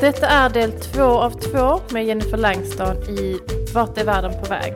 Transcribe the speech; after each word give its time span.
Detta 0.00 0.26
är 0.26 0.50
del 0.50 0.72
två 0.72 1.02
av 1.02 1.30
två 1.30 1.80
med 1.92 2.06
Jennifer 2.06 2.36
Langstad 2.36 2.94
i 2.94 3.38
Vart 3.74 3.98
är 3.98 4.04
världen 4.04 4.32
på 4.42 4.48
väg? 4.48 4.72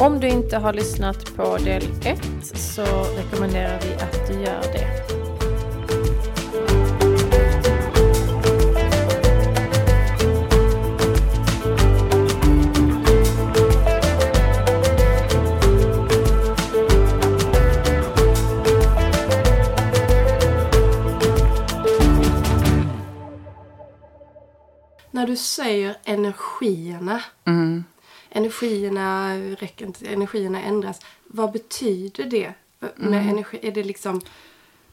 Om 0.00 0.20
du 0.20 0.28
inte 0.28 0.56
har 0.56 0.72
lyssnat 0.72 1.36
på 1.36 1.56
del 1.56 1.82
ett 2.04 2.56
så 2.58 2.82
rekommenderar 3.16 3.80
vi 3.82 3.94
att 3.94 4.26
du 4.28 4.32
gör 4.32 4.62
det. 4.72 5.15
När 25.16 25.26
du 25.26 25.36
säger 25.36 25.96
energierna, 26.04 27.22
Mm. 27.44 27.84
energierna 28.30 29.36
räcker 29.38 29.86
inte, 29.86 30.06
energierna 30.06 30.62
ändras. 30.62 31.00
Vad 31.26 31.52
betyder 31.52 32.24
det 32.24 32.52
med 32.80 33.18
Mm. 33.18 33.28
energi? 33.28 33.58
Är 33.62 33.72
det 33.72 33.82
liksom 33.84 34.20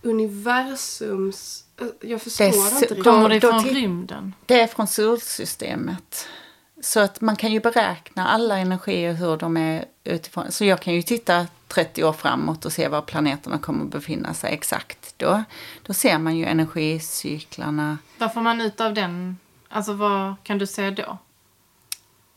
universums... 0.02 1.64
Jag 2.02 2.22
förstår 2.22 2.45
Det 2.45 2.55
inte 2.58 2.86
riktigt. 2.86 3.04
Kommer 3.04 3.30
det 3.30 3.41
från 3.41 3.64
rymden? 3.64 4.34
Det 4.45 4.62
är 4.62 4.67
från 4.67 4.88
solsystemet. 4.88 6.28
Så 6.81 7.00
att 7.00 7.22
man 7.22 7.36
kan 7.36 7.52
ju 7.52 7.59
beräkna 7.59 8.28
alla 8.28 8.58
energier 8.58 9.14
hur 9.14 9.38
de 9.38 9.58
är 9.58 9.86
utifrån. 10.03 10.52
Så 10.52 10.66
jag 10.66 10.80
kan 10.81 10.94
ju 10.94 11.02
titta 11.02 11.48
30 11.67 12.03
år 12.03 12.14
framåt 12.14 12.66
och 12.66 12.73
se 12.73 12.88
var 12.88 13.02
planeterna 13.02 13.58
kommer 13.58 13.86
att 13.86 13.92
befinna 13.92 14.34
sig 14.34 14.53
exakt 14.53 15.14
då. 15.17 15.44
Då 15.81 15.94
ser 15.94 16.17
man 16.17 16.38
ju 16.38 16.45
energicyklarna 16.45 17.98
Vad 18.17 18.34
får 18.34 18.42
man 18.42 18.62
ut 18.62 18.81
av 18.81 18.94
den? 18.94 19.38
Alltså 19.73 19.94
vad 19.94 20.36
kan 20.44 20.58
du 20.58 20.68
säga 20.68 20.91
då? 20.91 21.18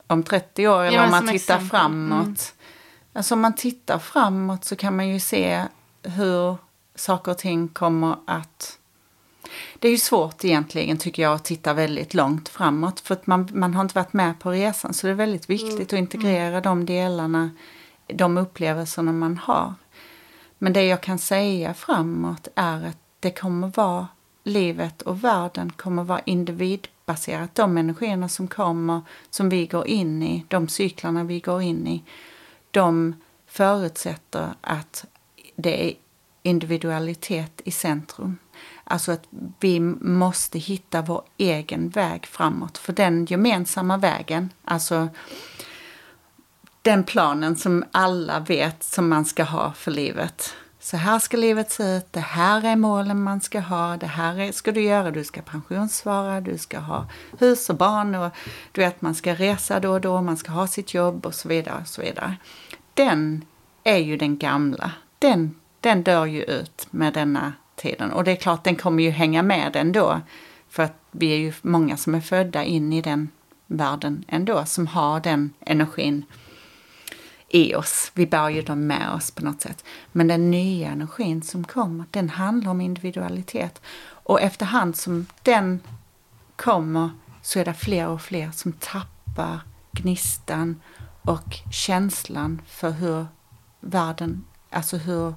om 0.07 0.23
30 0.23 0.69
år 0.69 0.83
eller 0.83 0.97
Ja, 0.97 1.05
om 1.05 1.11
man 1.11 1.21
tittar 1.23 1.35
exempel. 1.35 1.69
framåt. 1.69 2.25
Mm. 2.25 2.37
Alltså 3.13 3.35
om 3.35 3.41
man 3.41 3.55
tittar 3.55 3.99
framåt 3.99 4.65
så 4.65 4.77
kan 4.77 4.97
man 4.97 5.09
ju 5.09 5.21
se 5.21 5.65
hur 6.03 6.57
saker 6.95 7.33
och 7.33 7.39
ting 7.39 7.69
kommer 7.69 8.17
att... 8.27 8.79
Det 9.79 9.89
är 9.89 9.93
ju 9.93 9.99
svårt 9.99 10.45
egentligen 10.45 10.97
tycker 10.99 11.23
jag 11.23 11.35
att 11.35 11.45
titta 11.45 11.73
väldigt 11.75 12.15
långt 12.15 12.49
framåt 12.49 13.01
för 13.01 13.15
att 13.15 13.27
man, 13.27 13.49
man 13.53 13.75
har 13.75 13.83
inte 13.83 13.95
varit 13.95 14.13
med 14.13 14.41
på 14.41 14.51
resan 14.51 14.95
så 14.95 15.07
det 15.07 15.11
är 15.11 15.15
väldigt 15.15 15.51
viktigt 15.51 15.93
att 15.93 15.99
integrera 15.99 16.61
de 16.61 16.87
delarna, 16.87 17.51
de 18.07 18.39
upplevelserna 18.39 19.13
man 19.13 19.39
har. 19.39 19.75
Men 20.59 20.73
det 20.73 20.85
jag 20.85 21.01
kan 21.01 21.19
säga 21.19 21.75
framåt 21.75 22.49
är 22.55 22.87
att 22.87 22.99
det 23.21 23.31
kommer 23.31 23.73
vara 23.77 24.09
livet 24.45 25.03
och 25.03 25.25
världen 25.25 25.73
kommer 25.73 26.05
vara 26.05 26.21
individbaserat. 27.07 27.55
De 27.55 27.79
energierna 27.79 28.29
som 28.29 28.49
kommer, 28.49 29.03
som 29.31 29.49
vi 29.49 29.67
går 29.67 29.87
in 29.87 30.23
i, 30.23 30.45
de 30.49 30.69
cyklarna 30.69 31.25
vi 31.25 31.41
går 31.41 31.63
in 31.63 31.87
i, 31.87 32.03
de 32.71 33.15
förutsätter 33.47 34.55
att 34.61 35.07
det 35.57 35.91
är 35.91 35.95
individualitet 36.43 37.61
i 37.65 37.71
centrum. 37.71 38.39
Alltså 38.85 39.13
att 39.13 39.25
vi 39.61 39.81
måste 39.81 40.59
hitta 40.59 41.03
vår 41.03 41.23
egen 41.39 41.91
väg 41.91 42.27
framåt. 42.27 42.79
För 42.79 42.93
den 42.93 43.27
gemensamma 43.27 43.97
vägen, 43.97 44.51
alltså 44.65 45.09
den 46.83 47.05
planen 47.05 47.57
som 47.57 47.85
alla 47.93 48.41
vet 48.41 48.83
som 48.83 49.09
man 49.09 49.25
ska 49.25 49.45
ha 49.45 49.73
för 49.73 49.91
livet. 49.91 50.55
Så 50.87 50.97
här 50.97 51.19
ska 51.19 51.37
livet 51.37 51.71
se 51.71 51.97
ut, 51.97 52.13
det 52.13 52.21
här 52.21 52.65
är 52.65 52.77
målen 52.77 53.23
man 53.23 53.41
ska 53.41 53.61
ha, 53.61 53.97
det 53.97 54.07
här 54.07 54.41
är, 54.41 54.53
ska 54.53 54.73
du 54.73 54.83
göra, 54.83 55.11
du 55.11 55.25
ska 55.25 55.43
pensionssvara, 55.43 56.41
du 56.41 56.59
ska 56.59 56.79
ha 56.79 57.07
hus 57.39 57.71
och 57.71 57.77
barn 57.77 58.15
och 58.15 58.31
du 58.73 58.81
vet 58.81 59.03
man 59.03 59.15
ska 59.15 59.35
resa 59.35 59.81
då 59.81 59.93
och 59.93 60.01
då, 60.01 60.21
man 60.23 60.37
ska 60.37 60.53
ha 60.53 60.67
sitt 60.67 60.95
jobb 60.95 61.27
och 61.27 61.35
så 61.35 61.49
vidare. 61.49 61.79
Och 61.81 61.89
så 61.89 62.03
vidare. 62.03 62.37
Den 62.95 63.45
är 63.85 63.97
ju 63.97 64.17
den 64.17 64.39
gamla, 64.39 64.91
den, 65.19 65.55
den 65.81 66.03
dör 66.03 66.27
ju 66.27 66.43
ut 66.43 66.87
med 66.91 67.15
denna 67.15 67.53
tiden 67.77 68.13
och 68.13 68.25
det 68.25 68.31
är 68.33 68.37
klart 68.37 68.65
den 68.65 68.77
kommer 68.77 69.03
ju 69.03 69.11
hänga 69.11 69.43
med 69.43 69.77
ändå 69.77 70.21
för 70.69 70.83
att 70.83 70.99
vi 71.11 71.33
är 71.33 71.39
ju 71.39 71.53
många 71.63 71.97
som 71.97 72.15
är 72.15 72.21
födda 72.21 72.65
in 72.65 72.93
i 72.93 73.03
den 73.03 73.29
världen 73.67 74.25
ändå 74.29 74.65
som 74.65 74.87
har 74.87 75.21
den 75.21 75.53
energin 75.61 76.25
i 77.49 77.75
oss. 77.75 78.13
Vi 78.15 78.27
bär 78.27 78.49
ju 78.49 78.63
dem 78.63 78.87
med 78.87 79.13
oss 79.13 79.31
på 79.31 79.45
något 79.45 79.61
sätt. 79.61 79.85
Men 80.13 80.29
den 80.29 80.51
nya 80.51 80.89
energin 80.89 81.43
som 81.43 81.65
kommer, 81.65 82.05
den 82.11 82.29
handlar 82.29 82.71
om 82.71 82.81
individualitet. 82.81 83.83
Och 84.09 84.41
efterhand 84.41 84.97
som 84.97 85.27
den 85.43 85.81
kommer 86.57 87.11
så 87.43 87.59
är 87.59 87.65
det 87.65 87.75
fler 87.75 88.09
och 88.09 88.23
fler 88.23 88.51
som 88.51 88.73
tappar 88.73 89.61
gnistan 89.93 90.81
och 91.23 91.55
känslan 91.73 92.63
för 92.67 92.91
hur 92.91 93.27
världen, 93.81 94.45
alltså 94.71 94.97
hur 94.97 95.35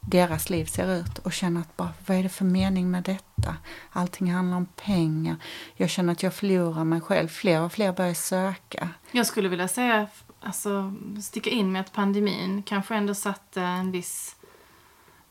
deras 0.00 0.50
liv 0.50 0.64
ser 0.64 0.94
ut 0.94 1.18
och 1.18 1.32
känner 1.32 1.60
att 1.60 1.76
bara, 1.76 1.92
vad 2.06 2.16
är 2.16 2.22
det 2.22 2.28
för 2.28 2.44
mening 2.44 2.90
med 2.90 3.02
detta? 3.02 3.56
Allting 3.92 4.32
handlar 4.32 4.56
om 4.56 4.66
pengar. 4.66 5.36
Jag 5.76 5.90
känner 5.90 6.12
att 6.12 6.22
jag 6.22 6.34
förlorar 6.34 6.84
mig 6.84 7.00
själv. 7.00 7.28
Fler 7.28 7.60
och 7.60 7.72
fler 7.72 7.92
börjar 7.92 8.14
söka. 8.14 8.88
Jag 9.10 9.26
skulle 9.26 9.48
vilja 9.48 9.68
säga, 9.68 10.06
alltså 10.44 10.94
sticka 11.22 11.50
in 11.50 11.72
med 11.72 11.80
att 11.80 11.92
pandemin 11.92 12.62
kanske 12.62 12.94
ändå 12.94 13.14
satte 13.14 13.62
en 13.62 13.92
viss 13.92 14.36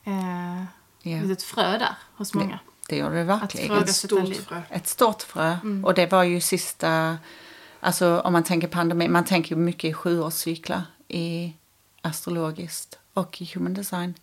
eh, 0.03 0.63
Ja, 1.03 1.21
litet 1.21 1.43
frö 1.43 1.77
där 1.77 1.95
hos 2.15 2.33
många. 2.33 2.59
det 2.89 2.95
gör 2.97 3.11
det 3.11 3.21
Att 3.21 3.41
verkligen. 3.41 3.67
fråga 3.67 3.81
Ett 3.81 3.95
stort 3.95 4.35
frö. 4.35 4.61
Ett 4.69 4.87
stort 4.87 5.21
frö. 5.21 5.57
Och 5.83 5.93
det 5.93 6.11
var 6.11 6.23
ju 6.23 6.41
sista, 6.41 7.17
alltså 7.79 8.19
om 8.19 8.33
man 8.33 8.43
tänker 8.43 8.67
pandemi, 8.67 9.07
man 9.07 9.25
tänker 9.25 9.55
mycket 9.55 9.89
i 9.89 9.93
sjuårscyklar 9.93 10.81
i 11.07 11.53
astrologiskt 12.01 12.99
och 13.13 13.41
i 13.41 13.51
human 13.53 13.73
design. 13.73 14.13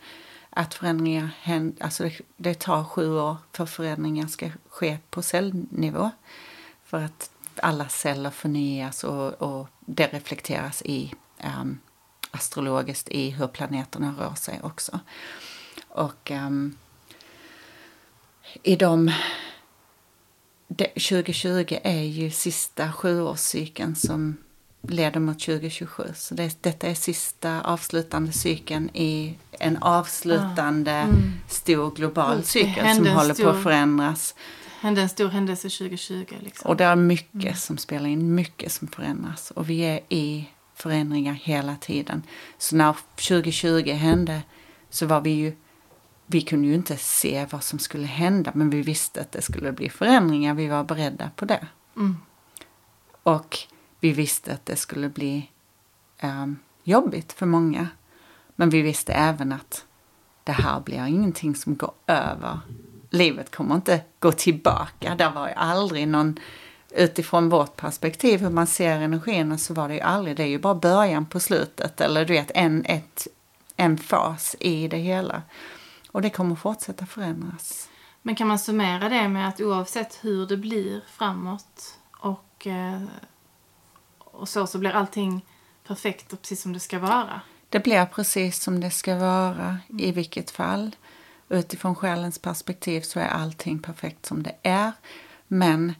Att 0.51 0.75
förändringar 0.75 1.31
händer, 1.41 1.85
alltså 1.85 2.03
det, 2.05 2.21
det 2.37 2.55
tar 2.55 2.85
sju 2.85 3.19
år 3.19 3.37
för 3.53 3.67
förändringar 3.67 4.27
ska 4.27 4.51
ske 4.69 4.99
på 5.11 5.23
cellnivå. 5.23 6.11
För 6.85 7.05
att 7.05 7.31
alla 7.63 7.89
celler 7.89 8.31
förnyas 8.31 9.05
och, 9.05 9.33
och 9.33 9.69
det 9.81 10.07
reflekteras 10.07 10.83
i 10.83 11.15
um, 11.45 11.79
astrologiskt 12.31 13.09
i 13.09 13.31
hur 13.31 13.47
planeterna 13.47 14.15
rör 14.19 14.35
sig 14.35 14.61
också. 14.63 15.01
Och 15.89 16.31
ehm, 16.31 16.77
i 18.63 18.77
de 18.77 19.13
det, 20.69 20.85
2020 20.85 21.79
är 21.83 22.03
ju 22.03 22.31
sista 22.31 22.93
sjuårscykeln 22.93 23.97
som 23.97 24.37
leder 24.83 25.21
mot 25.21 25.41
2027. 25.41 26.03
Så 26.15 26.35
det, 26.35 26.63
detta 26.63 26.87
är 26.87 26.95
sista 26.95 27.61
avslutande 27.61 28.33
cykeln 28.33 28.91
i 28.95 29.39
en 29.51 29.77
avslutande 29.77 31.07
stor 31.49 31.91
global 31.91 32.33
Mm, 32.33 32.45
cykel 32.45 32.97
som 32.97 33.07
håller 33.07 33.35
på 33.35 33.49
att 33.49 33.63
förändras. 33.63 34.35
Hände 34.81 35.03
en 35.03 35.09
stor 35.09 35.29
händelse 35.29 35.69
2020 35.69 36.27
liksom. 36.41 36.71
Och 36.71 36.77
det 36.77 36.85
är 36.85 36.97
mycket 36.97 37.59
som 37.59 37.79
spelar 37.79 38.09
in, 38.09 38.35
mycket 38.35 38.73
som 38.73 38.89
förändras. 38.89 39.51
Och 39.51 39.71
vi 39.71 39.81
är 39.81 40.01
i 40.09 40.49
förändringar 40.75 41.33
hela 41.33 41.77
tiden. 41.77 42.23
Så 42.59 42.77
när 42.77 42.93
2020 42.93 43.91
hände 43.91 44.43
så 44.91 45.07
var 45.07 45.21
vi 45.21 45.31
ju, 45.31 45.57
vi 46.27 46.41
kunde 46.41 46.69
ju 46.69 46.75
inte 46.75 46.97
se 46.97 47.47
vad 47.51 47.65
som 47.65 47.79
skulle 47.79 48.07
hända 48.07 48.53
men 48.55 48.71
vi 48.71 48.83
visste 48.83 49.21
att 49.21 49.33
det 49.33 49.43
skulle 49.43 49.73
bli 49.73 49.91
förändringar, 49.91 50.55
vi 50.55 50.67
var 50.69 50.85
beredda 50.85 51.31
på 51.37 51.45
det. 51.45 51.67
Mm. 51.97 52.17
Och 53.23 53.59
vi 54.01 54.13
visste 54.13 54.55
att 54.55 54.67
det 54.67 54.77
skulle 54.77 55.09
bli 55.09 55.51
ehm, 56.19 56.57
jobbigt 56.85 57.33
för 57.33 57.47
många. 57.47 57.89
Men 58.57 58.71
vi 58.71 58.83
visste 58.83 59.13
även 59.13 59.53
att 59.53 59.87
det 60.45 60.53
här 60.53 60.81
blir 60.81 61.07
ingenting 61.07 61.55
som 61.55 61.77
går 61.77 61.93
över. 62.07 62.61
Livet 63.11 63.51
kommer 63.51 63.75
inte 63.75 64.01
gå 64.19 64.33
tillbaka. 64.33 65.15
Det 65.15 65.29
var 65.29 65.49
ju 65.49 65.55
aldrig 65.55 66.09
någon, 66.09 66.39
utifrån 66.91 67.49
vårt 67.49 67.77
perspektiv 67.77 68.41
hur 68.41 68.51
man 68.51 68.67
ser 68.67 69.01
energierna 69.01 69.59
så 69.59 69.75
var 69.75 69.89
det 69.89 69.95
ju 69.95 70.01
aldrig, 70.01 70.37
det 70.37 70.43
är 70.43 70.47
ju 70.47 70.59
bara 70.59 70.75
början 70.75 71.27
på 71.27 71.41
slutet. 71.41 72.01
Eller 72.01 72.25
du 72.25 72.33
vet, 72.33 72.51
en, 72.55 72.85
ett, 72.85 73.27
en 73.77 73.99
fas 73.99 74.57
i 74.61 74.89
det 74.89 74.97
hela. 74.97 75.43
Och 76.13 76.23
det 76.23 76.31
kommer 76.31 76.55
fortsätta 76.55 77.07
förändras. 77.07 77.89
Men 78.23 78.35
kan 78.35 78.49
man 78.49 78.59
summera 78.59 79.09
det 79.09 79.29
med 79.29 79.49
att 79.49 79.61
oavsett 79.61 80.19
hur 80.21 80.47
det 80.47 80.57
blir 80.57 81.01
framåt 81.07 81.99
och, 82.19 82.67
eh, 82.67 83.03
och 84.19 84.49
så, 84.49 84.67
så 84.67 84.79
blir 84.79 84.91
allting 84.91 85.45
perfekt 85.87 86.33
och 86.33 86.43
precis 86.43 86.63
som 86.63 86.73
det 86.73 86.81
ska 86.81 86.99
vara? 86.99 87.41
Det 87.69 87.81
blir 87.81 88.07
precis 88.07 88.63
som 88.63 88.81
det 88.81 88.91
ska 88.91 89.17
vara 89.17 89.79
i 89.99 90.13
vilket 90.13 90.51
fall. 90.51 90.97
Utifrån 91.49 91.95
själens 91.95 92.39
perspektiv 92.39 93.01
så 93.01 93.21
är 93.21 93.29
allting 93.29 93.79
perfekt 93.79 94.27
som 94.27 94.43
det 94.43 94.55
är. 94.63 94.93
Men 95.49 95.95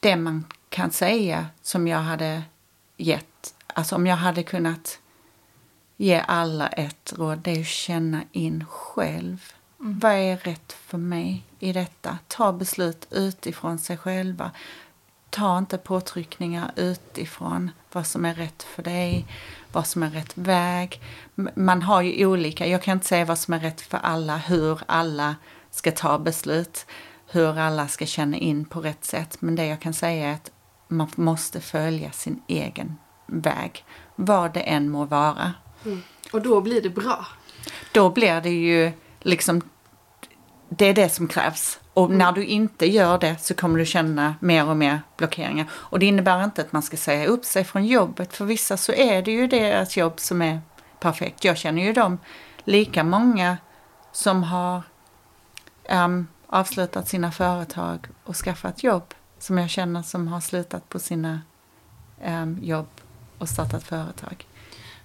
det 0.00 0.16
man 0.16 0.44
kan 0.68 0.90
säga 0.90 1.46
som 1.62 1.88
jag 1.88 1.98
hade 1.98 2.42
gett, 2.96 3.54
alltså 3.66 3.96
om 3.96 4.06
jag 4.06 4.16
hade 4.16 4.42
kunnat 4.42 4.98
ge 5.96 6.24
alla 6.28 6.68
ett 6.68 7.12
råd, 7.16 7.38
det 7.38 7.50
är 7.50 7.60
att 7.60 7.66
känna 7.66 8.22
in 8.32 8.64
själv 8.68 9.52
Vad 9.76 10.12
är 10.12 10.36
rätt 10.36 10.72
för 10.72 10.98
mig 10.98 11.44
i 11.58 11.72
detta? 11.72 12.18
Ta 12.28 12.52
beslut 12.52 13.06
utifrån 13.10 13.78
sig 13.78 13.96
själva. 13.96 14.50
Ta 15.30 15.58
inte 15.58 15.78
påtryckningar 15.78 16.72
utifrån 16.76 17.70
vad 17.92 18.06
som 18.06 18.24
är 18.24 18.34
rätt 18.34 18.62
för 18.62 18.82
dig, 18.82 19.26
vad 19.72 19.86
som 19.86 20.02
är 20.02 20.10
rätt 20.10 20.32
väg. 20.34 21.00
Man 21.54 21.82
har 21.82 22.02
ju 22.02 22.26
olika, 22.26 22.66
jag 22.66 22.82
kan 22.82 22.92
inte 22.92 23.06
säga 23.06 23.24
vad 23.24 23.38
som 23.38 23.54
är 23.54 23.60
rätt 23.60 23.80
för 23.80 23.98
alla, 23.98 24.36
hur 24.36 24.80
alla 24.86 25.36
ska 25.70 25.92
ta 25.92 26.18
beslut, 26.18 26.86
hur 27.26 27.58
alla 27.58 27.88
ska 27.88 28.06
känna 28.06 28.36
in 28.36 28.64
på 28.64 28.80
rätt 28.80 29.04
sätt. 29.04 29.36
Men 29.40 29.56
det 29.56 29.66
jag 29.66 29.80
kan 29.80 29.94
säga 29.94 30.28
är 30.28 30.34
att 30.34 30.50
man 30.88 31.08
måste 31.14 31.60
följa 31.60 32.12
sin 32.12 32.42
egen 32.46 32.98
väg, 33.26 33.84
vad 34.16 34.54
det 34.54 34.60
än 34.60 34.90
må 34.90 35.04
vara. 35.04 35.52
Och 36.32 36.42
då 36.42 36.60
blir 36.60 36.82
det 36.82 36.90
bra. 36.90 37.26
Då 37.92 38.10
blir 38.10 38.40
det 38.40 38.50
ju 38.50 38.92
liksom, 39.20 39.62
det 40.68 40.86
är 40.86 40.94
det 40.94 41.08
som 41.08 41.28
krävs. 41.28 41.78
Och 42.00 42.10
när 42.10 42.32
du 42.32 42.44
inte 42.44 42.86
gör 42.86 43.18
det 43.18 43.36
så 43.40 43.54
kommer 43.54 43.78
du 43.78 43.86
känna 43.86 44.34
mer 44.40 44.68
och 44.68 44.76
mer 44.76 45.00
blockeringar. 45.16 45.66
Och 45.72 45.98
det 45.98 46.06
innebär 46.06 46.44
inte 46.44 46.60
att 46.60 46.72
man 46.72 46.82
ska 46.82 46.96
säga 46.96 47.26
upp 47.26 47.44
sig 47.44 47.64
från 47.64 47.86
jobbet. 47.86 48.36
För 48.36 48.44
vissa 48.44 48.76
så 48.76 48.92
är 48.92 49.22
det 49.22 49.30
ju 49.30 49.46
deras 49.46 49.96
jobb 49.96 50.20
som 50.20 50.42
är 50.42 50.60
perfekt. 51.00 51.44
Jag 51.44 51.56
känner 51.56 51.82
ju 51.82 51.92
dem 51.92 52.18
lika 52.64 53.04
många 53.04 53.56
som 54.12 54.42
har 54.42 54.82
ehm, 55.88 56.26
avslutat 56.46 57.08
sina 57.08 57.32
företag 57.32 58.08
och 58.24 58.36
skaffat 58.36 58.82
jobb. 58.82 59.14
Som 59.38 59.58
jag 59.58 59.70
känner 59.70 60.02
som 60.02 60.28
har 60.28 60.40
slutat 60.40 60.88
på 60.88 60.98
sina 60.98 61.40
ehm, 62.22 62.58
jobb 62.62 62.88
och 63.38 63.48
startat 63.48 63.82
företag. 63.82 64.46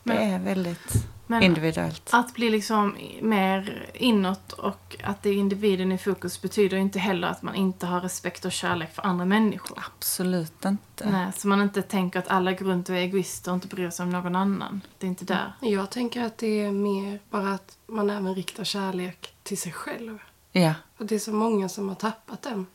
Det 0.05 0.13
Men- 0.13 0.33
är 0.33 0.39
väldigt 0.39 1.07
Men 1.27 1.43
individuellt. 1.43 2.09
att 2.13 2.33
bli 2.33 2.49
liksom 2.49 2.97
mer 3.21 3.85
inåt 3.93 4.51
och 4.53 4.95
att 5.03 5.23
det 5.23 5.29
är 5.29 5.33
individen 5.33 5.91
i 5.91 5.97
fokus 5.97 6.41
betyder 6.41 6.77
inte 6.77 6.99
heller 6.99 7.27
att 7.27 7.41
man 7.41 7.55
inte 7.55 7.85
har 7.85 8.01
respekt 8.01 8.45
och 8.45 8.51
kärlek 8.51 8.93
för 8.95 9.01
andra 9.05 9.25
människor. 9.25 9.83
Absolut 9.97 10.65
inte. 10.65 11.09
Nej, 11.09 11.31
så 11.37 11.47
man 11.47 11.61
inte 11.61 11.81
tänker 11.81 12.19
att 12.19 12.27
alla 12.27 12.51
går 12.51 12.65
runt 12.65 12.89
och 12.89 12.95
är 12.95 12.99
egoister 12.99 13.51
och 13.51 13.55
inte 13.55 13.67
bryr 13.67 13.89
sig 13.89 14.03
om 14.03 14.09
någon 14.09 14.35
annan. 14.35 14.81
Det 14.97 15.05
är 15.07 15.09
inte 15.09 15.25
där. 15.25 15.53
Jag 15.61 15.89
tänker 15.91 16.23
att 16.25 16.37
det 16.37 16.61
är 16.61 16.71
mer 16.71 17.19
bara 17.29 17.53
att 17.53 17.77
man 17.87 18.09
även 18.09 18.35
riktar 18.35 18.63
kärlek 18.63 19.33
till 19.43 19.57
sig 19.57 19.71
själv. 19.71 20.17
Ja. 20.51 20.73
Att 20.97 21.07
det 21.09 21.15
är 21.15 21.19
så 21.19 21.33
många 21.33 21.69
som 21.69 21.87
har 21.89 21.95
tappat 21.95 22.41
den. 22.41 22.65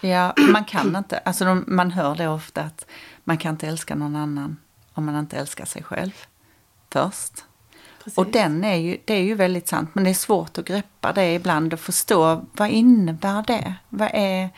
ja, 0.00 0.34
man 0.52 0.64
kan 0.64 0.96
inte. 0.96 1.18
Alltså 1.18 1.44
de, 1.44 1.64
man 1.66 1.90
hör 1.90 2.14
det 2.14 2.28
ofta 2.28 2.60
att 2.62 2.86
man 3.24 3.38
kan 3.38 3.54
inte 3.54 3.66
älska 3.68 3.94
någon 3.94 4.16
annan 4.16 4.56
om 4.92 5.04
man 5.06 5.16
inte 5.18 5.36
älskar 5.36 5.64
sig 5.64 5.82
själv 5.82 6.12
först. 6.94 7.44
Precis. 8.04 8.18
Och 8.18 8.26
den 8.26 8.64
är 8.64 8.76
ju, 8.76 8.98
det 9.04 9.14
är 9.14 9.22
ju 9.22 9.34
väldigt 9.34 9.68
sant, 9.68 9.90
men 9.92 10.04
det 10.04 10.10
är 10.10 10.14
svårt 10.14 10.58
att 10.58 10.64
greppa 10.64 11.12
det 11.12 11.34
ibland 11.34 11.72
och 11.72 11.80
förstå 11.80 12.44
vad 12.52 12.70
innebär 12.70 13.44
det? 13.46 13.74
Vad, 13.88 14.10
är, 14.12 14.50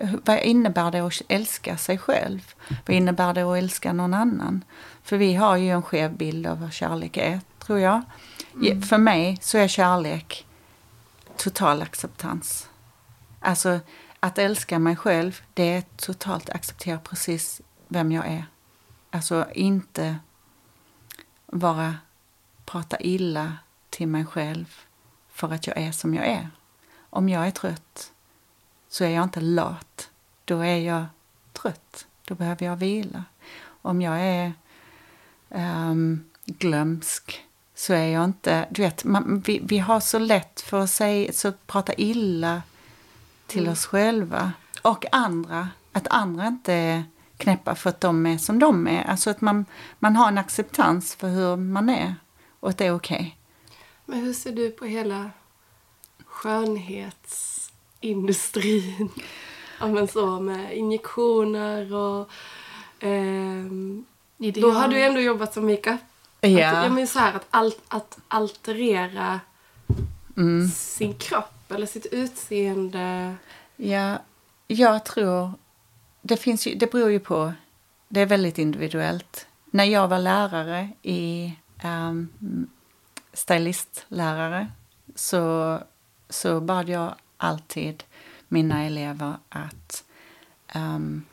vad 0.00 0.38
innebär 0.38 0.90
det 0.90 1.00
att 1.00 1.22
älska 1.28 1.76
sig 1.76 1.98
själv? 1.98 2.54
Vad 2.86 2.96
innebär 2.96 3.34
det 3.34 3.42
att 3.42 3.58
älska 3.58 3.92
någon 3.92 4.14
annan? 4.14 4.64
För 5.02 5.16
vi 5.16 5.34
har 5.34 5.56
ju 5.56 5.70
en 5.70 5.82
skev 5.82 6.16
bild 6.16 6.46
av 6.46 6.60
vad 6.60 6.72
kärlek 6.72 7.16
är, 7.16 7.40
tror 7.58 7.78
jag. 7.78 8.02
Ja, 8.60 8.80
För 8.80 8.98
mig 8.98 9.38
så 9.40 9.58
är 9.58 9.68
kärlek 9.68 10.46
total 11.36 11.82
acceptans. 11.82 12.68
Alltså 13.40 13.80
att 14.20 14.38
älska 14.38 14.78
mig 14.78 14.96
själv, 14.96 15.40
det 15.54 15.72
är 15.72 15.82
totalt 15.96 16.50
acceptera 16.50 16.98
precis 16.98 17.60
vem 17.88 18.12
jag 18.12 18.26
är. 18.26 18.44
Alltså 19.10 19.46
inte 19.54 20.16
vara 21.52 21.94
prata 22.64 23.00
illa 23.00 23.56
till 23.90 24.08
mig 24.08 24.26
själv 24.26 24.80
för 25.28 25.52
att 25.52 25.66
jag 25.66 25.76
är 25.78 25.92
som 25.92 26.14
jag 26.14 26.26
är. 26.26 26.48
Om 27.10 27.28
jag 27.28 27.46
är 27.46 27.50
trött 27.50 28.12
så 28.88 29.04
är 29.04 29.08
jag 29.08 29.24
inte 29.24 29.40
lat. 29.40 30.10
Då 30.44 30.58
är 30.58 30.76
jag 30.76 31.06
trött. 31.52 32.06
Då 32.24 32.34
behöver 32.34 32.66
jag 32.66 32.76
vila. 32.76 33.24
Om 33.82 34.02
jag 34.02 34.20
är 34.20 34.52
ehm, 35.50 36.24
glömsk 36.44 37.46
så 37.74 37.92
är 37.92 38.06
jag 38.06 38.24
inte... 38.24 38.68
Du 38.70 38.82
vet, 38.82 39.04
man, 39.04 39.40
vi, 39.46 39.60
vi 39.62 39.78
har 39.78 40.00
så 40.00 40.18
lätt 40.18 40.60
för 40.60 40.80
att 40.80 40.90
säga, 40.90 41.32
så 41.32 41.52
prata 41.66 41.94
illa 41.94 42.62
till 43.46 43.68
oss 43.68 43.86
själva 43.86 44.52
och 44.82 45.04
andra. 45.12 45.68
Att 45.92 46.08
andra 46.08 46.46
inte 46.46 46.72
är 46.72 47.04
knäppa 47.40 47.74
för 47.74 47.90
att 47.90 48.00
de 48.00 48.26
är 48.26 48.38
som 48.38 48.58
de 48.58 48.88
är. 48.88 49.02
Alltså 49.04 49.30
att 49.30 49.40
man, 49.40 49.64
man 49.98 50.16
har 50.16 50.28
en 50.28 50.38
acceptans 50.38 51.14
för 51.14 51.28
hur 51.28 51.56
man 51.56 51.88
är 51.88 52.14
och 52.60 52.70
att 52.70 52.78
det 52.78 52.86
är 52.86 52.94
okej. 52.94 53.36
Men 54.06 54.18
hur 54.20 54.32
ser 54.32 54.52
du 54.52 54.70
på 54.70 54.84
hela 54.84 55.30
skönhetsindustrin? 56.26 59.08
Ja, 59.82 59.86
men 59.86 60.08
så 60.08 60.40
med 60.40 60.76
injektioner 60.76 61.94
och... 61.94 62.30
Ideal. 64.38 64.62
då 64.62 64.70
har 64.78 64.88
du 64.88 65.02
ändå 65.02 65.20
jobbat 65.20 65.54
som 65.54 65.66
makeup. 65.66 66.00
Att, 66.40 66.50
ja, 66.50 66.88
men 66.88 67.06
så 67.06 67.18
här, 67.18 67.32
att, 67.32 67.46
al- 67.50 67.72
att 67.88 68.18
alterera 68.28 69.40
Mm. 70.36 70.68
sin 70.68 71.14
kropp 71.14 71.72
eller 71.72 71.86
sitt 71.86 72.06
utseende. 72.06 73.34
Ja, 73.76 74.18
jag 74.66 75.04
tror... 75.04 75.52
Det, 76.22 76.36
finns 76.36 76.66
ju, 76.66 76.74
det 76.74 76.92
beror 76.92 77.10
ju 77.10 77.20
på. 77.20 77.52
Det 78.08 78.20
är 78.20 78.26
väldigt 78.26 78.58
individuellt. 78.58 79.46
När 79.70 79.84
jag 79.84 80.08
var 80.08 80.18
lärare 80.18 80.88
i 81.02 81.54
um, 81.84 82.28
stylistlärare 83.32 84.68
så, 85.14 85.78
så 86.28 86.60
bad 86.60 86.88
jag 86.88 87.14
alltid 87.36 88.04
mina 88.48 88.84
elever 88.84 89.34
att 89.48 90.04
ehm, 90.68 91.24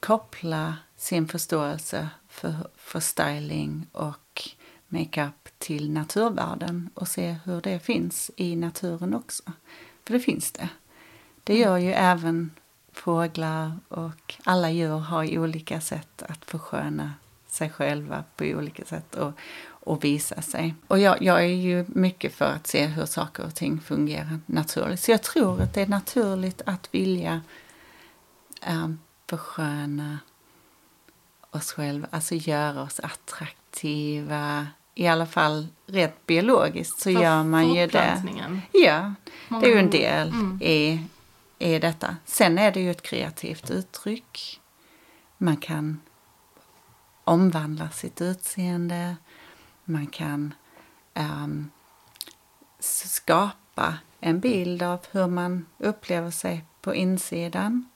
koppla 0.00 0.76
sin 0.96 1.28
förståelse 1.28 2.08
för, 2.28 2.54
för 2.76 3.00
styling 3.00 3.86
och 3.92 4.48
makeup 4.88 5.48
till 5.58 5.90
naturvärden 5.90 6.90
och 6.94 7.08
se 7.08 7.36
hur 7.44 7.60
det 7.60 7.78
finns 7.78 8.30
i 8.36 8.56
naturen 8.56 9.14
också. 9.14 9.42
För 10.04 10.12
det 10.12 10.20
finns 10.20 10.52
det. 10.52 10.68
Det 11.44 11.58
gör 11.58 11.76
ju 11.76 11.92
även 11.92 12.50
fåglar 12.94 13.78
och 13.88 14.34
alla 14.44 14.70
djur 14.70 14.98
har 14.98 15.38
olika 15.38 15.80
sätt 15.80 16.22
att 16.28 16.44
försköna 16.44 17.12
sig 17.48 17.70
själva 17.70 18.24
på 18.36 18.44
olika 18.44 18.84
sätt 18.84 19.14
och, 19.14 19.32
och 19.66 20.04
visa 20.04 20.42
sig. 20.42 20.74
Och 20.88 20.98
jag, 20.98 21.22
jag 21.22 21.38
är 21.38 21.46
ju 21.46 21.84
mycket 21.88 22.34
för 22.34 22.44
att 22.44 22.66
se 22.66 22.86
hur 22.86 23.06
saker 23.06 23.44
och 23.44 23.54
ting 23.54 23.80
fungerar 23.80 24.38
naturligt. 24.46 25.00
Så 25.00 25.10
jag 25.10 25.22
tror 25.22 25.60
att 25.62 25.74
det 25.74 25.82
är 25.82 25.86
naturligt 25.86 26.62
att 26.66 26.88
vilja 26.94 27.40
um, 28.68 28.98
försköna 29.26 30.18
oss 31.50 31.72
själva, 31.72 32.08
alltså 32.10 32.34
göra 32.34 32.82
oss 32.82 33.00
attraktiva. 33.00 34.66
I 34.94 35.06
alla 35.06 35.26
fall 35.26 35.66
rent 35.86 36.26
biologiskt 36.26 36.98
så 36.98 37.02
För 37.12 37.22
gör 37.22 37.42
man 37.42 37.74
ju 37.74 37.86
det. 37.86 38.22
Ja, 38.72 39.14
det 39.48 39.66
är 39.66 39.74
ju 39.74 39.78
en 39.78 39.90
del 39.90 40.28
Mm. 40.28 40.62
i, 40.62 41.04
är 41.58 41.80
detta. 41.80 42.16
Sen 42.24 42.58
är 42.58 42.72
det 42.72 42.80
ju 42.80 42.90
ett 42.90 43.02
kreativt 43.02 43.70
uttryck. 43.70 44.60
Man 45.38 45.56
kan 45.56 46.00
omvandla 47.24 47.90
sitt 47.90 48.20
utseende. 48.20 49.16
Man 49.84 50.06
kan 50.06 50.54
um, 51.14 51.70
skapa 52.78 53.98
en 54.20 54.40
bild 54.40 54.82
av 54.82 55.00
hur 55.10 55.26
man 55.26 55.66
upplever 55.78 56.30
sig 56.30 56.64
på 56.80 56.94
insidan. 56.94 57.88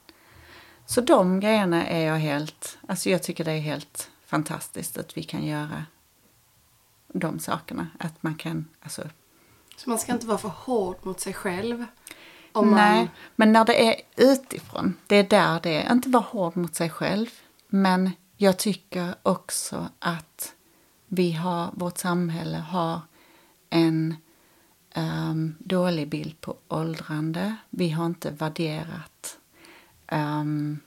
Så 0.85 1.01
de 1.01 1.39
grejerna 1.39 1.87
är 1.87 2.05
jag 2.05 2.15
helt, 2.15 2.77
alltså 2.87 3.09
jag 3.09 3.23
tycker 3.23 3.43
det 3.43 3.51
är 3.51 3.59
helt 3.59 4.11
fantastiskt 4.25 4.97
att 4.97 5.17
vi 5.17 5.23
kan 5.23 5.45
göra 5.45 5.85
de 7.07 7.39
sakerna. 7.39 7.87
Att 7.99 8.23
man 8.23 8.35
kan, 8.35 8.67
alltså 8.81 9.09
Så 9.77 9.89
man 9.89 9.99
ska 9.99 10.11
inte 10.11 10.27
vara 10.27 10.37
för 10.37 10.49
hård 10.49 10.97
mot 11.01 11.19
sig 11.19 11.33
själv. 11.33 11.85
Om 12.51 12.71
Nej, 12.71 13.09
men 13.35 13.53
när 13.53 13.65
det 13.65 13.87
är 13.87 13.95
utifrån, 14.17 14.95
det 15.07 15.15
är 15.15 15.23
där 15.23 15.59
det 15.63 15.83
är. 15.83 15.91
Inte 15.91 16.09
vara 16.09 16.23
hård 16.23 16.57
mot 16.57 16.75
sig 16.75 16.89
själv, 16.89 17.27
men 17.67 18.11
jag 18.37 18.57
tycker 18.57 19.15
också 19.23 19.89
att 19.99 20.53
vi 21.07 21.31
har, 21.31 21.69
vårt 21.73 21.97
samhälle 21.97 22.57
har 22.57 23.01
en 23.69 24.15
um, 24.95 25.55
dålig 25.59 26.09
bild 26.09 26.41
på 26.41 26.55
åldrande. 26.67 27.55
Vi 27.69 27.89
har 27.89 28.05
inte 28.05 28.31
värderat 28.31 29.37
um, 30.11 30.79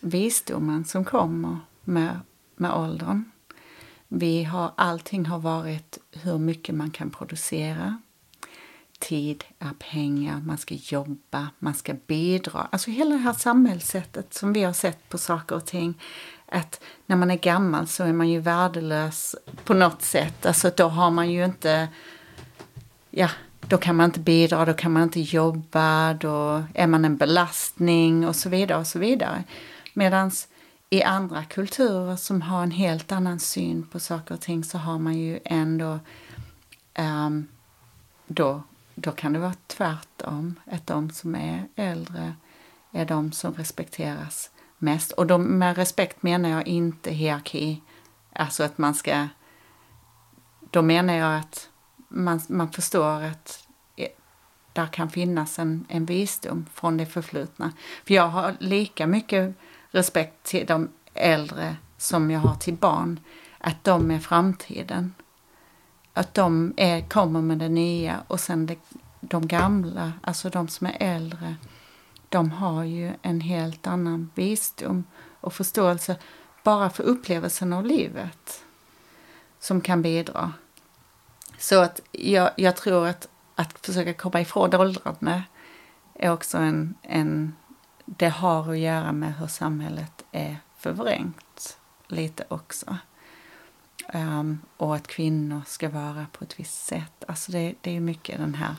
visdomen 0.00 0.84
som 0.84 1.04
kommer 1.04 1.58
med, 1.84 2.20
med 2.56 2.72
åldern. 2.72 3.24
Vi 4.08 4.44
har, 4.44 4.72
allting 4.76 5.26
har 5.26 5.38
varit 5.38 5.98
hur 6.12 6.38
mycket 6.38 6.74
man 6.74 6.90
kan 6.90 7.10
producera. 7.10 7.98
Tid 8.98 9.44
är 9.58 9.72
pengar, 9.78 10.40
man 10.40 10.58
ska 10.58 10.74
jobba, 10.74 11.48
man 11.58 11.74
ska 11.74 11.94
bidra. 12.06 12.68
Alltså 12.72 12.90
hela 12.90 13.10
det 13.10 13.20
här 13.20 13.32
samhällssättet 13.32 14.34
som 14.34 14.52
vi 14.52 14.62
har 14.62 14.72
sett 14.72 15.08
på 15.08 15.18
saker 15.18 15.56
och 15.56 15.66
ting. 15.66 16.00
Att 16.46 16.80
när 17.06 17.16
man 17.16 17.30
är 17.30 17.36
gammal 17.36 17.86
så 17.86 18.04
är 18.04 18.12
man 18.12 18.28
ju 18.28 18.40
värdelös 18.40 19.36
på 19.64 19.74
något 19.74 20.02
sätt. 20.02 20.46
Alltså 20.46 20.70
då 20.76 20.88
har 20.88 21.10
man 21.10 21.30
ju 21.30 21.44
inte... 21.44 21.88
Ja, 23.10 23.30
då 23.60 23.78
kan 23.78 23.96
man 23.96 24.04
inte 24.04 24.20
bidra, 24.20 24.64
då 24.64 24.74
kan 24.74 24.92
man 24.92 25.02
inte 25.02 25.20
jobba, 25.20 26.14
då 26.14 26.64
är 26.74 26.86
man 26.86 27.04
en 27.04 27.16
belastning 27.16 28.26
och 28.26 28.36
så 28.36 28.48
vidare 28.48 28.78
och 28.78 28.86
så 28.86 28.98
vidare. 28.98 29.44
Medan 29.94 30.30
i 30.90 31.02
andra 31.02 31.44
kulturer 31.44 32.16
som 32.16 32.42
har 32.42 32.62
en 32.62 32.70
helt 32.70 33.12
annan 33.12 33.38
syn 33.38 33.86
på 33.86 34.00
saker 34.00 34.34
och 34.34 34.40
ting 34.40 34.64
så 34.64 34.78
har 34.78 34.98
man 34.98 35.18
ju 35.18 35.38
ändå 35.44 35.98
um, 36.98 37.48
då, 38.26 38.62
då 39.00 39.12
kan 39.12 39.32
det 39.32 39.38
vara 39.38 39.54
tvärtom, 39.66 40.54
att 40.64 40.86
de 40.86 41.10
som 41.10 41.34
är 41.34 41.68
äldre 41.76 42.34
är 42.92 43.04
de 43.04 43.32
som 43.32 43.54
respekteras 43.54 44.50
mest. 44.78 45.12
Och 45.12 45.26
de, 45.26 45.58
med 45.58 45.76
respekt 45.76 46.22
menar 46.22 46.48
jag 46.48 46.66
inte 46.66 47.10
hierarki, 47.10 47.82
alltså 48.32 48.64
att 48.64 48.78
man 48.78 48.94
ska... 48.94 49.28
Då 50.70 50.82
menar 50.82 51.14
jag 51.14 51.38
att 51.38 51.68
man, 52.08 52.40
man 52.48 52.72
förstår 52.72 53.22
att 53.22 53.68
eh, 53.96 54.08
där 54.72 54.86
kan 54.86 55.10
finnas 55.10 55.58
en, 55.58 55.86
en 55.88 56.06
visdom 56.06 56.66
från 56.74 56.96
det 56.96 57.06
förflutna. 57.06 57.72
För 58.06 58.14
jag 58.14 58.28
har 58.28 58.56
lika 58.58 59.06
mycket 59.06 59.54
respekt 59.90 60.42
till 60.42 60.66
de 60.66 60.88
äldre 61.14 61.76
som 61.96 62.30
jag 62.30 62.40
har 62.40 62.54
till 62.54 62.74
barn. 62.74 63.20
Att 63.58 63.84
de 63.84 64.10
är 64.10 64.18
framtiden. 64.18 65.14
Att 66.18 66.34
de 66.34 66.74
är, 66.76 67.08
kommer 67.08 67.40
med 67.40 67.58
det 67.58 67.68
nya 67.68 68.22
och 68.28 68.40
sen 68.40 68.66
det, 68.66 68.76
de 69.20 69.46
gamla, 69.46 70.12
alltså 70.22 70.50
de 70.50 70.68
som 70.68 70.86
är 70.86 70.96
äldre, 71.00 71.56
de 72.28 72.50
har 72.50 72.84
ju 72.84 73.12
en 73.22 73.40
helt 73.40 73.86
annan 73.86 74.30
visdom 74.34 75.04
och 75.40 75.54
förståelse 75.54 76.16
bara 76.62 76.90
för 76.90 77.02
upplevelsen 77.02 77.72
av 77.72 77.86
livet 77.86 78.64
som 79.58 79.80
kan 79.80 80.02
bidra. 80.02 80.52
Så 81.58 81.80
att 81.80 82.00
jag, 82.12 82.50
jag 82.56 82.76
tror 82.76 83.06
att, 83.06 83.28
att 83.54 83.86
försöka 83.86 84.14
komma 84.14 84.40
ifrån 84.40 84.74
åldrande 84.74 85.42
är 86.14 86.32
också 86.32 86.58
en, 86.58 86.94
en... 87.02 87.56
Det 88.04 88.28
har 88.28 88.70
att 88.70 88.78
göra 88.78 89.12
med 89.12 89.34
hur 89.34 89.46
samhället 89.46 90.24
är 90.32 90.56
förvrängt 90.76 91.78
lite 92.08 92.44
också. 92.48 92.96
Um, 94.14 94.60
och 94.76 94.96
att 94.96 95.06
kvinnor 95.06 95.62
ska 95.66 95.88
vara 95.88 96.26
på 96.32 96.44
ett 96.44 96.60
visst 96.60 96.86
sätt. 96.86 97.24
Alltså 97.28 97.52
det, 97.52 97.74
det 97.80 97.96
är 97.96 98.00
mycket 98.00 98.38
den 98.38 98.54
här... 98.54 98.74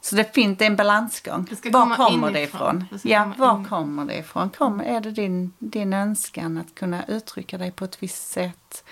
Så 0.00 0.16
det 0.16 0.34
finns 0.34 0.60
en 0.60 0.76
balansgång. 0.76 1.48
Var 1.64 1.96
kommer 1.96 2.30
det 2.32 2.42
ifrån? 2.42 2.84
Det 2.90 3.08
ja, 3.08 3.32
var 3.38 3.58
in. 3.58 3.64
kommer 3.64 4.04
det 4.04 4.18
ifrån? 4.18 4.50
Kom, 4.50 4.80
är 4.80 5.00
det 5.00 5.10
din, 5.10 5.52
din 5.58 5.92
önskan 5.92 6.58
att 6.58 6.74
kunna 6.74 7.04
uttrycka 7.04 7.58
dig 7.58 7.70
på 7.70 7.84
ett 7.84 8.02
visst 8.02 8.28
sätt? 8.28 8.84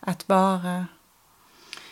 Att 0.00 0.28
vara... 0.28 0.86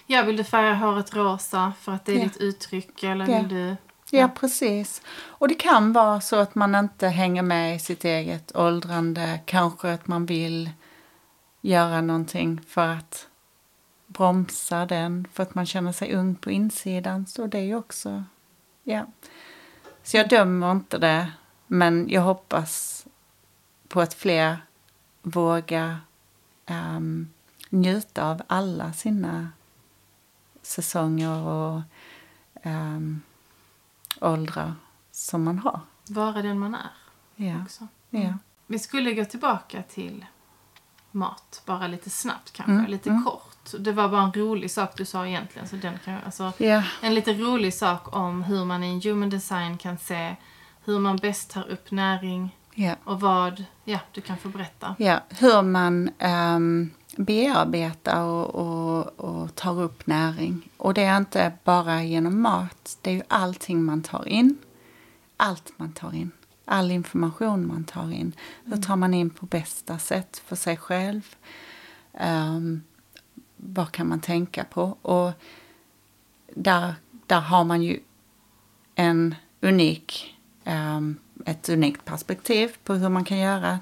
Ja, 0.06 0.22
vill 0.22 0.36
du 0.36 0.44
färga 0.44 0.74
håret 0.74 1.14
rosa 1.14 1.72
för 1.80 1.92
att 1.92 2.04
det 2.04 2.12
är 2.12 2.18
ja. 2.18 2.24
ditt 2.24 2.36
uttryck? 2.36 3.02
Eller 3.02 3.28
ja. 3.28 3.38
vill 3.38 3.48
du... 3.48 3.68
Ja. 3.68 3.76
ja, 4.10 4.28
precis. 4.28 5.02
Och 5.22 5.48
det 5.48 5.54
kan 5.54 5.92
vara 5.92 6.20
så 6.20 6.36
att 6.36 6.54
man 6.54 6.74
inte 6.74 7.08
hänger 7.08 7.42
med 7.42 7.76
i 7.76 7.78
sitt 7.78 8.04
eget 8.04 8.56
åldrande. 8.56 9.40
Kanske 9.44 9.92
att 9.92 10.06
man 10.06 10.26
vill 10.26 10.70
göra 11.64 12.00
någonting 12.00 12.60
för 12.66 12.88
att 12.88 13.28
bromsa 14.06 14.86
den, 14.86 15.28
för 15.32 15.42
att 15.42 15.54
man 15.54 15.66
känner 15.66 15.92
sig 15.92 16.14
ung 16.14 16.34
på 16.34 16.50
insidan. 16.50 17.26
Så 17.26 17.46
det 17.46 17.58
är 17.58 17.62
ju 17.62 17.76
också, 17.76 18.24
ja. 18.82 19.06
Så 20.02 20.16
jag 20.16 20.28
dömer 20.28 20.72
inte 20.72 20.98
det, 20.98 21.32
men 21.66 22.08
jag 22.08 22.22
hoppas 22.22 23.06
på 23.88 24.00
att 24.00 24.14
fler 24.14 24.56
vågar 25.22 25.96
um, 26.66 27.30
njuta 27.70 28.30
av 28.30 28.42
alla 28.46 28.92
sina 28.92 29.48
säsonger 30.62 31.46
och 31.46 31.80
um, 32.64 33.22
åldrar 34.20 34.74
som 35.10 35.44
man 35.44 35.58
har. 35.58 35.80
Vara 36.08 36.42
den 36.42 36.58
man 36.58 36.74
är. 36.74 36.90
Ja. 37.36 37.62
Också. 37.62 37.88
ja. 38.10 38.38
Vi 38.66 38.78
skulle 38.78 39.14
gå 39.14 39.24
tillbaka 39.24 39.82
till 39.82 40.26
mat, 41.14 41.62
bara 41.66 41.86
lite 41.86 42.10
snabbt 42.10 42.52
kanske, 42.52 42.72
mm. 42.72 42.90
lite 42.90 43.10
mm. 43.10 43.24
kort. 43.24 43.72
Det 43.78 43.92
var 43.92 44.08
bara 44.08 44.22
en 44.22 44.32
rolig 44.32 44.70
sak 44.70 44.96
du 44.96 45.04
sa 45.04 45.26
egentligen. 45.26 45.68
Så 45.68 45.76
den 45.76 45.98
kan, 46.04 46.18
alltså, 46.24 46.52
yeah. 46.58 46.84
En 47.02 47.14
lite 47.14 47.32
rolig 47.32 47.74
sak 47.74 48.16
om 48.16 48.42
hur 48.42 48.64
man 48.64 48.84
i 48.84 48.88
en 48.88 49.00
human 49.00 49.30
design 49.30 49.78
kan 49.78 49.98
se 49.98 50.36
hur 50.84 50.98
man 50.98 51.16
bäst 51.16 51.50
tar 51.50 51.68
upp 51.68 51.90
näring 51.90 52.56
yeah. 52.74 52.96
och 53.04 53.20
vad 53.20 53.64
ja, 53.84 53.98
du 54.12 54.20
kan 54.20 54.36
få 54.36 54.48
berätta. 54.48 54.94
Ja, 54.98 55.20
hur 55.28 55.62
man 55.62 56.10
um, 56.54 56.90
bearbetar 57.16 58.22
och, 58.22 58.54
och, 58.54 59.06
och, 59.20 59.54
tar 59.54 59.82
upp 59.82 60.06
näring. 60.06 60.68
Och 60.76 60.94
det 60.94 61.04
är 61.04 61.16
inte 61.16 61.52
bara 61.64 62.02
genom 62.02 62.42
mat, 62.42 62.98
det 63.00 63.10
är 63.10 63.14
ju 63.14 63.22
allting 63.28 63.84
man 63.84 64.02
tar 64.02 64.28
in. 64.28 64.58
Allt 65.36 65.72
man 65.76 65.92
tar 65.92 66.14
in 66.14 66.30
all 66.64 66.90
information 66.90 67.66
man 67.66 67.84
tar 67.84 68.12
in. 68.12 68.32
Hur 68.64 68.76
tar 68.76 68.96
man 68.96 69.14
in 69.14 69.30
på 69.30 69.46
bästa 69.46 69.98
sätt 69.98 70.42
för 70.46 70.56
sig 70.56 70.76
själv? 70.76 71.36
Um, 72.20 72.82
vad 73.56 73.92
kan 73.92 74.08
man 74.08 74.20
tänka 74.20 74.64
på? 74.64 74.96
Och 75.02 75.32
där, 76.54 76.94
där 77.26 77.40
har 77.40 77.64
man 77.64 77.82
ju 77.82 78.00
en 78.94 79.34
unik, 79.60 80.36
um, 80.64 81.18
ett 81.46 81.68
unikt 81.68 82.04
perspektiv 82.04 82.76
på 82.84 82.94
hur 82.94 83.08
man 83.08 83.24
kan 83.24 83.38
göra 83.38 83.78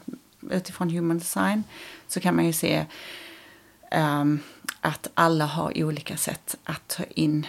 utifrån 0.50 0.90
human 0.90 1.18
design. 1.18 1.64
Så 2.08 2.20
kan 2.20 2.36
man 2.36 2.46
ju 2.46 2.52
se 2.52 2.86
um, 3.92 4.40
att 4.80 5.10
alla 5.14 5.46
har 5.46 5.84
olika 5.84 6.16
sätt 6.16 6.56
att 6.64 6.88
ta 6.88 7.04
in 7.04 7.46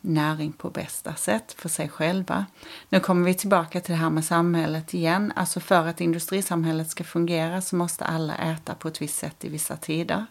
näring 0.00 0.52
på 0.52 0.70
bästa 0.70 1.14
sätt 1.14 1.52
för 1.52 1.68
sig 1.68 1.88
själva. 1.88 2.46
Nu 2.88 3.00
kommer 3.00 3.26
vi 3.26 3.34
tillbaka 3.34 3.80
till 3.80 3.92
det 3.92 4.00
här 4.00 4.10
med 4.10 4.24
samhället 4.24 4.94
igen. 4.94 5.32
Alltså 5.36 5.60
för 5.60 5.86
att 5.86 6.00
industrisamhället 6.00 6.90
ska 6.90 7.04
fungera 7.04 7.60
så 7.60 7.76
måste 7.76 8.04
alla 8.04 8.36
äta 8.36 8.74
på 8.74 8.88
ett 8.88 9.02
visst 9.02 9.18
sätt 9.18 9.44
i 9.44 9.48
vissa 9.48 9.76
tider. 9.76 10.26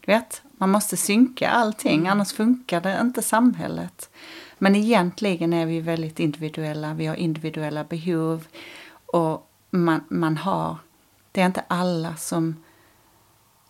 Du 0.00 0.12
vet, 0.12 0.42
man 0.52 0.70
måste 0.70 0.96
synka 0.96 1.48
allting, 1.48 2.00
mm. 2.00 2.12
annars 2.12 2.32
funkar 2.32 2.80
det 2.80 2.98
inte 3.00 3.22
samhället. 3.22 4.10
Men 4.58 4.76
egentligen 4.76 5.52
är 5.52 5.66
vi 5.66 5.80
väldigt 5.80 6.20
individuella, 6.20 6.94
vi 6.94 7.06
har 7.06 7.14
individuella 7.14 7.84
behov 7.84 8.46
och 9.06 9.50
man, 9.70 10.04
man 10.08 10.36
har, 10.36 10.76
det 11.32 11.40
är 11.40 11.46
inte 11.46 11.64
alla 11.68 12.16
som 12.16 12.56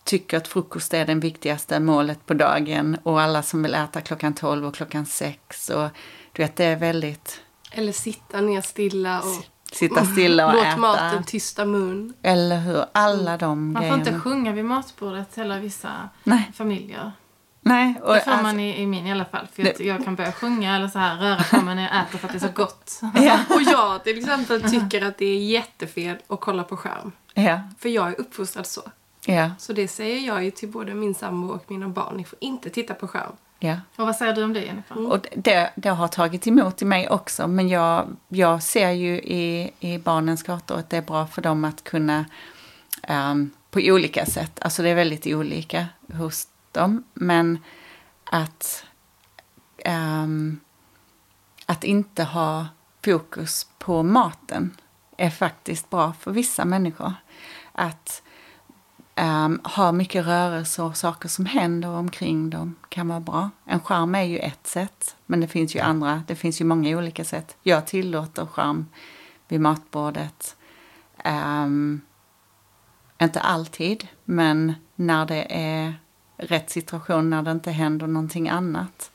tycker 0.06 0.36
att 0.36 0.48
frukost 0.48 0.94
är 0.94 1.06
det 1.06 1.14
viktigaste 1.14 1.80
målet 1.80 2.26
på 2.26 2.34
dagen 2.34 2.98
och 3.02 3.20
alla 3.20 3.42
som 3.42 3.62
vill 3.62 3.74
äta 3.74 4.00
klockan 4.00 4.34
12 4.34 4.66
och 4.66 4.74
klockan 4.74 5.06
6 5.06 5.70
och 5.70 5.88
du 6.32 6.42
vet 6.42 6.56
det 6.56 6.64
är 6.64 6.76
väldigt... 6.76 7.40
Eller 7.70 7.92
sitta 7.92 8.40
ner 8.40 8.60
stilla 8.60 9.20
och 9.20 9.44
sitta 9.72 10.04
stilla 10.04 10.46
och 10.46 10.52
Låt 10.54 10.64
äta. 10.64 10.76
maten 10.76 11.24
tysta 11.24 11.64
mun. 11.64 12.14
Eller 12.22 12.58
hur, 12.60 12.84
alla 12.92 13.36
de 13.36 13.72
Man 13.72 13.82
grejerna. 13.82 14.04
får 14.04 14.08
inte 14.08 14.20
sjunga 14.20 14.52
vid 14.52 14.64
matbordet 14.64 15.38
hela 15.38 15.58
vissa 15.58 16.08
Nej. 16.24 16.50
familjer. 16.54 17.12
Nej. 17.60 18.00
Och 18.02 18.14
det 18.14 18.20
får 18.20 18.30
alltså, 18.30 18.46
man 18.46 18.60
i, 18.60 18.82
i, 18.82 18.86
min 18.86 19.06
i 19.06 19.12
alla 19.12 19.24
fall. 19.24 19.46
För 19.52 19.62
jag, 19.62 19.80
jag, 19.80 20.04
kan 20.04 20.14
börja 20.14 20.32
sjunga 20.32 20.76
eller 20.76 20.88
så 20.88 20.98
här 20.98 21.16
röra 21.16 21.42
på 21.42 21.64
mig 21.64 21.74
när 21.74 21.82
jag 21.82 22.02
äter 22.02 22.18
för 22.18 22.26
att 22.26 22.32
det 22.32 22.38
är 22.38 22.48
så 22.48 22.54
gott. 22.54 23.00
Ja. 23.14 23.38
och 23.48 23.62
jag 23.62 24.04
till 24.04 24.18
exempel 24.18 24.70
tycker 24.70 25.04
att 25.06 25.18
det 25.18 25.26
är 25.26 25.38
jättefel 25.38 26.16
att 26.26 26.40
kolla 26.40 26.62
på 26.62 26.76
skärm. 26.76 27.12
Ja. 27.34 27.60
För 27.78 27.88
jag 27.88 28.08
är 28.08 28.20
uppfostrad 28.20 28.66
så. 28.66 28.82
Ja. 29.26 29.50
Så 29.58 29.72
det 29.72 29.88
säger 29.88 30.26
jag 30.26 30.44
ju 30.44 30.50
till 30.50 30.68
både 30.68 30.94
min 30.94 31.14
sambo 31.14 31.48
och 31.48 31.70
mina 31.70 31.88
barn. 31.88 32.16
Ni 32.16 32.24
får 32.24 32.38
inte 32.40 32.70
titta 32.70 32.94
på 32.94 33.08
skärm. 33.08 33.32
Ja. 33.58 33.76
Och 33.96 34.06
vad 34.06 34.16
säger 34.16 34.34
du 34.34 34.44
om 34.44 34.52
det 34.52 34.60
Jennifer? 34.60 34.96
Mm. 34.96 35.10
Och 35.10 35.26
det, 35.36 35.72
det 35.76 35.88
har 35.88 36.08
tagit 36.08 36.46
emot 36.46 36.82
i 36.82 36.84
mig 36.84 37.08
också. 37.08 37.46
Men 37.46 37.68
jag, 37.68 38.16
jag 38.28 38.62
ser 38.62 38.90
ju 38.90 39.18
i, 39.18 39.70
i 39.80 39.98
barnens 39.98 40.42
gator 40.42 40.78
att 40.78 40.90
det 40.90 40.96
är 40.96 41.02
bra 41.02 41.26
för 41.26 41.42
dem 41.42 41.64
att 41.64 41.84
kunna 41.84 42.24
um, 43.08 43.50
på 43.70 43.80
olika 43.82 44.26
sätt. 44.26 44.58
Alltså 44.62 44.82
det 44.82 44.88
är 44.88 44.94
väldigt 44.94 45.26
olika 45.26 45.86
hos 46.12 46.48
dem. 46.72 47.04
Men 47.14 47.58
att, 48.24 48.84
um, 49.86 50.60
att 51.66 51.84
inte 51.84 52.24
ha 52.24 52.66
fokus 53.04 53.66
på 53.78 54.02
maten 54.02 54.76
är 55.16 55.30
faktiskt 55.30 55.90
bra 55.90 56.12
för 56.20 56.30
vissa 56.30 56.64
människor. 56.64 57.14
Att 57.72 58.22
um, 59.20 59.60
har 59.64 59.92
mycket 59.92 60.26
rörelse 60.26 60.82
och 60.82 60.96
saker 60.96 61.28
som 61.28 61.46
händer 61.46 61.88
omkring 61.88 62.50
dem 62.50 62.74
kan 62.88 63.08
vara 63.08 63.20
bra. 63.20 63.50
En 63.64 63.80
skärm 63.80 64.14
är 64.14 64.22
ju 64.22 64.38
ett 64.38 64.66
sätt, 64.66 65.16
men 65.26 65.40
det 65.40 65.48
finns 65.48 65.76
ju 65.76 65.80
andra, 65.80 66.22
det 66.26 66.36
finns 66.36 66.60
ju 66.60 66.64
många 66.64 66.98
olika 66.98 67.24
sätt. 67.24 67.56
Jag 67.62 67.86
tillåter 67.86 68.46
skärm 68.46 68.86
vid 69.48 69.60
matbordet. 69.60 70.56
Um, 71.24 72.00
inte 73.22 73.40
alltid, 73.40 74.08
men 74.24 74.74
när 74.94 75.26
det 75.26 75.46
är 75.50 75.94
rätt 76.36 76.70
situation, 76.70 77.30
när 77.30 77.42
det 77.42 77.50
inte 77.50 77.70
händer 77.70 78.06
någonting 78.06 78.48
annat. 78.48 79.10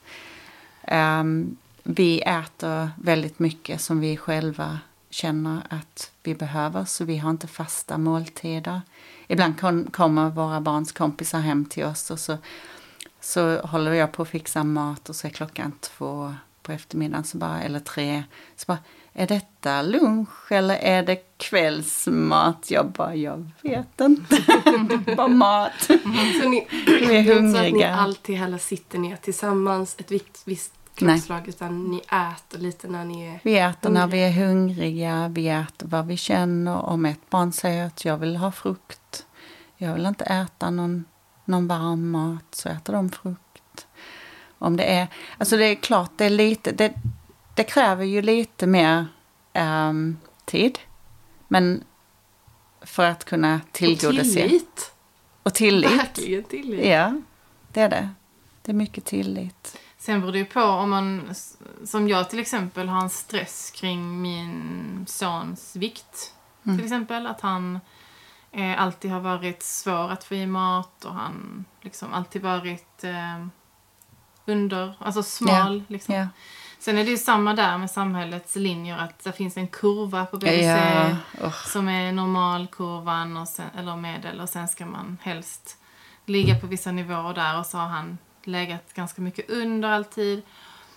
Um, 0.91 1.58
vi 1.84 2.22
äter 2.22 2.89
väldigt 2.96 3.39
mycket 3.39 3.81
som 3.81 4.00
vi 4.00 4.17
själva 4.17 4.79
känner 5.12 5.62
att 5.70 6.12
vi 6.24 6.36
behöver, 6.36 6.86
så 6.86 7.06
vi 7.06 7.18
har 7.18 7.30
inte 7.30 7.48
fasta 7.48 7.98
måltider 7.98 8.82
ibland 9.27 9.60
kom, 9.60 9.86
kommer 9.91 10.30
våra 10.30 10.62
barns 10.62 10.91
kompisar 10.91 11.39
hem 11.39 11.65
till 11.65 11.84
oss 11.86 12.12
och 12.12 12.20
så 12.20 12.38
så 13.24 13.60
håller 13.62 13.94
jag 13.94 14.12
på 14.12 14.22
att 14.22 14.30
fixa 14.30 14.63
mat 14.63 15.10
och 15.10 15.15
så 15.15 15.27
är 15.27 15.32
klockan 15.32 15.72
två 15.80 16.34
på 16.62 16.72
eftermiddagen 16.72 17.24
så 17.24 17.38
bara, 17.38 17.62
eller 17.62 17.80
tre. 17.80 18.24
Så 18.56 18.63
bara, 18.68 18.77
är 19.13 19.27
detta 19.27 19.82
lunch 19.82 20.51
eller 20.51 20.75
är 20.75 21.03
det 21.03 21.38
kvällsmat? 21.38 22.72
Jag 22.72 22.91
bara, 22.91 23.15
jag 23.15 23.51
vet 23.62 24.01
inte. 24.01 24.36
det 25.06 25.15
bara 25.18 25.27
mat. 25.27 25.72
Så 26.41 26.50
ni, 26.50 26.68
Vi 26.86 27.15
är 27.15 27.20
inte 27.20 27.51
så 27.51 27.58
att 27.58 27.63
ni 27.63 27.70
hungriga. 27.70 27.96
alltid 27.96 28.36
heller 28.36 28.58
sitter 28.58 29.00
ner 29.00 29.15
tillsammans 29.15 29.96
ett 30.00 30.12
visst, 30.12 30.41
visst 30.46 30.74
klockslag 31.10 31.48
utan 31.48 31.84
ni 31.84 31.98
äter 31.98 32.60
lite 32.60 32.88
när 32.88 33.05
ni 33.05 33.27
är... 33.27 33.39
Vi 33.43 33.58
äter 33.58 33.89
när 33.89 34.08
vi 34.08 34.20
är 34.20 34.31
hungriga, 34.31 35.27
vi 35.27 35.50
äter 35.50 35.88
vad 35.88 36.08
vi 36.08 36.17
känner. 36.17 36.77
Om 36.77 37.05
ett 37.05 37.29
barn 37.29 37.51
säger 37.51 37.86
att 37.86 38.05
jag 38.05 38.17
vill 38.17 38.36
ha 38.36 38.51
frukt, 38.51 39.25
jag 39.77 39.93
vill 39.93 40.05
inte 40.05 40.25
äta 40.25 40.70
någon, 40.70 41.05
någon 41.46 41.67
varm 41.67 42.12
mat, 42.12 42.46
så 42.51 42.70
äter 42.70 42.93
de 42.93 43.10
frukt. 43.12 43.88
Om 44.58 44.77
det 44.77 44.84
är, 44.84 45.08
alltså 45.38 45.58
det 45.58 45.65
är 45.65 45.75
klart, 45.75 46.12
det 46.15 46.25
är 46.25 46.29
lite, 46.29 46.72
det, 46.72 46.93
det 47.55 47.63
kräver 47.63 48.05
ju 48.05 48.22
lite 48.22 48.67
mer 48.67 49.05
ehm, 49.53 50.17
tid. 50.46 50.79
Men 51.48 51.84
för 52.81 53.05
att 53.05 53.25
kunna 53.25 53.62
Och 53.67 53.72
tillgodose. 53.72 54.24
tillit. 54.24 54.91
Och 55.43 55.53
tillit. 55.53 55.91
Verkligen 55.91 56.43
tillit. 56.43 56.86
Ja, 56.86 57.22
det 57.74 57.81
är 57.81 57.89
det. 57.89 58.10
Det 58.62 58.72
är 58.72 58.75
mycket 58.75 59.05
tillit. 59.05 59.77
Sen 60.01 60.22
beror 60.22 60.31
det 60.31 60.38
ju 60.38 60.46
på 60.46 60.62
om 60.62 60.89
man, 60.89 61.36
som 61.86 62.10
jag 62.10 62.29
till 62.29 62.39
exempel, 62.39 62.89
har 62.89 63.01
en 63.01 63.10
stress 63.10 63.72
kring 63.75 64.22
min 64.22 65.05
sons 65.08 65.75
vikt. 65.75 66.34
Mm. 66.63 66.77
Till 66.77 66.86
exempel 66.86 67.27
att 67.27 67.41
han 67.41 67.79
eh, 68.51 68.81
alltid 68.81 69.12
har 69.12 69.20
varit 69.20 69.63
svår 69.63 70.12
att 70.12 70.24
få 70.24 70.36
i 70.36 70.46
mat 70.46 71.05
och 71.05 71.13
han 71.13 71.65
liksom 71.81 72.13
alltid 72.13 72.41
varit 72.41 73.03
eh, 73.03 73.46
under, 74.46 74.93
alltså 75.00 75.24
smal. 75.24 75.84
Liksom. 75.88 76.15
Ja. 76.15 76.27
Sen 76.79 76.98
är 76.98 77.03
det 77.03 77.12
ju 77.12 77.17
samma 77.17 77.53
där 77.53 77.77
med 77.77 77.91
samhällets 77.91 78.55
linjer 78.55 78.98
att 78.98 79.24
det 79.24 79.31
finns 79.31 79.58
en 79.58 79.67
kurva 79.67 80.25
på 80.25 80.38
BVC 80.38 80.62
Ja, 80.62 81.15
oh. 81.41 81.63
som 81.67 81.89
är 81.89 82.12
normalkurvan 82.12 83.38
och 83.38 83.48
sen, 83.48 83.70
eller 83.77 83.96
medel 83.96 84.39
och 84.39 84.50
sen 84.50 84.67
ska 84.67 84.86
man 84.86 85.17
helst 85.22 85.77
ligga 86.25 86.60
på 86.60 86.67
vissa 86.67 86.91
nivåer 86.91 87.34
där 87.34 87.60
och 87.60 87.65
så 87.65 87.77
har 87.77 87.88
han 87.88 88.17
legat 88.48 88.94
ganska 88.94 89.22
mycket 89.22 89.50
under 89.50 89.90
alltid. 89.90 90.42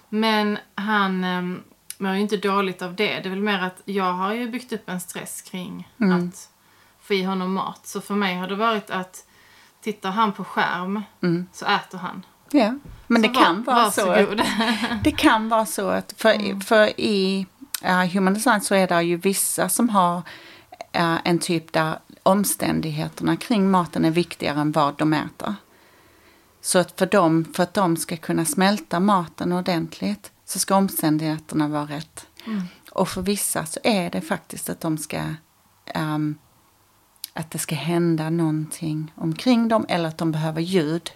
Men 0.08 0.58
han 0.74 1.24
um, 1.24 1.62
mår 1.98 2.12
ju 2.14 2.20
inte 2.20 2.36
dåligt 2.36 2.82
av 2.82 2.94
det. 2.94 3.06
Det 3.20 3.28
är 3.28 3.30
väl 3.30 3.40
mer 3.40 3.58
att 3.62 3.80
jag 3.84 4.12
har 4.12 4.34
ju 4.34 4.50
byggt 4.50 4.72
upp 4.72 4.88
en 4.88 5.00
stress 5.00 5.42
kring 5.42 5.88
Mm. 6.00 6.28
att 6.28 6.48
få 7.00 7.14
i 7.14 7.22
honom 7.22 7.52
mat. 7.54 7.86
Så 7.86 8.00
för 8.00 8.14
mig 8.14 8.34
har 8.36 8.46
det 8.48 8.56
varit 8.56 8.90
att 8.90 9.24
tittar 9.80 10.10
han 10.10 10.32
på 10.32 10.44
skärm 10.44 11.02
Mm. 11.22 11.46
så 11.52 11.66
äter 11.66 11.98
han. 11.98 12.26
Ja, 12.50 12.78
men 13.06 13.22
det 13.22 13.28
Så 13.34 13.34
kan 13.40 13.62
var- 13.62 13.74
vara 13.74 13.90
så. 13.90 14.10
Att, 14.10 14.28
det 15.04 15.10
kan 15.12 15.48
vara 15.48 15.66
så 15.66 15.88
att 15.88 16.14
för, 16.16 16.32
Mm. 16.34 16.60
för 16.60 17.00
i 17.00 17.46
uh, 17.84 17.90
Human 18.14 18.34
Design 18.34 18.60
så 18.60 18.74
är 18.74 18.86
det 18.88 19.02
ju 19.02 19.16
vissa 19.16 19.68
som 19.68 19.88
har 19.88 20.22
eh, 20.92 21.16
en 21.24 21.38
typ 21.38 21.72
där 21.72 21.98
omständigheterna 22.22 23.36
kring 23.36 23.70
maten 23.70 24.04
är 24.04 24.10
viktigare 24.10 24.60
än 24.60 24.72
vad 24.72 24.96
de 24.98 25.12
äter. 25.12 25.54
Så 26.64 26.78
att 26.78 26.98
för, 26.98 27.06
dem, 27.06 27.44
för 27.54 27.62
att 27.62 27.74
de 27.74 27.96
ska 27.96 28.16
kunna 28.16 28.44
smälta 28.44 29.00
maten 29.00 29.52
ordentligt 29.52 30.32
så 30.44 30.58
ska 30.58 30.76
omständigheterna 30.76 31.68
vara 31.68 31.84
rätt. 31.84 32.26
Mm. 32.46 32.62
Och 32.90 33.08
för 33.08 33.22
vissa 33.22 33.66
så 33.66 33.80
är 33.82 34.10
det 34.10 34.20
faktiskt 34.20 34.70
att 34.70 34.80
de 34.80 34.98
ska 34.98 35.22
ehm, 35.86 36.34
att 37.32 37.50
det 37.50 37.58
ska 37.58 37.74
hända 37.74 38.30
någonting 38.30 39.12
omkring 39.14 39.68
dem 39.68 39.86
eller 39.88 40.08
att 40.08 40.18
de 40.18 40.32
behöver 40.32 40.60
ljud. 40.60 41.10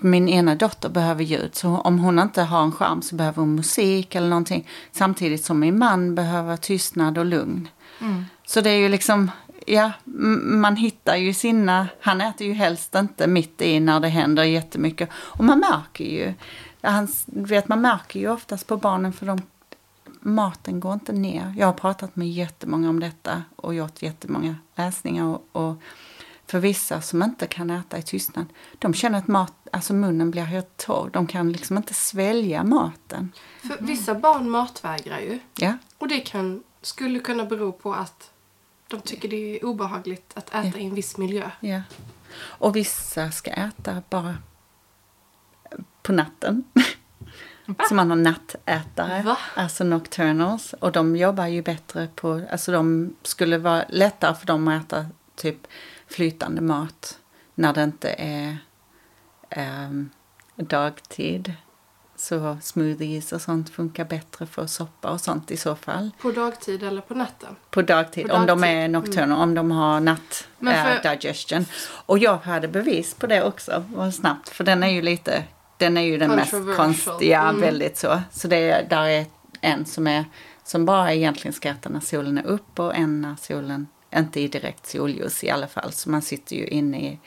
Min 0.00 0.28
ena 0.28 0.54
dotter 0.54 0.88
behöver 0.88 1.24
ljud, 1.24 1.54
så 1.54 1.68
om 1.68 1.98
hon 1.98 2.18
inte 2.18 2.42
har 2.42 2.62
en 2.62 2.72
skärm 2.72 3.02
så 3.02 3.14
behöver 3.14 3.40
hon 3.42 3.54
musik 3.54 4.14
eller 4.14 4.28
någonting. 4.28 4.68
Samtidigt 4.92 5.44
som 5.44 5.60
min 5.60 5.78
man 5.78 6.14
behöver 6.14 6.56
tystnad 6.56 7.18
och 7.18 7.26
lugn. 7.26 7.68
Mm. 8.00 8.24
Så 8.46 8.60
det 8.60 8.70
är 8.70 8.78
ju 8.78 8.88
liksom, 8.88 9.30
ja, 9.66 9.92
man 10.42 10.76
hittar 10.76 11.16
ju 11.16 11.34
sina, 11.34 11.88
han 12.00 12.20
äter 12.20 12.46
ju 12.46 12.52
helst 12.52 12.94
inte 12.94 13.26
mitt 13.26 13.62
i 13.62 13.80
när 13.80 14.00
det 14.00 14.08
händer 14.08 14.44
jättemycket. 14.44 15.08
Och 15.14 15.44
man 15.44 15.58
märker 15.58 16.04
ju, 16.04 16.34
han, 16.80 17.08
vet, 17.26 17.68
man 17.68 17.80
märker 17.80 18.20
ju 18.20 18.30
oftast 18.30 18.66
på 18.66 18.76
barnen 18.76 19.12
för 19.12 19.26
de, 19.26 19.42
maten 20.20 20.80
går 20.80 20.92
inte 20.92 21.12
ner. 21.12 21.54
Jag 21.58 21.66
har 21.66 21.72
pratat 21.72 22.16
med 22.16 22.30
jättemånga 22.30 22.88
om 22.88 23.00
detta 23.00 23.42
och 23.56 23.74
gjort 23.74 24.02
jättemånga 24.02 24.56
läsningar 24.74 25.24
och, 25.24 25.48
och 25.52 25.82
för 26.46 26.58
vissa 26.58 27.00
som 27.00 27.22
inte 27.22 27.46
kan 27.46 27.70
äta 27.70 27.98
i 27.98 28.02
tystnad, 28.02 28.46
de 28.78 28.94
känner 28.94 29.18
att 29.18 29.28
mat, 29.28 29.52
alltså 29.72 29.94
munnen 29.94 30.30
blir 30.30 30.42
helt 30.42 30.76
torr. 30.76 31.10
De 31.12 31.26
kan 31.26 31.52
liksom 31.52 31.76
inte 31.76 31.94
svälja 31.94 32.64
maten. 32.64 33.32
För 33.60 33.76
vissa 33.80 34.14
barn 34.14 34.50
matvägrar 34.50 35.18
ju. 35.18 35.38
Ja, 35.56 35.72
Och 35.98 36.08
det 36.08 36.20
kan, 36.20 36.62
skulle 36.82 37.18
kunna 37.18 37.44
bero 37.44 37.72
på 37.72 37.94
att 37.94 38.30
de 38.88 39.00
tycker 39.00 39.28
det 39.28 39.36
är 39.36 39.64
obehagligt 39.64 40.32
att 40.34 40.54
äta 40.54 40.78
i 40.78 40.86
en 40.86 40.94
viss 40.94 41.16
miljö. 41.16 41.50
ja. 41.60 41.82
Och 42.40 42.76
vissa 42.76 43.30
ska 43.30 43.50
äta 43.50 44.02
bara 44.10 44.36
på 46.02 46.12
natten. 46.12 46.64
Så 47.88 47.94
man 47.94 48.10
har 48.10 48.16
nattätare, 48.16 49.22
Va? 49.22 49.38
alltså 49.54 49.84
nocturnals. 49.84 50.72
Och 50.72 50.92
de 50.92 51.16
jobbar 51.16 51.46
ju 51.46 51.62
bättre 51.62 52.08
på, 52.14 52.46
alltså 52.50 52.72
de 52.72 53.14
skulle 53.22 53.58
vara 53.58 53.84
lättare 53.88 54.34
för 54.34 54.46
dem 54.46 54.68
att 54.68 54.84
äta 54.84 55.06
typ 55.36 55.66
flytande 56.06 56.60
mat 56.60 57.18
när 57.54 57.72
det 57.72 57.82
inte 57.82 58.14
är 58.18 58.58
ehm, 59.50 60.10
dagtid. 60.56 61.52
Så 62.28 62.58
smoothies 62.62 63.32
och 63.32 63.40
sånt 63.40 63.70
funkar 63.70 64.04
bättre 64.04 64.46
för 64.46 64.66
soppa 64.66 65.10
och 65.10 65.20
sånt 65.20 65.50
i 65.50 65.56
så 65.56 65.74
fall. 65.76 66.10
På 66.20 66.30
dagtid 66.30 66.82
eller 66.82 67.00
på 67.00 67.14
natten. 67.14 67.56
På 67.70 67.82
dagtid, 67.82 68.28
På 68.28 68.34
om 68.34 68.46
de 68.46 68.60
dagtid. 68.60 68.76
är 68.78 68.88
nocturna, 68.88 69.36
om 69.38 69.54
de 69.54 69.70
har 69.70 70.00
natt 70.00 70.48
eh, 70.60 70.66
för- 71.02 71.10
digestion. 71.10 71.66
Och 72.06 72.18
jag 72.18 72.36
hade 72.36 72.68
bevis 72.68 73.14
på 73.14 73.26
det 73.26 73.42
också, 73.44 73.84
vad 73.94 74.14
snabbt. 74.14 74.48
För 74.48 74.64
den 74.64 74.82
är 74.82 74.88
ju 74.88 75.02
lite, 75.02 75.44
den 75.76 75.96
är 75.96 76.00
ju 76.02 76.18
den 76.18 76.30
mest 76.30 76.54
konstiga, 76.76 77.40
Mm. 77.42 77.60
väldigt 77.60 77.96
så. 77.98 78.20
Så 78.32 78.48
det 78.48 78.70
är, 78.70 78.88
där 78.88 79.02
är 79.06 79.26
en 79.60 79.84
som 79.86 80.06
är, 80.06 80.24
som 80.64 80.84
bara 80.86 81.12
egentligen 81.14 81.52
ska 81.52 81.68
äta 81.68 81.88
när 81.88 82.00
solen 82.00 82.38
är 82.38 82.46
upp 82.46 82.78
och 82.78 82.94
en 82.96 83.20
när 83.20 83.36
solen, 83.36 83.86
inte 84.16 84.40
i 84.40 84.48
direkt 84.48 84.86
solljus 84.86 85.44
i 85.44 85.50
alla 85.50 85.66
fall. 85.66 85.92
Så 85.92 86.10
man 86.10 86.22
sitter 86.22 86.56
ju 86.56 86.66
inne 86.66 87.00
i, 87.00 87.20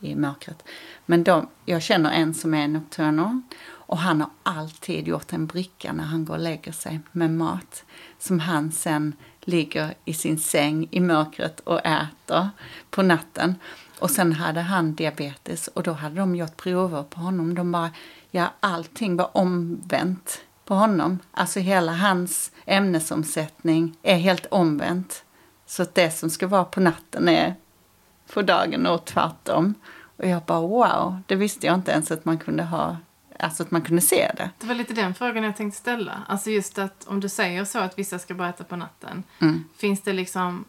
i 0.00 0.14
mörkret. 0.14 0.64
Men 1.06 1.24
de, 1.24 1.48
jag 1.64 1.82
känner 1.82 2.10
en 2.12 2.34
som 2.34 2.54
är 2.54 2.68
nocturnal 2.68 3.40
och 3.86 3.98
han 3.98 4.20
har 4.20 4.30
alltid 4.42 5.08
gjort 5.08 5.32
en 5.32 5.46
bricka 5.46 5.92
när 5.92 6.04
han 6.04 6.24
går 6.24 6.34
och 6.34 6.40
lägger 6.40 6.72
sig 6.72 7.00
med 7.12 7.30
mat. 7.30 7.84
Som 8.18 8.40
han 8.40 8.72
sen 8.72 9.12
ligger 9.40 9.94
i 10.04 10.14
sin 10.14 10.38
säng 10.38 10.88
i 10.90 11.00
mörkret 11.00 11.60
och 11.60 11.86
äter 11.86 12.48
på 12.90 13.02
natten. 13.02 13.54
Och 13.98 14.10
sen 14.10 14.32
hade 14.32 14.60
han 14.60 14.94
diabetes 14.94 15.68
och 15.68 15.82
då 15.82 15.92
hade 15.92 16.16
de 16.16 16.36
gjort 16.36 16.56
prover 16.56 17.02
på 17.02 17.20
honom. 17.20 17.54
De 17.54 17.72
bara, 17.72 17.90
ja 18.30 18.52
allting 18.60 19.16
var 19.16 19.36
omvänt 19.36 20.40
på 20.64 20.74
honom. 20.74 21.18
Alltså 21.30 21.60
hela 21.60 21.92
hans 21.92 22.52
ämnesomsättning 22.66 23.96
är 24.02 24.16
helt 24.16 24.46
omvänt. 24.46 25.24
Så 25.66 25.82
att 25.82 25.94
det 25.94 26.10
som 26.10 26.30
ska 26.30 26.46
vara 26.46 26.64
på 26.64 26.80
natten 26.80 27.28
är 27.28 27.54
på 28.34 28.42
dagen 28.42 28.86
och 28.86 29.04
tvärtom. 29.04 29.74
Och 30.16 30.26
jag 30.26 30.42
bara 30.42 30.60
wow, 30.60 31.18
det 31.26 31.36
visste 31.36 31.66
jag 31.66 31.74
inte 31.74 31.92
ens 31.92 32.10
att 32.10 32.24
man 32.24 32.38
kunde 32.38 32.62
ha, 32.62 32.96
alltså 33.38 33.62
att 33.62 33.70
man 33.70 33.82
kunde 33.82 34.02
se 34.02 34.32
det. 34.36 34.50
Det 34.58 34.66
var 34.66 34.74
lite 34.74 34.94
den 34.94 35.14
frågan 35.14 35.44
jag 35.44 35.56
tänkte 35.56 35.78
ställa. 35.80 36.22
Alltså 36.28 36.50
just 36.50 36.78
att 36.78 37.04
om 37.06 37.20
du 37.20 37.28
säger 37.28 37.64
så 37.64 37.78
att 37.78 37.98
vissa 37.98 38.18
ska 38.18 38.34
bara 38.34 38.48
äta 38.48 38.64
på 38.64 38.76
natten. 38.76 39.22
Mm. 39.38 39.64
Finns 39.76 40.02
det 40.02 40.12
liksom 40.12 40.64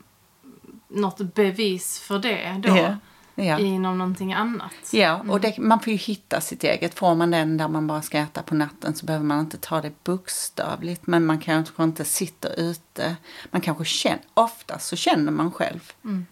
något 0.88 1.18
bevis 1.34 2.00
för 2.00 2.20
det 2.20 2.62
då? 2.64 2.78
Ja. 2.78 2.96
Ja. 3.38 3.60
Inom 3.60 3.98
någonting 3.98 4.34
annat? 4.34 4.74
Ja, 4.92 5.24
och 5.30 5.42
det, 5.42 5.58
man 5.58 5.80
får 5.80 5.94
ju 5.94 5.98
hitta 6.00 6.42
sitt 6.42 6.64
eget. 6.64 6.94
Får 6.94 7.16
man 7.16 7.32
den 7.32 7.58
där 7.58 7.68
man 7.68 7.88
bara 7.88 8.02
ska 8.02 8.18
äta 8.18 8.42
på 8.44 8.56
natten 8.56 8.96
så 8.96 9.06
behöver 9.06 9.26
man 9.26 9.40
inte 9.40 9.58
ta 9.58 9.82
det 9.82 10.04
bokstavligt. 10.04 11.08
Men 11.08 11.26
man 11.26 11.40
kanske 11.40 11.84
inte 11.84 12.06
sitter 12.06 12.60
ute. 12.60 13.16
Man 13.52 13.62
kanske 13.62 13.86
känner, 13.86 14.20
oftast 14.34 14.88
så 14.88 14.96
känner 14.96 15.32
man 15.32 15.52
själv 15.52 15.92
Mm. 16.04 16.26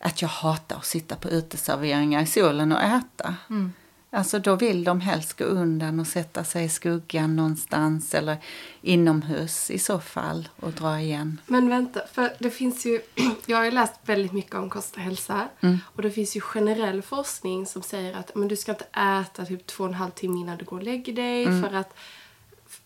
att 0.00 0.22
jag 0.22 0.28
hatar 0.28 0.76
att 0.76 0.84
sitta 0.86 1.16
på 1.16 1.28
uteserveringar 1.28 2.22
i 2.22 2.26
solen 2.26 2.72
och 2.72 2.82
äta. 2.82 3.34
Mm. 3.50 3.72
Alltså 4.12 4.38
då 4.38 4.56
vill 4.56 4.84
de 4.84 5.00
helst 5.00 5.38
gå 5.38 5.44
undan 5.44 6.00
och 6.00 6.06
sätta 6.06 6.44
sig 6.44 6.64
i 6.64 6.68
skuggan 6.68 7.36
någonstans 7.36 8.14
eller 8.14 8.36
inomhus 8.82 9.70
i 9.70 9.78
så 9.78 10.00
fall 10.00 10.48
och 10.56 10.72
dra 10.72 11.00
igen. 11.00 11.40
Men 11.46 11.68
vänta, 11.68 12.00
för 12.12 12.32
det 12.38 12.50
finns 12.50 12.86
ju... 12.86 13.00
Jag 13.46 13.56
har 13.56 13.64
ju 13.64 13.70
läst 13.70 13.94
väldigt 14.04 14.32
mycket 14.32 14.54
om 14.54 14.70
kost 14.70 14.94
och 14.96 15.00
hälsa. 15.02 15.48
Och 15.82 16.02
det 16.02 16.10
finns 16.10 16.36
ju 16.36 16.40
generell 16.40 17.02
forskning 17.02 17.66
som 17.66 17.82
säger 17.82 18.16
att 18.16 18.34
men 18.34 18.48
du 18.48 18.56
ska 18.56 18.72
inte 18.72 18.84
äta 18.84 19.44
typ 19.44 19.66
två 19.66 19.84
och 19.84 19.88
en 19.90 19.94
halv 19.94 20.10
timme 20.10 20.40
innan 20.40 20.58
du 20.58 20.64
går 20.64 20.76
och 20.76 20.82
lägger 20.82 21.12
dig. 21.12 21.44
För 21.62 21.74
att 21.76 21.94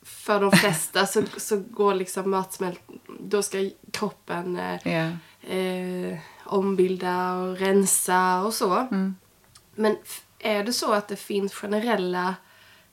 för 0.03 0.41
de 0.41 0.53
flesta 0.53 1.07
så, 1.07 1.23
så 1.37 1.57
går 1.71 1.95
liksom 1.95 2.31
matsmält... 2.31 2.81
Då 3.21 3.43
ska 3.43 3.71
kroppen 3.91 4.57
Ja. 4.85 5.11
eh, 5.55 6.19
ombilda 6.45 7.35
och 7.35 7.57
rensa 7.59 8.43
och 8.43 8.55
så. 8.55 8.87
Men 9.75 9.97
f- 10.05 10.24
är 10.45 10.65
det 10.65 10.73
så 10.73 10.93
att 10.93 11.09
det 11.09 11.17
finns 11.17 11.55
generella 11.55 12.35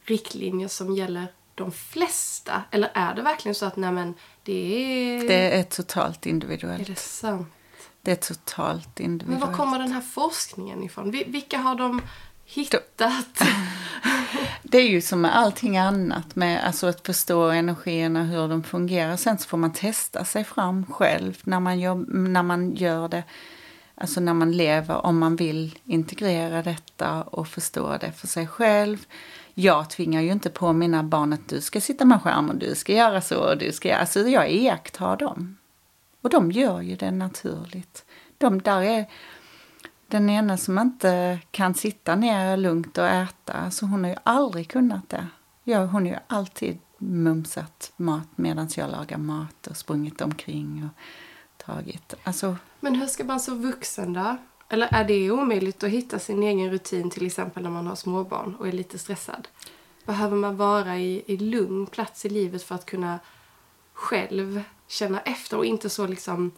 riktlinjer 0.05 0.67
som 0.67 0.95
gäller 0.95 1.27
de 1.55 1.71
flesta? 1.71 2.63
Eller 2.71 2.91
är 2.93 3.15
det 3.15 3.21
verkligen 3.21 3.55
så 3.55 3.65
att 3.65 3.75
nej 3.77 3.91
men 3.91 4.13
det 4.43 4.53
är... 4.53 5.27
Det 5.27 5.57
är 5.59 5.63
totalt 5.63 6.25
Är 6.25 6.29
individuellt. 6.29 6.87
det 6.87 6.95
sant? 6.99 7.47
Det 8.01 8.11
är 8.11 8.15
totalt 8.15 8.89
Men 8.99 9.05
individuellt. 9.05 9.45
var 9.47 9.53
kommer 9.53 9.79
den 9.79 9.91
här 9.91 10.01
forskningen 10.01 10.83
ifrån? 10.83 11.11
Vi- 11.11 11.23
Vilka 11.27 11.57
har 11.57 11.75
de 11.75 12.01
hittat? 12.45 13.41
Det 14.63 14.77
är 14.77 14.89
ju 14.89 15.01
som 15.01 15.21
med 15.21 15.37
allting 15.37 15.77
annat, 15.77 16.35
med 16.35 16.63
alltså 16.65 16.87
att 16.87 17.05
förstå 17.05 17.41
energierna, 17.49 18.23
hur 18.23 18.47
de 18.47 18.63
fungerar. 18.63 19.17
Sen 19.17 19.37
så 19.37 19.47
får 19.47 19.57
man 19.57 19.73
testa 19.73 20.25
sig 20.25 20.43
fram 20.43 20.85
själv 20.85 21.39
när 21.43 21.59
man 21.59 21.79
gör, 21.79 21.95
när 22.07 22.43
man 22.43 22.75
gör 22.75 23.07
det. 23.07 23.23
Alltså 24.01 24.19
när 24.19 24.33
man 24.33 24.51
lever, 24.51 25.05
om 25.05 25.19
man 25.19 25.35
vill 25.35 25.79
integrera 25.85 26.61
detta 26.61 27.23
och 27.23 27.47
förstå 27.47 27.97
det 27.97 28.11
för 28.11 28.27
sig 28.27 28.47
själv. 28.47 29.05
Jag 29.53 29.89
tvingar 29.89 30.21
ju 30.21 30.31
inte 30.31 30.49
på 30.49 30.73
mina 30.73 31.03
barn 31.03 31.33
att 31.33 31.49
du 31.49 31.61
ska 31.61 31.81
sitta 31.81 32.05
med 32.05 32.21
skärm 32.21 32.49
och 32.49 32.55
du 32.55 32.75
ska 32.75 32.93
göra 32.93 33.21
så 33.21 33.49
och 33.49 33.57
du 33.57 33.71
ska 33.71 33.89
göra... 33.89 33.99
Alltså 33.99 34.19
jag 34.19 34.51
iakttar 34.51 35.17
dem. 35.17 35.57
Och 36.21 36.29
de 36.29 36.51
gör 36.51 36.81
ju 36.81 36.95
det 36.95 37.11
naturligt. 37.11 38.05
De 38.37 38.61
där 38.61 38.81
är 38.81 39.05
den 40.07 40.29
ena 40.29 40.57
som 40.57 40.79
inte 40.79 41.39
kan 41.51 41.73
sitta 41.73 42.15
ner 42.15 42.57
lugnt 42.57 42.97
och 42.97 43.07
äta, 43.07 43.71
så 43.71 43.85
hon 43.85 44.03
har 44.03 44.11
ju 44.11 44.17
aldrig 44.23 44.69
kunnat 44.69 45.09
det. 45.09 45.27
Ja, 45.63 45.85
hon 45.85 46.05
har 46.05 46.11
ju 46.11 46.19
alltid 46.27 46.79
mumsat 46.97 47.93
mat 47.97 48.27
medan 48.35 48.69
jag 48.75 48.91
lagar 48.91 49.17
mat 49.17 49.67
och 49.67 49.77
sprungit 49.77 50.21
omkring 50.21 50.89
och 50.89 51.01
tagit. 51.75 52.13
Alltså, 52.23 52.55
Men 52.79 52.95
hur 52.95 53.07
ska 53.07 53.23
man 53.23 53.39
som 53.39 53.61
vuxen 53.61 54.13
då? 54.13 54.37
Eller 54.69 54.87
är 54.91 55.03
det 55.03 55.31
omöjligt 55.31 55.83
att 55.83 55.89
hitta 55.89 56.19
sin 56.19 56.43
egen 56.43 56.71
rutin 56.71 57.09
till 57.09 57.25
exempel 57.25 57.63
när 57.63 57.69
man 57.69 57.87
har 57.87 57.95
småbarn 57.95 58.55
och 58.55 58.67
är 58.67 58.71
lite 58.71 58.99
stressad? 58.99 59.47
Behöver 60.05 60.35
man 60.37 60.57
vara 60.57 60.97
i, 60.97 61.23
i 61.27 61.37
lugn 61.37 61.85
plats 61.85 62.25
i 62.25 62.29
livet 62.29 62.63
för 62.63 62.75
att 62.75 62.85
kunna 62.85 63.19
själv 63.93 64.63
känna 64.87 65.19
efter 65.21 65.57
och 65.57 65.65
inte 65.65 65.89
så 65.89 66.07
liksom 66.07 66.51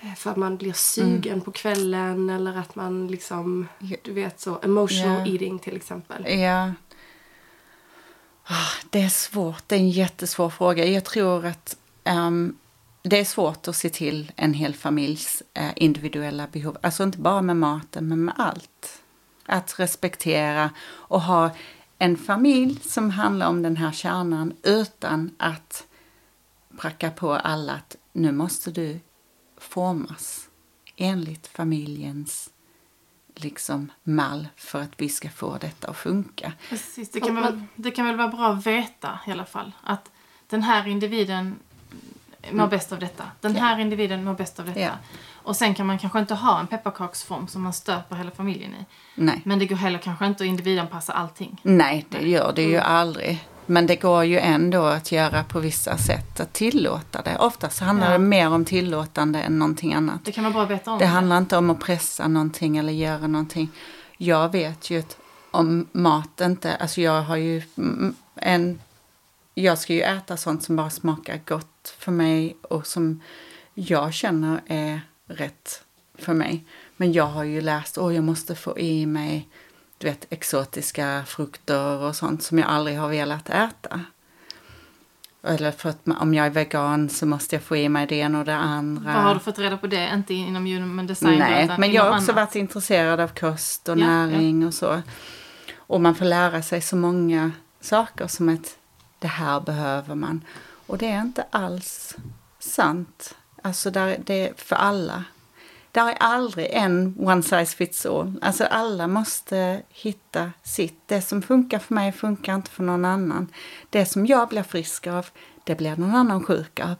eh, 0.00 0.14
för 0.14 0.30
att 0.30 0.36
man 0.36 0.56
blir 0.56 0.72
sugen 0.72 1.40
på 1.40 1.52
kvällen 1.52 2.30
eller 2.30 2.56
att 2.56 2.74
man 2.74 3.06
liksom, 3.08 3.68
du 4.02 4.12
vet 4.12 4.40
så, 4.40 4.58
emotional 4.62 5.26
Ja. 5.28 5.32
eating 5.32 5.58
till 5.58 5.76
exempel. 5.76 6.40
ja. 6.40 6.72
Ah, 8.44 8.70
Det 8.90 9.00
är 9.02 9.08
svårt, 9.08 9.62
det 9.66 9.74
är 9.74 9.78
en 9.80 9.90
jättesvår 9.90 10.50
fråga. 10.50 10.84
Jag 10.84 11.04
tror 11.04 11.46
att 11.46 11.76
ehm, 12.04 12.56
det 13.02 13.20
är 13.20 13.24
svårt 13.24 13.68
att 13.68 13.76
se 13.76 13.90
till 13.90 14.32
en 14.36 14.54
hel 14.54 14.74
familjs 14.74 15.42
eh, 15.54 15.72
individuella 15.76 16.46
behov. 16.46 16.78
Alltså 16.80 17.02
inte 17.02 17.18
bara 17.18 17.42
med 17.42 17.56
maten, 17.56 18.08
men 18.08 18.24
med 18.24 18.34
allt. 18.38 19.02
Att 19.46 19.80
respektera 19.80 20.70
och 20.88 21.20
ha 21.20 21.50
en 21.98 22.16
familj 22.16 22.80
som 22.82 23.10
handlar 23.10 23.48
om 23.48 23.62
den 23.62 23.76
här 23.76 23.92
kärnan 23.92 24.52
utan 24.62 25.30
att 25.38 25.86
pracka 26.78 27.10
på 27.10 27.32
alla 27.32 27.72
att 27.72 27.96
nu 28.12 28.32
måste 28.32 28.70
du 28.70 29.00
formas 29.58 30.48
enligt 30.96 31.46
familjens 31.46 32.50
liksom 33.34 33.92
mall 34.02 34.48
för 34.56 34.80
att 34.80 34.92
vi 34.96 35.08
ska 35.08 35.30
få 35.30 35.58
detta 35.58 35.88
att 35.90 35.96
funka. 35.96 36.52
Precis, 36.68 37.10
det 37.10 37.20
kan, 37.20 37.34
väl, 37.34 37.62
det 37.74 37.90
kan 37.90 38.06
väl 38.06 38.16
vara 38.16 38.28
bra 38.28 38.52
att 38.52 38.66
veta 38.66 39.20
i 39.26 39.30
alla 39.30 39.44
fall. 39.44 39.72
Att 39.82 40.10
den 40.46 40.62
här 40.62 40.88
individen 40.88 41.56
mår 42.52 42.66
bäst 42.66 42.92
av 42.92 42.98
detta. 42.98 43.24
Den 43.40 43.56
här 43.56 43.78
individen 43.78 44.24
mår 44.24 44.34
bäst 44.34 44.60
av 44.60 44.66
detta. 44.66 44.80
Ja. 44.80 44.90
Och 45.42 45.56
sen 45.56 45.74
kan 45.74 45.86
man 45.86 45.98
kanske 45.98 46.18
inte 46.18 46.34
ha 46.34 46.60
en 46.60 46.66
pepparkaksform 46.66 47.48
som 47.48 47.62
man 47.62 47.72
stöper 47.72 48.16
hela 48.16 48.30
familjen 48.30 48.70
i. 48.74 48.84
Nej. 49.14 49.40
Men 49.44 49.58
det 49.58 49.66
går 49.66 49.76
heller 49.76 49.98
kanske 49.98 50.26
inte 50.26 50.44
att 50.44 50.48
individanpassa 50.48 51.12
allting. 51.12 51.60
Nej, 51.62 52.06
det 52.08 52.28
gör 52.28 52.52
det 52.52 52.62
ju 52.62 52.78
aldrig. 52.78 53.44
Men 53.66 53.86
det 53.86 53.96
går 53.96 54.24
ju 54.24 54.38
ändå 54.38 54.84
att 54.84 55.12
göra 55.12 55.44
på 55.44 55.60
vissa 55.60 55.96
sätt, 55.96 56.40
att 56.40 56.52
tillåta 56.52 57.22
det. 57.22 57.38
Oftast 57.38 57.80
handlar 57.80 58.06
Ja. 58.06 58.12
det 58.12 58.18
mer 58.18 58.48
om 58.48 58.64
tillåtande 58.64 59.42
än 59.42 59.58
någonting 59.58 59.94
annat. 59.94 60.24
Det 60.24 60.32
kan 60.32 60.52
bra 60.52 60.62
att 60.62 60.70
veta 60.70 60.92
om 60.92 60.98
Det 60.98 61.06
handlar 61.06 61.38
inte 61.38 61.56
om 61.56 61.70
att 61.70 61.80
pressa 61.80 62.28
någonting 62.28 62.76
eller 62.76 62.92
göra 62.92 63.26
någonting. 63.26 63.70
Jag 64.16 64.52
vet 64.52 64.90
ju 64.90 64.98
att 64.98 65.16
om 65.50 65.86
mat 65.92 66.40
inte, 66.40 66.76
alltså 66.76 67.00
jag 67.00 67.22
har 67.22 67.36
ju 67.36 67.62
mm, 67.76 68.14
en, 68.34 68.80
jag 69.54 69.78
ska 69.78 69.94
ju 69.94 70.00
äta 70.02 70.36
sånt 70.36 70.62
som 70.62 70.76
bara 70.76 70.90
smakar 70.90 71.40
gott 71.46 71.94
för 71.98 72.12
mig 72.12 72.56
och 72.62 72.86
som 72.86 73.22
jag 73.74 74.14
känner 74.14 74.60
är 74.66 75.00
rätt 75.26 75.84
för 76.14 76.34
mig. 76.34 76.64
Men 76.96 77.12
jag 77.12 77.26
har 77.26 77.44
ju 77.44 77.60
läst, 77.60 77.98
åh 77.98 78.14
jag 78.14 78.24
måste 78.24 78.54
få 78.54 78.78
i 78.78 79.06
mig, 79.06 79.48
du 79.98 80.06
vet 80.06 80.26
exotiska 80.30 81.24
frukter 81.26 81.96
och 81.98 82.16
sånt 82.16 82.42
som 82.42 82.58
jag 82.58 82.68
aldrig 82.68 82.98
har 82.98 83.08
velat 83.08 83.50
äta. 83.50 84.00
Eller 85.42 85.72
för 85.72 85.88
att 85.88 86.08
om 86.20 86.34
jag 86.34 86.46
är 86.46 86.50
vegan 86.50 87.08
så 87.08 87.26
måste 87.26 87.56
jag 87.56 87.62
få 87.62 87.76
i 87.76 87.88
mig 87.88 88.06
det 88.06 88.14
ena 88.14 88.38
och 88.38 88.44
det 88.44 88.54
andra. 88.54 89.14
Var 89.14 89.20
har 89.20 89.34
du 89.34 89.40
fått 89.40 89.58
reda 89.58 89.76
på 89.76 89.86
det? 89.86 90.10
Inte 90.14 90.34
inom 90.34 90.66
human 90.66 91.06
design 91.06 91.38
Nej, 91.38 91.64
utan 91.64 91.80
men 91.80 91.92
jag 91.92 92.02
har 92.02 92.10
också 92.10 92.32
annat. 92.32 92.46
varit 92.46 92.54
intresserad 92.56 93.20
av 93.20 93.28
kost 93.28 93.88
och 93.88 93.98
Ja, 93.98 94.06
näring 94.06 94.66
och 94.66 94.74
så. 94.74 95.02
Och 95.76 96.00
man 96.00 96.14
får 96.14 96.24
lära 96.24 96.62
sig 96.62 96.80
så 96.80 96.96
många 96.96 97.52
saker 97.80 98.26
som 98.26 98.48
att 98.48 98.76
det 99.20 99.28
här 99.28 99.60
behöver 99.60 100.14
man. 100.14 100.44
Och 100.86 100.98
det 100.98 101.06
är 101.06 101.20
inte 101.20 101.44
alls 101.50 102.16
sant. 102.58 103.36
Alltså 103.62 103.90
där, 103.90 104.18
det 104.24 104.48
är 104.48 104.54
för 104.56 104.76
alla. 104.76 105.24
Där 105.92 106.08
är 106.08 106.16
aldrig 106.20 106.68
en 106.70 107.14
one 107.18 107.42
size 107.42 107.76
fits 107.76 108.06
all. 108.06 108.38
Alltså 108.42 108.64
alla 108.64 109.06
måste 109.06 109.82
hitta 109.88 110.52
sitt. 110.62 111.02
Det 111.06 111.22
som 111.22 111.42
funkar 111.42 111.78
för 111.78 111.94
mig 111.94 112.12
funkar 112.12 112.54
inte 112.54 112.70
för 112.70 112.82
någon 112.82 113.04
annan. 113.04 113.48
Det 113.90 114.06
som 114.06 114.26
jag 114.26 114.48
blir 114.48 114.62
frisk 114.62 115.06
av, 115.06 115.26
det 115.64 115.74
blir 115.74 115.96
någon 115.96 116.14
annan 116.14 116.44
sjuk 116.44 116.80
av. 116.80 116.96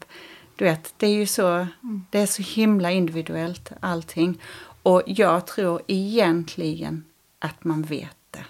Du 0.55 0.65
vet, 0.65 0.93
det 0.97 1.07
är 1.07 1.13
ju 1.13 1.25
så, 1.25 1.67
det 2.09 2.19
är 2.19 2.25
så 2.25 2.41
himla 2.41 2.91
individuellt 2.91 3.71
allting. 3.79 4.41
Och 4.83 5.03
jag 5.05 5.47
tror 5.47 5.81
egentligen 5.87 7.05
att 7.39 7.63
man 7.63 7.81
vet 7.81 8.17
det 8.31 8.45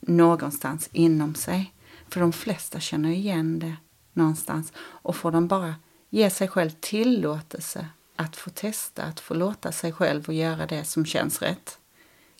någonstans 0.00 0.88
inom 0.92 1.34
sig. 1.34 1.73
För 2.14 2.20
de 2.20 2.32
flesta 2.32 2.80
känner 2.80 3.10
igen 3.10 3.58
det 3.58 3.76
någonstans. 4.12 4.72
Och 4.76 5.16
får 5.16 5.30
de 5.30 5.48
bara 5.48 5.74
ge 6.10 6.30
sig 6.30 6.48
själv 6.48 6.70
tillåtelse 6.70 7.88
att 8.16 8.36
få 8.36 8.50
testa, 8.50 9.02
att 9.02 9.20
få 9.20 9.34
låta 9.34 9.72
sig 9.72 9.92
själv 9.92 10.24
och 10.28 10.34
göra 10.34 10.66
det 10.66 10.84
som 10.84 11.06
känns 11.06 11.42
rätt. 11.42 11.78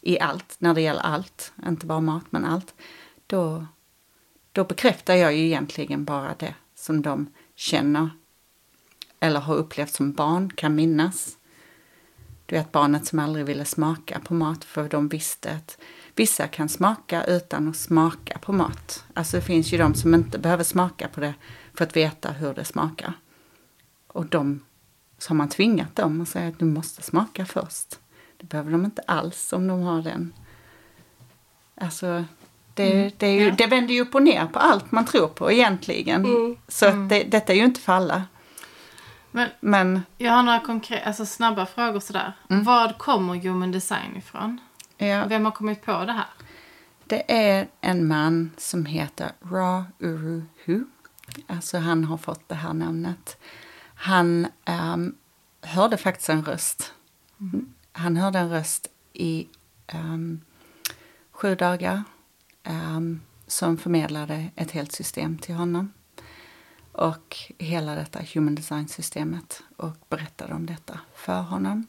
I 0.01 0.21
allt, 0.21 0.57
när 0.59 0.75
det 0.75 0.81
gäller 0.81 1.01
allt, 1.01 1.53
inte 1.67 1.87
bara 1.87 2.01
mat 2.01 2.25
men 2.31 2.45
allt. 2.45 2.75
Då, 3.27 3.67
då 4.53 4.65
bekräftar 4.65 5.15
jag 5.15 5.35
ju 5.35 5.45
egentligen 5.45 6.05
bara 6.05 6.35
det 6.39 6.55
som 6.75 7.03
de 7.03 7.33
känner 7.55 8.11
eller 9.21 9.41
har 9.41 9.55
upplevt 9.55 9.93
som 9.93 10.13
barn, 10.13 10.51
kan 10.51 10.75
minnas. 10.75 11.39
Du 12.47 12.57
vet 12.57 12.73
barnet 12.73 13.07
som 13.07 13.19
aldrig 13.19 13.47
ville 13.47 13.65
smaka 13.65 14.21
på 14.21 14.35
mat 14.35 14.65
för 14.65 14.89
de 14.89 15.09
visste 15.09 15.51
att 15.51 15.79
vissa 16.15 16.49
kan 16.49 16.69
smaka 16.69 17.25
utan 17.25 17.69
att 17.69 17.77
smaka 17.77 18.39
på 18.39 18.53
mat. 18.53 19.05
Alltså 19.15 19.37
det 19.37 19.43
finns 19.43 19.73
ju 19.73 19.79
de 19.79 19.95
som 19.95 20.15
inte 20.15 20.39
behöver 20.39 20.65
smaka 20.65 21.09
på 21.09 21.21
det 21.21 21.35
för 21.75 21.85
att 21.85 21.97
veta 21.97 22.31
hur 22.31 22.55
det 22.55 22.65
smakar. 22.65 23.13
Och 24.07 24.27
de 24.27 24.61
så 25.19 25.31
har 25.31 25.37
man 25.37 25.49
tvingat 25.49 25.97
dem 25.97 26.21
att 26.21 26.29
säga 26.29 26.49
att 26.49 26.59
du 26.59 26.65
måste 26.65 27.03
smaka 27.03 27.47
först. 27.47 27.99
Det 28.37 28.47
behöver 28.47 28.73
de 28.73 28.85
inte 28.85 29.03
alls 29.07 29.53
om 29.53 29.67
de 29.67 29.83
har 29.83 30.03
den. 30.03 30.33
Alltså 31.75 32.25
det, 32.75 33.19
det, 33.19 33.27
är 33.27 33.41
ju, 33.41 33.51
det 33.51 33.67
vänder 33.67 33.95
ju 33.95 34.01
upp 34.01 34.15
och 34.15 34.23
ner 34.23 34.47
på 34.47 34.59
allt 34.59 34.93
man 34.93 35.05
tror 35.05 35.29
på 35.29 35.53
egentligen. 35.53 36.25
Mm. 36.25 36.57
Så 36.69 36.87
att 36.87 37.09
det, 37.09 37.25
detta 37.25 37.53
är 37.53 37.57
ju 37.57 37.65
inte 37.65 37.81
för 37.81 37.93
alla. 37.93 38.23
Men 39.31 39.49
Men 39.61 40.03
jag 40.19 40.33
har 40.33 40.43
några 40.43 40.61
konkreta, 40.61 41.07
alltså 41.07 41.27
snabba 41.27 41.67
frågor 41.67 42.01
sådär. 42.01 42.33
Mm. 42.51 42.65
Var 42.65 42.93
kommer 42.99 43.35
human 43.35 43.73
design 43.73 44.17
ifrån? 44.17 44.61
Ja, 45.07 45.27
Vem 45.27 45.45
har 45.45 45.53
kommit 45.53 45.83
på 45.83 46.05
det 46.05 46.13
här? 46.13 46.27
Det 47.05 47.33
är 47.33 47.69
en 47.81 48.09
man 48.09 48.51
som 48.57 48.87
heter 48.87 49.33
Ra 49.41 49.85
Uru 49.99 50.43
Hu. 50.65 50.85
Alltså 51.47 51.79
han 51.79 52.05
har 52.05 52.17
fått 52.17 52.49
det 52.49 52.55
här 52.55 52.75
namnet. 52.75 53.39
Han 53.95 54.47
ehm, 54.65 55.15
hörde 55.61 55.97
faktiskt 55.97 56.29
en 56.29 56.45
röst. 56.45 56.93
Han 57.93 58.17
hörde 58.17 58.39
en 58.39 58.51
röst 58.51 58.89
i 59.13 59.49
ehm, 59.87 60.41
sju 61.31 61.55
dagar 61.55 62.03
ehm, 62.63 63.21
som 63.47 63.77
förmedlade 63.77 64.51
ett 64.57 64.71
helt 64.71 64.93
system 64.93 65.39
till 65.39 65.55
honom. 65.55 65.93
Och 66.93 67.37
hela 67.59 67.95
detta 67.95 68.21
human 68.35 68.55
design-systemet 68.55 69.63
och 69.77 69.97
berättade 70.09 70.55
om 70.55 70.67
detta 70.67 71.01
för 71.15 71.41
honom. 71.41 71.87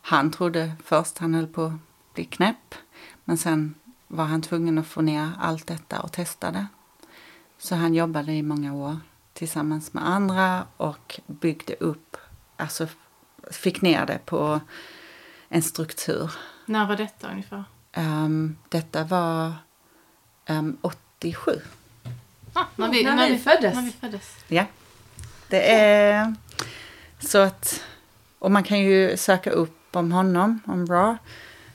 Han 0.00 0.30
trodde 0.30 0.72
först 0.84 1.18
han 1.18 1.34
höll 1.34 1.46
på 1.46 1.78
bli 2.14 2.24
knäpp. 2.24 2.74
Men 3.24 3.38
sen 3.38 3.74
var 4.08 4.24
han 4.24 4.42
tvungen 4.42 4.78
att 4.78 4.86
få 4.86 5.02
ner 5.02 5.30
allt 5.40 5.66
detta 5.66 6.00
och 6.00 6.12
testa 6.12 6.50
det. 6.50 6.66
Så 7.58 7.74
han 7.74 7.94
jobbade 7.94 8.32
i 8.32 8.42
många 8.42 8.74
år 8.74 8.96
tillsammans 9.32 9.92
med 9.92 10.08
andra 10.08 10.66
och 10.76 11.20
byggde 11.26 11.74
upp, 11.74 12.16
alltså 12.56 12.86
fick 13.50 13.82
ner 13.82 14.06
det 14.06 14.18
på 14.24 14.60
en 15.48 15.62
struktur. 15.62 16.32
När 16.66 16.86
var 16.86 16.96
detta 16.96 17.30
ungefär? 17.30 17.64
ehm, 17.92 18.56
detta 18.68 19.04
var 19.04 19.52
ehm, 20.46 20.76
87. 20.80 21.60
Ah, 22.52 22.64
när, 22.76 22.88
vi, 22.88 23.04
När 23.04 23.16
när, 23.16 23.26
vi 23.26 23.32
vi, 23.32 23.38
föddes. 23.38 23.74
När 23.74 23.82
vi 23.82 23.90
föddes. 23.90 24.36
Ja. 24.48 24.64
Det 25.48 25.72
är 25.72 26.34
så 27.18 27.38
att, 27.38 27.84
och 28.38 28.50
man 28.50 28.62
kan 28.64 28.80
ju 28.80 29.16
söka 29.16 29.50
upp 29.50 29.96
om 29.96 30.12
honom, 30.12 30.60
om 30.66 30.86
Ra. 30.86 31.18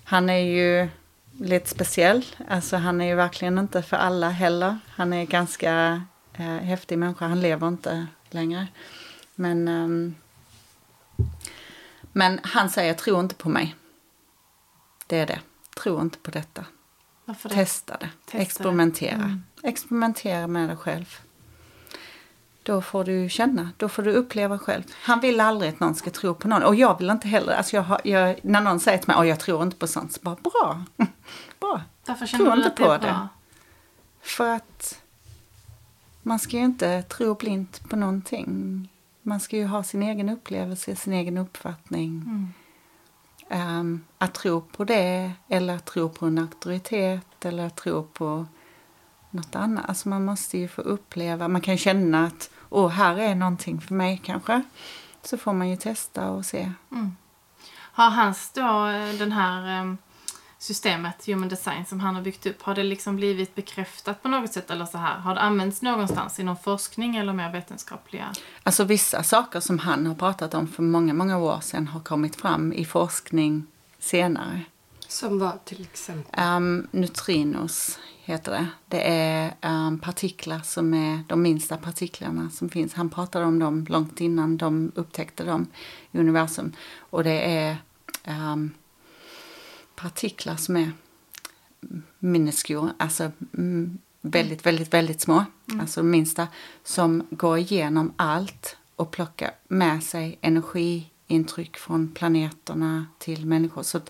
Han 0.10 0.30
är 0.30 0.38
ju 0.38 0.89
lite 1.38 1.69
speciell, 1.69 2.26
alltså 2.48 2.78
han 2.78 3.02
är 3.02 3.06
ju 3.06 3.15
verkligen 3.15 3.58
inte 3.58 3.82
för 3.82 3.98
alla 3.98 4.30
heller. 4.30 4.78
Han 4.88 5.13
är 5.13 5.26
ganska 5.26 6.04
eh, 6.34 6.45
häftig 6.45 6.98
människa, 6.98 7.28
han 7.28 7.41
lever 7.41 7.67
inte 7.67 8.08
längre. 8.30 8.67
Men, 9.36 9.67
ehm, 9.67 10.15
men 12.13 12.39
han 12.43 12.69
säger, 12.69 12.93
tro 12.93 13.19
inte 13.19 13.36
på 13.36 13.50
mig. 13.50 13.76
Det 15.08 15.17
är 15.17 15.26
det, 15.26 15.39
tro 15.84 16.02
inte 16.02 16.17
på 16.17 16.32
detta. 16.32 16.65
Det? 17.26 17.50
Testa 17.50 17.98
det, 18.00 18.10
Testa 18.26 18.38
det. 18.38 18.43
experimentera. 18.43 19.15
Mm. 19.15 19.43
Experimentera 19.63 20.48
med 20.48 20.69
dig 20.69 20.78
själv. 20.78 21.19
Då 22.63 22.82
får 22.82 23.04
du 23.04 23.30
känna, 23.30 23.69
då 23.78 23.89
får 23.89 24.04
du 24.04 24.12
uppleva 24.12 24.60
själv. 24.60 24.84
Han 24.93 25.19
vill 25.19 25.39
aldrig 25.39 25.74
att 25.74 25.80
någon 25.80 25.95
ska 25.95 26.10
tro 26.10 26.34
på 26.34 26.48
någon. 26.48 26.63
Och 26.63 26.76
jag 26.76 26.98
vill 26.98 27.10
inte 27.10 27.28
heller, 27.28 27.54
alltså 27.54 27.76
jag, 27.76 27.84
har- 27.84 28.02
jag, 28.04 28.39
när 28.43 28.62
någon 28.62 28.80
säger 28.80 28.98
till 28.98 29.08
mig 29.08 29.17
att 29.17 29.28
jag 29.28 29.39
tror 29.39 29.63
inte 29.63 29.76
på 29.78 29.88
sånt, 29.88 30.13
så 30.13 30.19
bara 30.22 30.36
bra. 30.36 30.84
bra. 31.60 31.82
Varför 32.08 32.26
Tror 32.26 32.38
känner 32.45 32.52
du 32.52 32.58
inte 32.58 32.67
att 32.69 32.76
det 32.78 32.84
är 32.84 32.98
på 32.98 33.02
bra? 33.06 33.12
det. 33.12 33.28
För 34.22 34.56
att 34.56 35.02
man 36.22 36.39
ska 36.39 36.58
ju 36.58 36.63
inte 36.65 37.02
tro 37.04 37.36
blint 37.36 37.89
på 37.89 37.95
någonting. 37.95 38.89
Man 39.22 39.39
ska 39.39 39.58
ju 39.58 39.65
ha 39.65 39.84
sin 39.84 40.04
egen 40.04 40.30
upplevelse, 40.30 40.95
sin 40.95 41.13
egen 41.13 41.38
uppfattning. 41.38 42.10
Mm. 42.28 42.54
Ehm, 43.50 44.04
att 44.17 44.34
tro 44.34 44.62
på 44.62 44.84
det 44.84 45.32
eller 45.48 45.76
att 45.76 45.86
tro 45.86 46.10
på 46.10 46.26
en 46.26 46.38
auktoritet 46.38 47.45
eller 47.45 47.65
att 47.65 47.76
tro 47.76 48.04
på 48.04 48.45
något 49.32 49.56
annat. 49.56 49.89
Alltså 49.89 50.10
man 50.10 50.26
måste 50.26 50.58
ju 50.58 50.68
få 50.68 50.82
uppleva, 50.82 51.48
man 51.48 51.62
kan 51.62 51.78
känna 51.78 52.26
att 52.26 52.50
åh, 52.70 52.89
här 52.89 53.18
är 53.18 53.36
någonting 53.36 53.82
för 53.82 53.94
mig 53.96 54.22
kanske. 54.24 54.62
Så 55.24 55.38
får 55.38 55.54
man 55.54 55.70
ju 55.70 55.76
testa 55.76 56.30
och 56.30 56.46
se. 56.46 56.72
Mm. 56.92 57.15
Har 57.72 58.10
hans 58.10 58.52
då, 58.52 58.88
eh, 58.88 59.13
den 59.13 59.32
här 59.32 59.82
eh, 59.82 59.94
systemet, 60.58 61.26
Human 61.26 61.50
Design, 61.50 61.86
som 61.86 62.00
han 62.00 62.15
har 62.15 62.22
byggt 62.22 62.46
upp, 62.46 62.62
har 62.62 62.76
det 62.76 62.84
liksom 62.84 63.15
blivit 63.15 63.56
bekräftat 63.56 64.24
på 64.24 64.30
något 64.30 64.54
sätt? 64.54 64.72
Eller 64.72 64.86
så 64.86 64.98
här, 64.98 65.18
har 65.18 65.36
det 65.36 65.42
använts 65.42 65.82
någonstans 65.82 66.39
inom 66.39 66.58
forskning 66.58 67.15
eller 67.15 67.34
mer 67.34 67.52
vetenskapliga? 67.52 68.34
Alltså 68.63 68.84
vissa 68.84 69.24
saker 69.24 69.60
som 69.60 69.80
han 69.80 70.08
har 70.08 70.15
pratat 70.15 70.54
om 70.54 70.68
för 70.68 70.84
många, 70.84 71.13
många 71.13 71.38
år 71.38 71.60
sedan 71.60 71.88
har 71.88 72.00
kommit 72.00 72.36
fram 72.36 72.74
i 72.74 72.86
forskning 72.86 73.65
senare. 74.00 74.62
Som 75.10 75.39
var 75.39 75.60
till 75.65 75.82
exempel. 75.82 76.43
Um, 76.43 76.88
neutrinos 76.91 78.00
heter 78.24 78.52
det. 78.52 78.67
Det 78.88 79.02
är 79.02 79.56
ehm, 79.62 80.00
partiklar 80.00 80.60
som 80.60 80.93
är 80.93 81.24
de 81.28 81.41
minsta 81.41 81.78
partiklarna 81.78 82.50
som 82.50 82.69
finns. 82.69 82.93
Han 82.93 83.10
pratade 83.10 83.45
om 83.45 83.60
dem 83.60 83.86
långt 83.89 84.22
innan 84.22 84.58
de 84.58 84.91
upptäckte 84.95 85.43
dem 85.43 85.67
i 86.12 86.17
universum. 86.19 86.74
Och 86.98 87.24
det 87.24 87.58
är 87.58 87.78
ehm, 88.24 88.72
partiklar 89.95 90.56
som 90.56 90.78
är 90.78 90.91
minuscule, 92.19 92.93
alltså 92.98 93.32
mm, 93.58 93.98
väldigt, 94.22 94.65
väldigt, 94.65 94.93
väldigt 94.93 95.22
små. 95.22 95.45
Alltså 95.80 96.00
de 96.00 96.10
minsta. 96.10 96.48
Som 96.84 97.28
går 97.30 97.58
igenom 97.58 98.13
allt 98.15 98.78
och 98.95 99.12
plockar 99.12 99.52
med 99.67 100.04
sig 100.04 100.38
energiintryck 101.30 101.78
från 101.78 102.12
planeterna 102.13 103.06
till 103.18 103.46
människor. 103.46 103.84
Så 103.84 104.02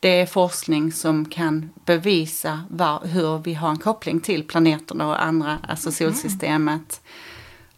det 0.00 0.20
är 0.20 0.26
forskning 0.26 0.92
som 0.92 1.24
kan 1.24 1.70
bevisa 1.84 2.64
var, 2.70 3.06
hur 3.06 3.38
vi 3.38 3.54
har 3.54 3.70
en 3.70 3.78
koppling 3.78 4.20
till 4.20 4.46
planeterna 4.46 5.06
och 5.06 5.22
andra, 5.22 5.58
alltså 5.68 5.92
solsystemet. 5.92 7.00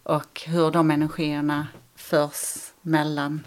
Och 0.03 0.41
hur 0.45 0.71
de 0.71 0.91
energierna 0.91 1.67
förs 1.95 2.73
mellan 2.81 3.43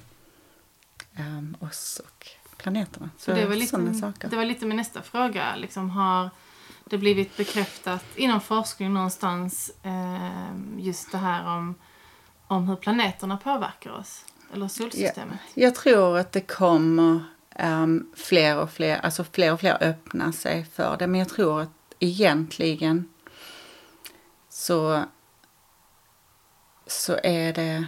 ehm, 1.17 1.57
oss 1.61 2.01
och 2.05 2.27
planeterna. 2.57 3.11
Så 3.19 3.31
det, 3.33 3.47
var 3.47 3.57
saker. 3.95 4.29
det 4.29 4.37
var 4.37 4.45
lite 4.45 4.67
min 4.67 4.77
nästa 4.77 5.03
fråga. 5.03 5.57
Liksom, 5.57 5.91
har 5.91 6.31
det 6.85 6.99
blivit 6.99 7.37
bekräftat 7.37 8.05
inom 8.17 8.41
forskning 8.41 8.93
någonstans 8.93 9.73
eh, 9.83 10.57
just 10.79 11.13
det 11.13 11.19
här 11.19 11.57
om, 11.57 11.75
om 12.47 12.69
hur 12.69 12.77
planeterna 12.77 13.37
påverkar 13.37 13.91
oss? 13.91 14.25
Eller 14.53 14.69
solsystemet? 14.69 15.39
Jag 15.55 15.75
tror 15.75 16.19
att 16.19 16.33
det 16.33 16.41
kommer 16.41 17.21
um, 17.59 18.13
fler 18.15 18.59
och 18.59 18.71
fler, 18.71 18.97
alltså 18.97 19.25
fler 19.25 19.53
och 19.53 19.61
fler 19.61 19.79
öppna 19.81 20.33
sig 20.33 20.65
för 20.65 20.97
det. 20.97 21.07
Men 21.07 21.19
jag 21.19 21.29
tror 21.29 21.61
att 21.61 21.71
egentligen 21.99 23.09
så, 24.49 25.05
så 26.87 27.19
är 27.23 27.53
det, 27.53 27.87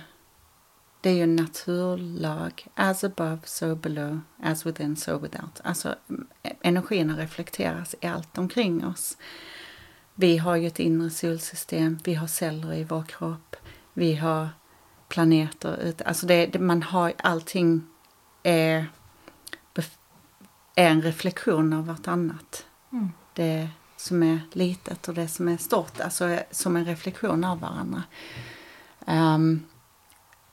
det 1.01 1.11
är 1.11 1.15
ju 1.15 1.23
en 1.23 1.37
naturlag. 1.37 2.67
As 2.75 3.05
above, 3.05 3.39
so 3.45 3.75
below, 3.75 4.21
as 4.43 4.67
within, 4.67 4.97
so 4.97 5.19
without. 5.19 5.61
Alltså 5.65 5.89
eh, 6.43 6.53
energierna 6.61 7.19
reflekteras 7.19 7.95
i 8.01 8.07
allt 8.07 8.39
omkring 8.39 8.87
oss. 8.87 9.17
Vi 10.15 10.39
har 10.39 10.57
ju 10.57 10.67
ett 10.67 10.81
inre 10.81 11.11
solsystem, 11.11 11.99
vi 12.05 12.15
har 12.15 12.27
celler 12.27 12.75
i 12.75 12.85
vår 12.85 13.03
kropp, 13.03 13.57
vi 13.93 14.15
har 14.15 14.49
planeter. 15.09 15.95
Alltså 16.07 16.27
det, 16.27 16.47
det, 16.47 16.59
man 16.59 16.83
har 16.83 17.13
allting 17.19 17.83
är, 18.43 18.87
är 20.75 20.91
en 20.91 21.03
reflektion 21.03 21.73
av 21.73 21.87
vartannat. 21.87 22.67
Mm. 22.93 23.13
Det 23.33 23.69
som 23.97 24.23
är 24.23 24.41
litet 24.53 25.09
och 25.09 25.15
det 25.15 25.29
som 25.29 25.49
är 25.49 25.57
stort, 25.57 26.01
alltså 26.01 26.25
är 26.25 26.45
som 26.51 26.77
en 26.77 26.85
reflektion 26.85 27.45
av 27.45 27.61
varandra. 27.61 28.03
Ehm, 29.07 29.63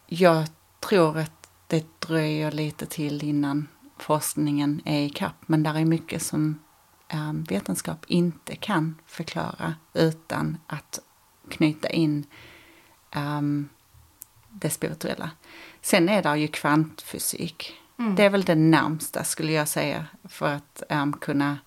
jag 0.07 0.47
tror 0.79 1.17
att 1.17 1.49
det 1.67 1.99
dröjer 1.99 2.51
lite 2.51 2.85
till 2.85 3.23
innan 3.23 3.67
forskningen 3.97 4.81
är 4.85 4.99
i 4.99 5.09
kapp, 5.09 5.35
men 5.45 5.63
där 5.63 5.75
är 5.75 5.85
mycket 5.85 6.23
som 6.23 6.59
ehm, 7.07 7.43
vetenskap 7.43 8.05
inte 8.07 8.55
kan 8.55 8.95
förklara 9.05 9.75
utan 9.93 10.57
att 10.67 10.99
knyta 11.49 11.89
in 11.89 12.25
ehm, 13.11 13.69
det 14.51 14.69
spirituella. 14.69 15.29
Sen 15.81 16.09
är 16.09 16.23
det 16.23 16.37
ju 16.37 16.47
kvantfysik. 16.47 17.73
Mm. 17.99 18.15
Det 18.15 18.23
är 18.23 18.29
väl 18.29 18.43
det 18.43 18.55
närmsta 18.55 19.23
skulle 19.23 19.51
jag 19.51 19.67
säga 19.67 20.05
för 20.23 20.53
att 20.53 20.83
ehm, 20.89 21.13
kunna 21.13 21.57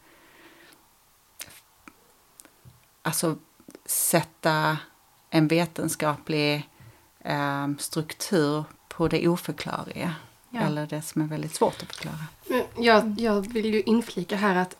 alltså 3.02 3.36
sätta 3.86 4.78
en 5.30 5.48
vetenskaplig 5.48 6.68
ehm, 7.20 7.78
struktur 7.78 8.64
på 8.88 9.08
det 9.08 9.28
oförklarliga. 9.28 10.14
Ja. 10.50 10.60
Eller 10.60 10.86
det 10.86 11.02
som 11.02 11.22
är 11.22 11.26
väldigt 11.26 11.54
svårt 11.54 11.82
att 11.82 11.92
förklara. 11.92 12.64
Jag, 12.76 13.20
jag 13.20 13.52
vill 13.52 13.74
ju 13.74 13.82
inflika 13.82 14.36
här 14.36 14.56
att 14.56 14.76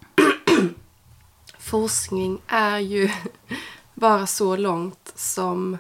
forskning 1.59 2.39
är 2.47 2.79
ju 2.79 3.11
bara 3.95 4.27
så 4.27 4.57
långt 4.57 5.13
som 5.15 5.79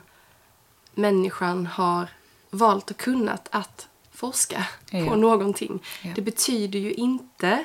människan 0.94 1.66
har 1.66 2.08
valt 2.50 2.90
och 2.90 2.96
kunnat 2.96 3.48
att 3.52 3.88
forska 4.12 4.66
Ja. 4.90 5.06
på 5.06 5.16
någonting. 5.16 5.82
Ja. 6.02 6.10
Det 6.14 6.22
betyder 6.22 6.78
ju 6.78 6.92
inte 6.92 7.64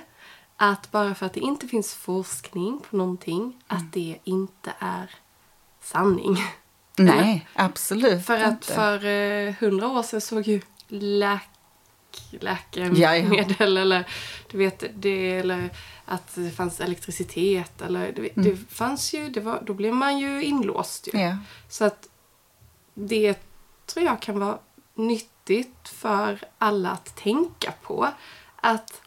att 0.57 0.91
bara 0.91 1.15
för 1.15 1.25
att 1.25 1.33
det 1.33 1.39
inte 1.39 1.67
finns 1.67 1.93
forskning 1.93 2.79
på 2.89 2.97
någonting 2.97 3.41
Mm. 3.41 3.53
att 3.67 3.93
det 3.93 4.17
inte 4.23 4.73
är 4.79 5.11
sanning. 5.83 6.37
Nej, 6.97 7.47
absolut 7.53 8.25
För 8.25 8.37
att 8.37 8.51
inte. 8.51 8.73
för 8.73 9.05
eh, 9.05 9.53
hundra 9.59 9.87
år 9.87 10.03
sedan 10.03 10.21
såg 10.21 10.47
ju 10.47 10.61
läk, 10.87 11.41
Ja, 12.31 12.37
läkemedel 12.41 13.77
eller 13.77 14.07
du 14.51 14.57
vet 14.57 14.83
det 14.95 15.31
eller 15.31 15.69
att 16.05 16.35
det 16.35 16.51
fanns 16.51 16.79
elektricitet 16.79 17.81
eller 17.81 18.11
det, 18.11 18.29
det 18.35 18.57
fanns 18.69 19.13
ju, 19.13 19.29
det 19.29 19.39
var, 19.39 19.63
då 19.65 19.73
blev 19.73 19.93
man 19.93 20.17
ju 20.19 20.43
inlåst 20.43 21.07
ju. 21.07 21.19
Mm. 21.19 21.29
Ja. 21.29 21.37
Så 21.69 21.85
att 21.85 22.07
det 23.07 23.39
tror 23.85 24.05
jag 24.05 24.21
kan 24.21 24.39
vara 24.39 24.59
nyttigt 24.95 25.89
för 25.89 26.39
alla 26.57 26.89
att 26.89 27.15
tänka 27.15 27.73
på. 27.81 28.07
Att 28.55 29.01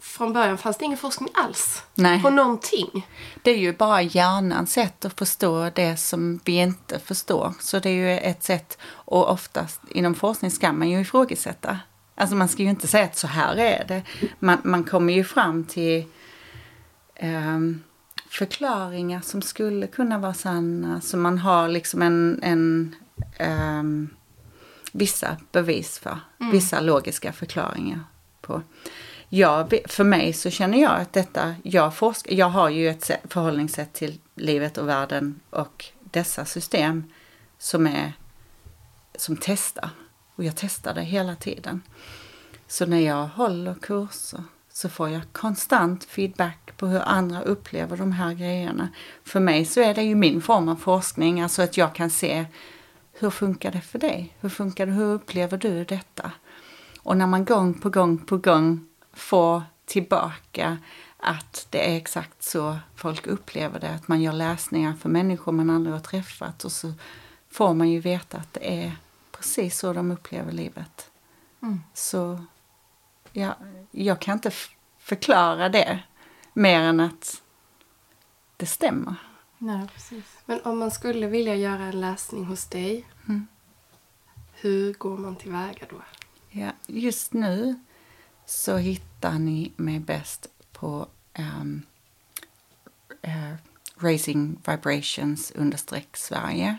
från 0.00 0.32
början 0.32 0.58
fanns 0.58 0.76
det 0.76 0.84
ingen 0.84 0.98
forskning 0.98 1.28
alls 1.34 1.82
Nej. 1.94 2.22
på 2.22 2.30
någonting. 2.30 3.06
Det 3.42 3.50
är 3.50 3.58
ju 3.58 3.72
bara 3.72 4.02
hjärnans 4.02 4.72
sätt 4.72 5.04
att 5.04 5.18
förstå 5.18 5.70
det 5.74 5.96
som 5.96 6.40
vi 6.44 6.52
inte 6.52 6.98
förstår. 6.98 7.54
Så 7.60 7.78
det 7.78 7.90
är 7.90 7.94
ju 7.94 8.18
ett 8.18 8.42
sätt, 8.42 8.78
och 8.84 9.30
oftast 9.30 9.80
inom 9.88 10.14
forskning 10.14 10.50
ska 10.50 10.72
man 10.72 10.90
ju 10.90 11.00
ifrågasätta. 11.00 11.78
Alltså 12.14 12.36
man 12.36 12.48
ska 12.48 12.62
ju 12.62 12.68
inte 12.68 12.88
säga 12.88 13.04
att 13.04 13.16
så 13.16 13.26
här 13.26 13.56
är 13.56 13.84
det. 13.88 14.02
Man, 14.38 14.58
man 14.64 14.84
kommer 14.84 15.12
ju 15.12 15.24
fram 15.24 15.64
till 15.64 16.04
ehm, 17.14 17.82
förklaringar 18.32 19.20
som 19.20 19.42
skulle 19.42 19.86
kunna 19.86 20.18
vara 20.18 20.34
sanna. 20.34 21.00
Så 21.00 21.16
man 21.16 21.38
har 21.38 21.68
liksom 21.68 22.02
en, 22.02 22.40
en 22.42 22.94
ehm, 23.36 24.08
vissa 24.92 25.36
bevis 25.52 25.98
för. 25.98 26.18
Vissa 26.52 26.80
logiska 26.80 27.32
förklaringar 27.32 28.00
på. 28.40 28.62
jag, 29.28 29.78
för 29.86 30.04
mig 30.04 30.32
så 30.32 30.50
känner 30.50 30.82
jag 30.82 31.00
att 31.00 31.12
detta, 31.12 31.54
jag, 31.62 31.96
forsk, 31.96 32.32
jag 32.32 32.48
har 32.48 32.68
ju 32.68 32.88
ett 32.88 33.10
förhållningssätt 33.24 33.92
till 33.92 34.18
livet 34.34 34.78
och 34.78 34.88
världen 34.88 35.40
och 35.50 35.84
dessa 36.00 36.44
system 36.44 37.04
som 37.58 37.86
är 37.86 38.12
som 39.14 39.36
testar. 39.40 39.90
Och 40.34 40.44
jag 40.44 40.56
testar 40.56 40.94
det 40.94 41.02
hela 41.02 41.36
tiden. 41.36 41.82
Så 42.66 42.86
när 42.86 43.00
jag 43.00 43.26
håller 43.26 43.74
kurser 43.74 44.44
så 44.72 44.88
får 44.88 45.08
jag 45.08 45.22
konstant 45.32 46.04
feedback 46.04 46.76
på 46.76 46.86
hur 46.86 47.00
andra 47.00 47.42
upplever 47.42 47.96
de 47.96 48.12
här 48.12 48.34
grejerna. 48.34 48.88
För 49.24 49.40
mig 49.40 49.64
så 49.64 49.80
är 49.80 49.94
det 49.94 50.02
ju 50.02 50.14
min 50.14 50.42
form 50.42 50.68
av 50.68 50.76
forskning, 50.76 51.40
alltså 51.40 51.62
att 51.62 51.76
jag 51.76 51.94
kan 51.94 52.10
se 52.10 52.46
hur 53.12 53.30
funkar 53.30 53.70
det 53.70 53.80
för 53.80 53.98
dig? 53.98 54.36
Hur 54.40 54.48
funkar 54.48 54.86
det? 54.86 54.92
Hur 54.92 55.14
upplever 55.14 55.58
du 55.58 55.84
detta? 55.84 56.30
Och 56.98 57.16
när 57.16 57.26
man 57.26 57.44
gång 57.44 57.74
på 57.74 57.90
gång 57.90 58.18
på 58.18 58.36
gång 58.36 58.86
får 59.12 59.62
tillbaka 59.84 60.78
att 61.16 61.66
det 61.70 61.92
är 61.92 61.96
exakt 61.96 62.42
så 62.42 62.78
folk 62.94 63.26
upplever 63.26 63.80
det, 63.80 63.90
att 63.90 64.08
man 64.08 64.22
gör 64.22 64.32
läsningar 64.32 64.92
för 64.92 65.08
människor 65.08 65.52
man 65.52 65.70
aldrig 65.70 65.94
har 65.94 66.00
träffat 66.00 66.64
och 66.64 66.72
så 66.72 66.92
får 67.50 67.74
man 67.74 67.90
ju 67.90 68.00
veta 68.00 68.36
att 68.36 68.52
det 68.52 68.84
är 68.84 68.96
precis 69.32 69.78
så 69.78 69.92
de 69.92 70.10
upplever 70.10 70.52
livet. 70.52 71.10
Mm. 71.62 71.80
Så 71.94 72.44
ja, 73.32 73.56
jag 73.90 74.20
kan 74.20 74.32
inte 74.34 74.50
förklara 74.98 75.68
det 75.68 76.02
mer 76.52 76.80
än 76.80 77.00
att 77.00 77.42
det 78.56 78.66
stämmer. 78.66 79.14
Nej, 79.58 79.88
precis. 79.94 80.24
Men 80.46 80.60
om 80.60 80.78
man 80.78 80.90
skulle 80.90 81.26
vilja 81.26 81.56
göra 81.56 81.82
en 81.82 82.00
läsning 82.00 82.44
hos 82.44 82.66
dig, 82.66 83.06
mm. 83.28 83.46
hur 84.52 84.92
går 84.92 85.18
man 85.18 85.36
tillväga 85.36 85.86
då? 85.90 86.02
Ja, 86.50 86.70
just 86.86 87.32
nu 87.32 87.80
så 88.46 88.76
hittar 88.76 89.38
ni 89.38 89.72
mig 89.76 90.00
bäst 90.00 90.48
på 90.72 91.06
um, 91.38 91.82
uh, 93.26 93.54
Raising 93.96 94.58
Vibrations 94.66 95.50
understreck 95.50 96.16
Sverige. 96.16 96.78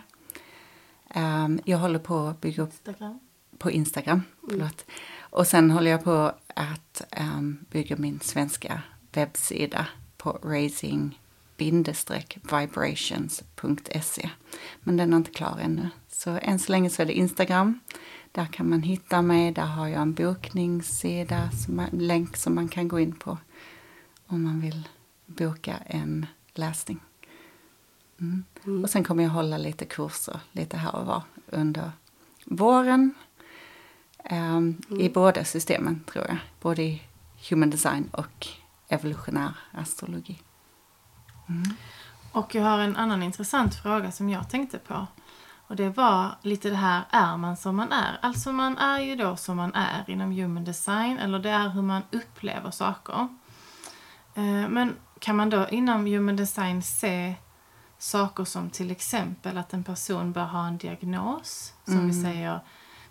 Um, 1.14 1.60
jag 1.64 1.78
håller 1.78 1.98
på 1.98 2.18
att 2.18 2.40
bygga 2.40 2.62
upp 2.62 2.72
Instagram. 2.72 3.18
på 3.58 3.70
Instagram. 3.70 4.22
Mm. 4.42 4.68
Och 5.34 5.46
sen 5.46 5.70
håller 5.70 5.90
jag 5.90 6.04
på 6.04 6.32
att 6.54 7.02
um, 7.20 7.64
bygga 7.70 7.96
min 7.96 8.20
svenska 8.20 8.82
webbsida 9.12 9.86
på 10.16 10.38
raising 10.42 11.20
vibrations.se. 12.42 14.30
Men 14.80 14.96
den 14.96 15.12
är 15.12 15.16
inte 15.16 15.30
klar 15.30 15.58
ännu. 15.62 15.88
Så 16.08 16.38
än 16.42 16.58
så 16.58 16.72
länge 16.72 16.90
så 16.90 17.02
är 17.02 17.06
det 17.06 17.12
Instagram. 17.12 17.80
Där 18.32 18.46
kan 18.46 18.70
man 18.70 18.82
hitta 18.82 19.22
mig. 19.22 19.52
Där 19.52 19.66
har 19.66 19.88
jag 19.88 20.02
en 20.02 20.14
bokningssida, 20.14 21.50
som 21.50 21.80
en 21.80 21.88
länk 21.98 22.36
som 22.36 22.54
man 22.54 22.68
kan 22.68 22.88
gå 22.88 23.00
in 23.00 23.12
på 23.12 23.38
om 24.26 24.42
man 24.42 24.60
vill 24.60 24.88
boka 25.26 25.76
en 25.86 26.26
läsning. 26.52 27.00
Mm. 28.20 28.44
Mm. 28.64 28.84
Och 28.84 28.90
sen 28.90 29.04
kommer 29.04 29.22
jag 29.22 29.30
hålla 29.30 29.58
lite 29.58 29.84
kurser 29.84 30.40
lite 30.52 30.76
här 30.76 30.94
och 30.96 31.06
var 31.06 31.22
under 31.46 31.92
våren. 32.44 33.14
Um, 34.30 34.36
mm. 34.36 35.00
I 35.00 35.10
båda 35.10 35.44
systemen 35.44 36.04
tror 36.12 36.24
jag. 36.28 36.36
Både 36.60 36.82
i 36.82 37.02
human 37.48 37.70
design 37.70 38.08
och 38.12 38.46
evolutionär 38.88 39.52
astrologi. 39.72 40.38
Mm. 41.48 41.76
Och 42.32 42.54
jag 42.54 42.62
har 42.62 42.78
en 42.78 42.96
annan 42.96 43.22
intressant 43.22 43.74
fråga 43.74 44.12
som 44.12 44.28
jag 44.28 44.50
tänkte 44.50 44.78
på. 44.78 45.06
Och 45.66 45.76
det 45.76 45.88
var 45.88 46.30
lite 46.42 46.70
det 46.70 46.76
här, 46.76 47.02
är 47.10 47.36
man 47.36 47.56
som 47.56 47.76
man 47.76 47.92
är? 47.92 48.18
Alltså 48.22 48.52
man 48.52 48.78
är 48.78 49.00
ju 49.00 49.16
då 49.16 49.36
som 49.36 49.56
man 49.56 49.74
är 49.74 50.10
inom 50.10 50.32
human 50.32 50.64
design, 50.64 51.18
eller 51.18 51.38
det 51.38 51.50
är 51.50 51.68
hur 51.68 51.82
man 51.82 52.02
upplever 52.12 52.70
saker. 52.70 53.28
Eh, 54.34 54.68
men 54.68 54.96
kan 55.18 55.36
man 55.36 55.50
då 55.50 55.68
inom 55.68 56.06
human 56.06 56.36
design 56.36 56.82
se 56.82 57.34
saker 57.98 58.44
som 58.44 58.70
till 58.70 58.90
exempel 58.90 59.58
att 59.58 59.72
en 59.72 59.84
person 59.84 60.32
bör 60.32 60.44
ha 60.44 60.66
en 60.66 60.78
diagnos, 60.78 61.74
som 61.84 61.94
mm. 61.94 62.06
vi 62.06 62.22
säger 62.22 62.60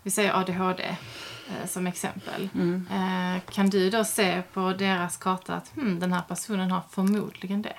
vi 0.04 0.10
säger 0.10 0.40
ADHD 0.40 0.82
eh, 1.48 1.68
som 1.68 1.86
exempel. 1.86 2.48
Mm. 2.54 2.86
Eh, 2.90 3.42
kan 3.54 3.70
du 3.70 3.90
då 3.90 4.04
se 4.04 4.42
på 4.52 4.72
deras 4.72 5.16
karta 5.16 5.54
att 5.54 5.74
hmm, 5.74 6.00
den 6.00 6.12
här 6.12 6.22
personen 6.28 6.70
har 6.70 6.82
förmodligen 6.90 7.62
det? 7.62 7.76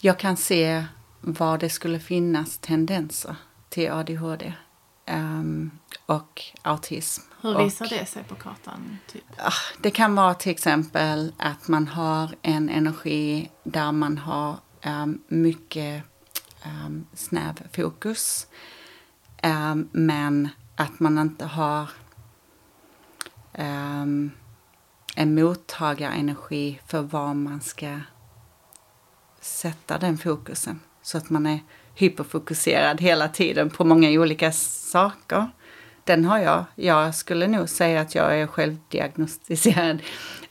Jag 0.00 0.18
kan 0.18 0.36
se 0.36 0.84
var 1.20 1.58
det 1.58 1.68
skulle 1.68 2.00
finnas 2.00 2.58
tendenser 2.58 3.36
till 3.68 3.90
ADHD 3.90 4.46
um, 4.46 4.52
ehm, 5.06 5.70
och 6.06 6.42
autism. 6.62 7.22
Hur 7.40 7.58
visar 7.58 7.84
och, 7.84 7.90
det 7.90 8.06
sig 8.06 8.24
på 8.24 8.34
kartan? 8.34 8.98
Typ? 9.12 9.24
Ah, 9.38 9.52
det 9.82 9.90
kan 9.90 10.14
vara 10.14 10.34
till 10.34 10.52
exempel 10.52 11.32
att 11.36 11.68
man 11.68 11.88
har 11.88 12.34
en 12.42 12.68
energi 12.68 13.50
där 13.64 13.92
man 13.92 14.18
har 14.18 14.56
um, 14.86 15.22
mycket 15.28 16.02
um, 16.64 17.06
snäv 17.14 17.54
fokus. 17.72 18.46
Um, 19.42 19.88
men 19.92 20.48
att 20.76 21.00
man 21.00 21.18
inte 21.18 21.44
har 21.44 21.90
um, 23.58 24.30
en 25.16 25.34
mottagarenergi 25.34 26.80
för 26.86 27.02
var 27.02 27.34
man 27.34 27.60
ska 27.60 28.00
sätta 29.40 29.98
den 29.98 30.18
fokusen. 30.18 30.80
Så 31.02 31.18
att 31.18 31.30
man 31.30 31.46
är 31.46 31.60
hyperfokuserad 31.94 33.00
hela 33.00 33.28
tiden 33.28 33.70
på 33.70 33.84
många 33.84 34.10
olika 34.10 34.52
saker. 34.52 35.50
Den 36.04 36.24
har 36.24 36.38
jag. 36.38 36.64
Jag 36.74 37.14
skulle 37.14 37.46
nog 37.46 37.68
säga 37.68 38.00
att 38.00 38.14
jag 38.14 38.40
är 38.40 38.46
självdiagnostiserad 38.46 40.02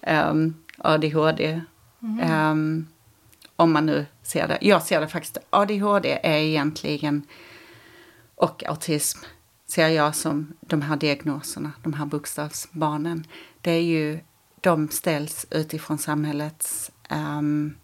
um, 0.07 0.53
ADHD. 0.77 1.61
Mm. 2.01 2.51
Um, 2.51 2.87
om 3.55 3.71
man 3.71 3.85
nu 3.85 4.05
ser 4.23 4.47
det. 4.47 4.57
Jag 4.61 4.83
ser 4.83 5.01
det 5.01 5.07
faktiskt. 5.07 5.37
ADHD 5.49 6.19
är 6.23 6.37
egentligen 6.37 7.27
och 8.35 8.63
autism 8.67 9.19
ser 9.75 9.87
jag 9.87 10.15
som 10.15 10.53
de 10.59 10.81
här 10.81 10.95
diagnoserna, 10.95 11.71
de 11.83 11.93
här 11.93 12.05
bokstavsbarnen. 12.05 13.27
Det 13.61 13.71
är 13.71 13.81
ju, 13.81 14.19
de 14.61 14.89
ställs 14.89 15.45
utifrån 15.51 15.97
samhällets 15.97 16.91
um, 17.09 17.75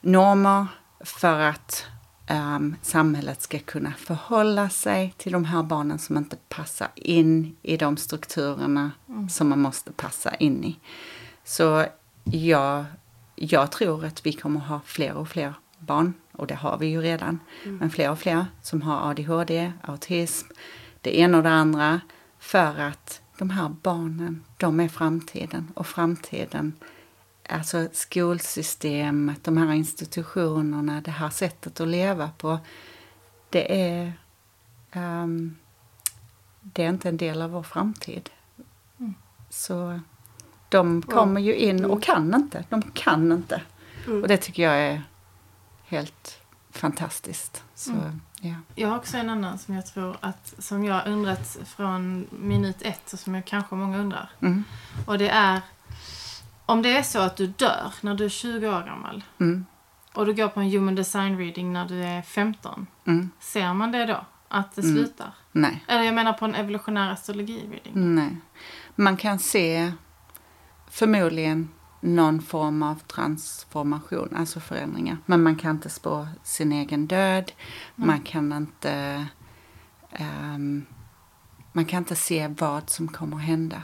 normer 0.00 0.66
för 1.00 1.40
att 1.40 1.86
um, 2.30 2.76
samhället 2.82 3.42
ska 3.42 3.58
kunna 3.58 3.92
förhålla 3.92 4.68
sig 4.68 5.14
till 5.16 5.32
de 5.32 5.44
här 5.44 5.62
barnen 5.62 5.98
som 5.98 6.16
inte 6.16 6.36
passar 6.48 6.88
in 6.94 7.56
i 7.62 7.76
de 7.76 7.96
strukturerna 7.96 8.90
mm. 9.08 9.28
som 9.28 9.48
man 9.48 9.60
måste 9.60 9.92
passa 9.92 10.34
in 10.34 10.64
i. 10.64 10.78
Så 11.44 11.84
jag, 12.24 12.84
jag 13.34 13.70
tror 13.70 14.04
att 14.04 14.26
vi 14.26 14.32
kommer 14.32 14.60
ha 14.60 14.80
fler 14.84 15.14
och 15.14 15.28
fler 15.28 15.54
barn, 15.78 16.14
och 16.38 16.46
det 16.46 16.54
har 16.54 16.78
vi 16.78 16.86
ju 16.86 17.00
redan, 17.00 17.40
mm. 17.64 17.76
men 17.76 17.90
fler 17.90 18.10
och 18.10 18.18
fler 18.18 18.46
som 18.62 18.82
har 18.82 19.10
ADHD, 19.10 19.72
autism, 19.82 20.46
det 21.00 21.18
ena 21.18 21.36
och 21.36 21.42
det 21.42 21.50
andra, 21.50 22.00
för 22.38 22.80
att 22.80 23.22
de 23.38 23.50
här 23.50 23.68
barnen, 23.82 24.44
de 24.56 24.80
är 24.80 24.88
framtiden 24.88 25.72
och 25.74 25.86
framtiden 25.86 26.72
alltså 27.48 27.88
skolsystemet, 27.92 29.44
de 29.44 29.56
här 29.56 29.72
institutionerna, 29.72 31.00
det 31.00 31.10
här 31.10 31.30
sättet 31.30 31.80
att 31.80 31.88
leva 31.88 32.30
på, 32.38 32.58
det 33.50 33.92
är, 33.92 34.12
um, 34.94 35.56
det 36.60 36.84
är 36.84 36.88
inte 36.88 37.08
en 37.08 37.16
del 37.16 37.42
av 37.42 37.50
vår 37.50 37.62
framtid. 37.62 38.30
Mm. 38.98 39.14
Så 39.50 40.00
de 40.68 41.02
kommer 41.02 41.40
ju 41.40 41.54
in 41.54 41.84
och 41.84 41.90
mm. 41.90 42.00
kan 42.00 42.34
inte. 42.34 42.64
De 42.68 42.82
kan 42.82 43.32
inte. 43.32 43.62
Mm. 44.06 44.22
Och 44.22 44.28
det 44.28 44.36
tycker 44.36 44.62
jag 44.62 44.80
är 44.80 45.02
helt 45.88 46.40
fantastiskt. 46.70 47.64
Så, 47.74 47.92
mm. 47.92 48.20
ja. 48.40 48.54
Jag 48.74 48.88
har 48.88 48.96
också 48.96 49.16
en 49.16 49.30
annan 49.30 49.58
som 49.58 49.74
jag 49.74 49.86
tror 49.86 50.16
att, 50.20 50.54
som 50.58 50.84
jag 50.84 51.06
undrat 51.06 51.58
från 51.66 52.26
minut 52.30 52.82
ett 52.82 53.12
och 53.12 53.18
som 53.18 53.34
jag 53.34 53.44
kanske 53.44 53.74
många 53.74 53.98
undrar. 53.98 54.30
Mm. 54.40 54.64
Och 55.06 55.18
det 55.18 55.28
är 55.28 55.60
om 56.66 56.82
det 56.82 56.96
är 56.96 57.02
så 57.02 57.18
att 57.18 57.36
du 57.36 57.46
dör 57.46 57.94
när 58.00 58.14
du 58.14 58.24
är 58.24 58.28
20 58.28 58.68
år 58.68 58.82
gammal 58.82 59.24
mm. 59.40 59.66
och 60.12 60.26
du 60.26 60.34
går 60.34 60.48
på 60.48 60.60
en 60.60 60.70
human 60.70 60.94
design 60.94 61.38
reading 61.38 61.72
när 61.72 61.88
du 61.88 62.04
är 62.04 62.22
15. 62.22 62.86
Mm. 63.06 63.30
Ser 63.40 63.74
man 63.74 63.92
det 63.92 64.06
då? 64.06 64.26
Att 64.48 64.74
det 64.74 64.82
mm. 64.82 64.96
slutar? 64.96 65.34
Nej. 65.52 65.84
Eller 65.88 66.02
jag 66.02 66.14
menar 66.14 66.32
på 66.32 66.44
en 66.44 66.54
evolutionär 66.54 67.12
astrologi 67.12 67.60
reading. 67.70 68.14
Nej. 68.14 68.36
Man 68.94 69.16
kan 69.16 69.38
se 69.38 69.92
förmodligen 70.90 71.68
någon 72.00 72.42
form 72.42 72.82
av 72.82 72.94
transformation, 72.94 74.34
alltså 74.36 74.60
förändringar. 74.60 75.16
Men 75.26 75.42
man 75.42 75.56
kan 75.56 75.70
inte 75.70 75.90
spå 75.90 76.28
sin 76.42 76.72
egen 76.72 77.06
död. 77.06 77.52
Mm. 77.96 78.06
Man 78.08 78.20
kan 78.20 78.52
inte 78.52 79.26
um, 80.20 80.86
man 81.72 81.84
kan 81.84 81.98
inte 81.98 82.16
se 82.16 82.48
vad 82.48 82.90
som 82.90 83.08
kommer 83.08 83.36
att 83.36 83.42
hända. 83.42 83.82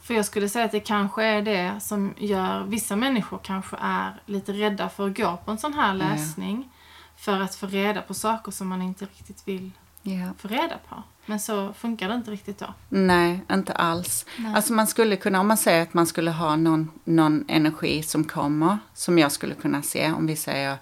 För 0.00 0.14
jag 0.14 0.24
skulle 0.24 0.48
säga 0.48 0.64
att 0.64 0.72
det 0.72 0.80
kanske 0.80 1.24
är 1.24 1.42
det 1.42 1.80
som 1.80 2.14
gör 2.18 2.64
vissa 2.64 2.96
människor 2.96 3.40
kanske 3.42 3.76
är 3.80 4.22
lite 4.26 4.52
rädda 4.52 4.88
för 4.88 5.06
att 5.10 5.16
gå 5.16 5.36
på 5.44 5.50
en 5.50 5.58
sån 5.58 5.74
här 5.74 5.94
läsning. 5.94 6.68
Ja. 6.70 6.76
För 7.16 7.40
att 7.40 7.54
få 7.54 7.66
reda 7.66 8.02
på 8.02 8.14
saker 8.14 8.52
som 8.52 8.68
man 8.68 8.82
inte 8.82 9.04
riktigt 9.04 9.48
vill 9.48 9.70
Ja. 10.02 10.28
få 10.38 10.48
reda 10.48 10.78
på. 10.88 11.02
Men 11.26 11.40
så 11.40 11.72
funkar 11.72 12.08
det 12.08 12.14
inte 12.14 12.30
riktigt 12.30 12.58
då. 12.58 12.74
Nej, 12.88 13.40
inte 13.52 13.72
alls. 13.72 14.26
Alltså 14.54 14.72
man 14.72 14.86
skulle 14.86 15.16
kunna, 15.16 15.40
om 15.40 15.48
man 15.48 15.56
säger 15.56 15.82
att 15.82 15.94
man 15.94 16.06
skulle 16.06 16.30
ha 16.30 16.56
någon, 16.56 16.90
någon 17.04 17.44
energi 17.48 18.02
som 18.02 18.24
kommer, 18.24 18.78
som 18.94 19.18
jag 19.18 19.32
skulle 19.32 19.54
kunna 19.54 19.82
se, 19.82 20.12
om 20.12 20.26
vi 20.26 20.36
säger 20.36 20.76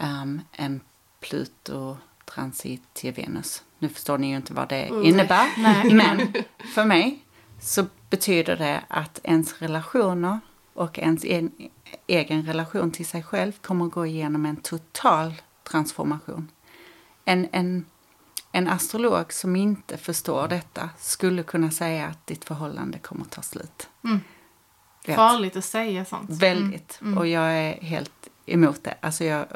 um, 0.00 0.40
en 0.52 0.80
Pluto-transit 1.20 2.82
till 2.92 3.12
Venus. 3.12 3.62
Nu 3.78 3.88
förstår 3.88 4.18
ni 4.18 4.30
ju 4.30 4.36
inte 4.36 4.54
vad 4.54 4.68
det 4.68 4.88
innebär, 5.04 5.48
Nej. 5.58 5.94
men 5.94 6.32
för 6.74 6.84
mig 6.84 7.24
så 7.60 7.86
betyder 8.10 8.56
det 8.56 8.80
att 8.88 9.20
ens 9.22 9.62
relationer 9.62 10.38
och 10.74 10.98
ens 10.98 11.24
en, 11.24 11.50
egen 12.06 12.42
relation 12.42 12.90
till 12.90 13.06
sig 13.06 13.22
själv 13.22 13.52
kommer 13.52 13.86
att 13.86 13.92
gå 13.92 14.06
igenom 14.06 14.46
en 14.46 14.56
total 14.56 15.34
transformation. 15.62 16.48
En, 17.24 17.48
en, 17.52 17.84
en 18.52 18.68
astrolog 18.68 19.32
som 19.32 19.56
inte 19.56 19.96
förstår 19.96 20.48
detta 20.48 20.90
skulle 20.98 21.42
kunna 21.42 21.70
säga 21.70 22.06
att 22.06 22.26
ditt 22.26 22.44
förhållande 22.44 22.98
kommer 22.98 23.22
att 23.22 23.30
ta 23.30 23.42
slut. 23.42 23.88
Mm. 24.04 24.20
Vet. 25.06 25.16
Farligt 25.16 25.56
att 25.56 25.64
säga 25.64 26.04
sånt. 26.04 26.30
Väldigt. 26.30 27.00
Och 27.16 27.26
jag 27.26 27.52
är 27.52 27.82
helt 27.82 28.28
emot 28.46 28.84
det. 28.84 28.94
Alltså 29.00 29.24
jag, 29.24 29.46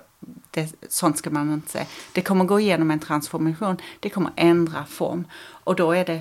det. 0.50 0.74
Sånt 0.88 1.18
ska 1.18 1.30
man 1.30 1.52
inte 1.52 1.70
säga. 1.70 1.86
Det 2.12 2.22
kommer 2.22 2.44
gå 2.44 2.60
igenom 2.60 2.90
en 2.90 2.98
transformation. 2.98 3.76
Det 4.00 4.10
kommer 4.10 4.32
ändra 4.36 4.84
form. 4.84 5.24
Och 5.36 5.76
då 5.76 5.92
är 5.92 6.04
det 6.04 6.20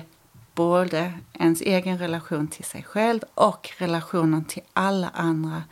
både 0.54 1.12
ens 1.32 1.60
egen 1.60 1.98
relation 1.98 2.48
till 2.48 2.64
sig 2.64 2.82
själv 2.82 3.20
och 3.34 3.70
relationen 3.78 4.44
till 4.44 4.62
alla 4.72 5.08
andra 5.08 5.62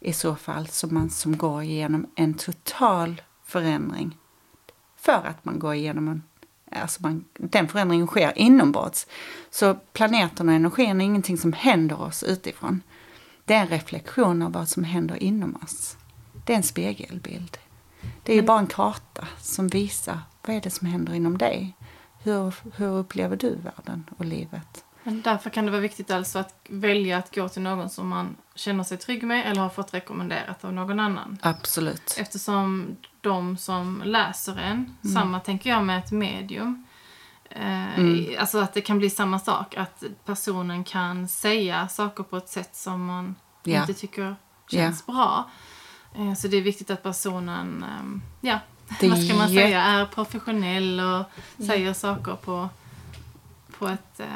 i 0.00 0.12
så 0.12 0.36
fall 0.36 0.66
som, 0.66 0.94
man, 0.94 1.10
som 1.10 1.36
går 1.36 1.62
igenom 1.62 2.06
en 2.14 2.34
total 2.34 3.22
förändring. 3.44 4.16
För 4.96 5.22
att 5.26 5.44
man 5.44 5.58
går 5.58 5.74
igenom 5.74 6.08
en 6.08 6.22
Alltså 6.70 7.02
man, 7.02 7.24
den 7.34 7.68
förändringen 7.68 8.06
sker 8.06 8.38
inombords. 8.38 9.06
Så 9.50 9.74
planeten 9.74 10.48
och 10.48 10.54
energin 10.54 11.00
är 11.00 11.04
ingenting 11.04 11.38
som 11.38 11.52
händer 11.52 12.00
oss 12.00 12.22
utifrån. 12.22 12.82
Det 13.44 13.54
är 13.54 13.60
en 13.60 13.68
reflektion 13.68 14.42
av 14.42 14.52
vad 14.52 14.68
som 14.68 14.84
händer 14.84 15.22
inom 15.22 15.58
oss. 15.62 15.96
Det 16.46 16.52
är 16.52 16.56
en 16.56 16.62
spegelbild. 16.62 17.58
Det 18.22 18.32
är 18.32 18.36
ju 18.36 18.42
bara 18.42 18.58
en 18.58 18.66
karta 18.66 19.28
som 19.40 19.68
visar 19.68 20.18
vad 20.46 20.56
är 20.56 20.60
det 20.60 20.70
som 20.70 20.86
händer 20.86 21.14
inom 21.14 21.38
dig. 21.38 21.76
Hur, 22.22 22.54
hur 22.76 22.98
upplever 22.98 23.36
du 23.36 23.54
världen 23.54 24.04
och 24.18 24.24
livet? 24.24 24.84
Men 25.02 25.22
därför 25.22 25.50
kan 25.50 25.64
det 25.64 25.70
vara 25.70 25.80
viktigt 25.80 26.10
alltså 26.10 26.38
att 26.38 26.54
välja 26.68 27.18
att 27.18 27.34
gå 27.34 27.48
till 27.48 27.62
någon 27.62 27.90
som 27.90 28.08
man 28.08 28.36
känner 28.54 28.84
sig 28.84 28.98
trygg 28.98 29.22
med 29.22 29.50
eller 29.50 29.62
har 29.62 29.68
fått 29.68 29.94
rekommenderat 29.94 30.64
av 30.64 30.72
någon 30.72 31.00
annan. 31.00 31.38
Absolut. 31.42 32.16
Eftersom 32.18 32.96
de 33.20 33.56
som 33.56 34.02
läser 34.04 34.56
en, 34.56 34.96
samma 35.14 35.40
tänker 35.40 35.70
jag 35.70 35.84
med 35.84 35.98
ett 35.98 36.12
medium. 36.12 36.84
Eh, 37.50 38.40
Alltså 38.40 38.58
att 38.58 38.74
det 38.74 38.80
kan 38.80 38.98
bli 38.98 39.10
samma 39.10 39.38
sak, 39.38 39.76
att 39.76 40.02
personen 40.24 40.84
kan 40.84 41.28
säga 41.28 41.88
saker 41.88 42.22
på 42.22 42.36
ett 42.36 42.48
sätt 42.48 42.76
som 42.76 43.04
man 43.06 43.34
Ja. 43.62 43.80
inte 43.80 43.94
tycker 43.94 44.36
känns 44.70 45.06
bra. 45.06 45.50
Eh, 46.14 46.34
så 46.34 46.48
det 46.48 46.56
är 46.56 46.62
viktigt 46.62 46.90
att 46.90 47.02
personen, 47.02 47.84
ehm, 47.98 48.22
ja, 48.40 48.58
Det 49.00 49.08
vad 49.08 49.24
ska 49.24 49.34
man 49.36 49.48
säga, 49.48 49.82
är 49.82 50.06
professionell 50.06 51.00
och 51.00 51.24
säger 51.66 51.92
saker 51.92 52.34
på, 52.36 52.68
på 53.78 53.88
ett 53.88 54.20
eh, 54.20 54.26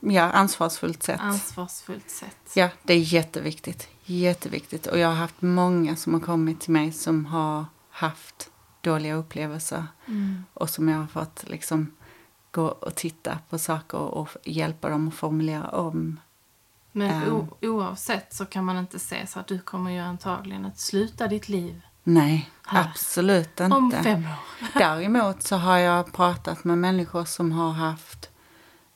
Ja, 0.00 0.22
ansvarsfullt 0.22 1.02
sätt. 1.02 1.20
ansvarsfullt 1.20 2.10
sätt. 2.10 2.36
Ja, 2.54 2.68
det 2.82 2.92
är 2.94 2.98
jätteviktigt. 2.98 3.88
Jätteviktigt. 4.04 4.86
Och 4.86 4.98
jag 4.98 5.08
har 5.08 5.14
haft 5.14 5.42
många 5.42 5.96
som 5.96 6.14
har 6.14 6.20
kommit 6.20 6.60
till 6.60 6.72
mig 6.72 6.92
som 6.92 7.26
har 7.26 7.64
haft 7.94 8.50
dåliga 8.80 9.14
upplevelser. 9.14 9.86
Mm. 10.06 10.44
Och 10.54 10.70
som 10.70 10.88
jag 10.88 10.98
har 10.98 11.06
fått 11.06 11.44
liksom 11.48 11.90
gå 12.50 12.66
och 12.66 12.94
titta 12.94 13.38
på 13.50 13.58
saker 13.58 13.98
och 13.98 14.28
hjälpa 14.44 14.88
dem 14.88 15.08
att 15.08 15.14
formulera 15.14 15.68
om. 15.68 16.20
Men 16.92 17.32
o- 17.32 17.56
oavsett 17.62 18.34
så 18.34 18.44
kan 18.46 18.64
man 18.64 18.76
inte 18.78 18.98
se 18.98 19.26
så 19.26 19.40
att 19.40 19.46
du 19.46 19.58
kommer 19.58 19.90
ju 19.90 19.98
antagligen 19.98 20.64
att 20.64 20.78
sluta 20.78 21.28
ditt 21.28 21.48
liv 21.48 21.80
Nej, 22.04 22.50
Här. 22.66 22.84
absolut 22.90 23.60
inte. 23.60 23.76
om 23.76 23.90
fem 23.90 24.24
år. 24.24 24.68
Däremot 24.78 25.42
så 25.42 25.56
har 25.56 25.78
jag 25.78 26.12
pratat 26.12 26.64
med 26.64 26.78
människor 26.78 27.24
som 27.24 27.52
har 27.52 27.70
haft 27.70 28.30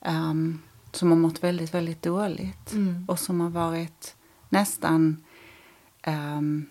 ehm, 0.01 0.63
som 0.93 1.11
har 1.11 1.19
mått 1.19 1.45
väldigt, 1.45 1.75
väldigt 1.75 2.03
dåligt. 2.03 2.73
Mm. 2.73 3.05
Och 3.09 3.19
som 3.19 3.41
har 3.41 3.51
varit 3.51 4.17
nästan 4.49 5.25
um, 6.07 6.67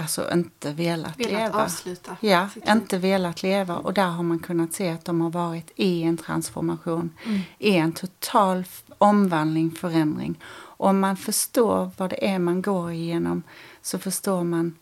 alltså 0.00 0.32
inte 0.32 0.72
velat, 0.72 1.20
Velat 1.20 1.32
leva. 1.32 1.64
avsluta 1.64 2.16
Ja, 2.20 2.48
inte 2.68 2.98
velat 2.98 3.42
leva. 3.42 3.76
Och 3.76 3.94
där 3.94 4.08
har 4.08 4.22
man 4.22 4.38
kunnat 4.38 4.72
se 4.72 4.90
att 4.90 5.04
de 5.04 5.20
har 5.20 5.30
varit 5.30 5.70
i 5.76 6.02
en 6.02 6.16
transformation. 6.16 7.10
Mm. 7.24 7.40
I 7.58 7.76
en 7.76 7.92
total 7.92 8.64
omvandling, 8.98 9.70
förändring. 9.70 10.38
Och 10.48 10.88
om 10.88 11.00
man 11.00 11.16
förstår 11.16 11.90
vad 11.96 12.10
det 12.10 12.26
är 12.28 12.38
man 12.38 12.62
går 12.62 12.92
igenom 12.92 13.42
så 13.82 13.98
förstår 13.98 14.44
man, 14.44 14.74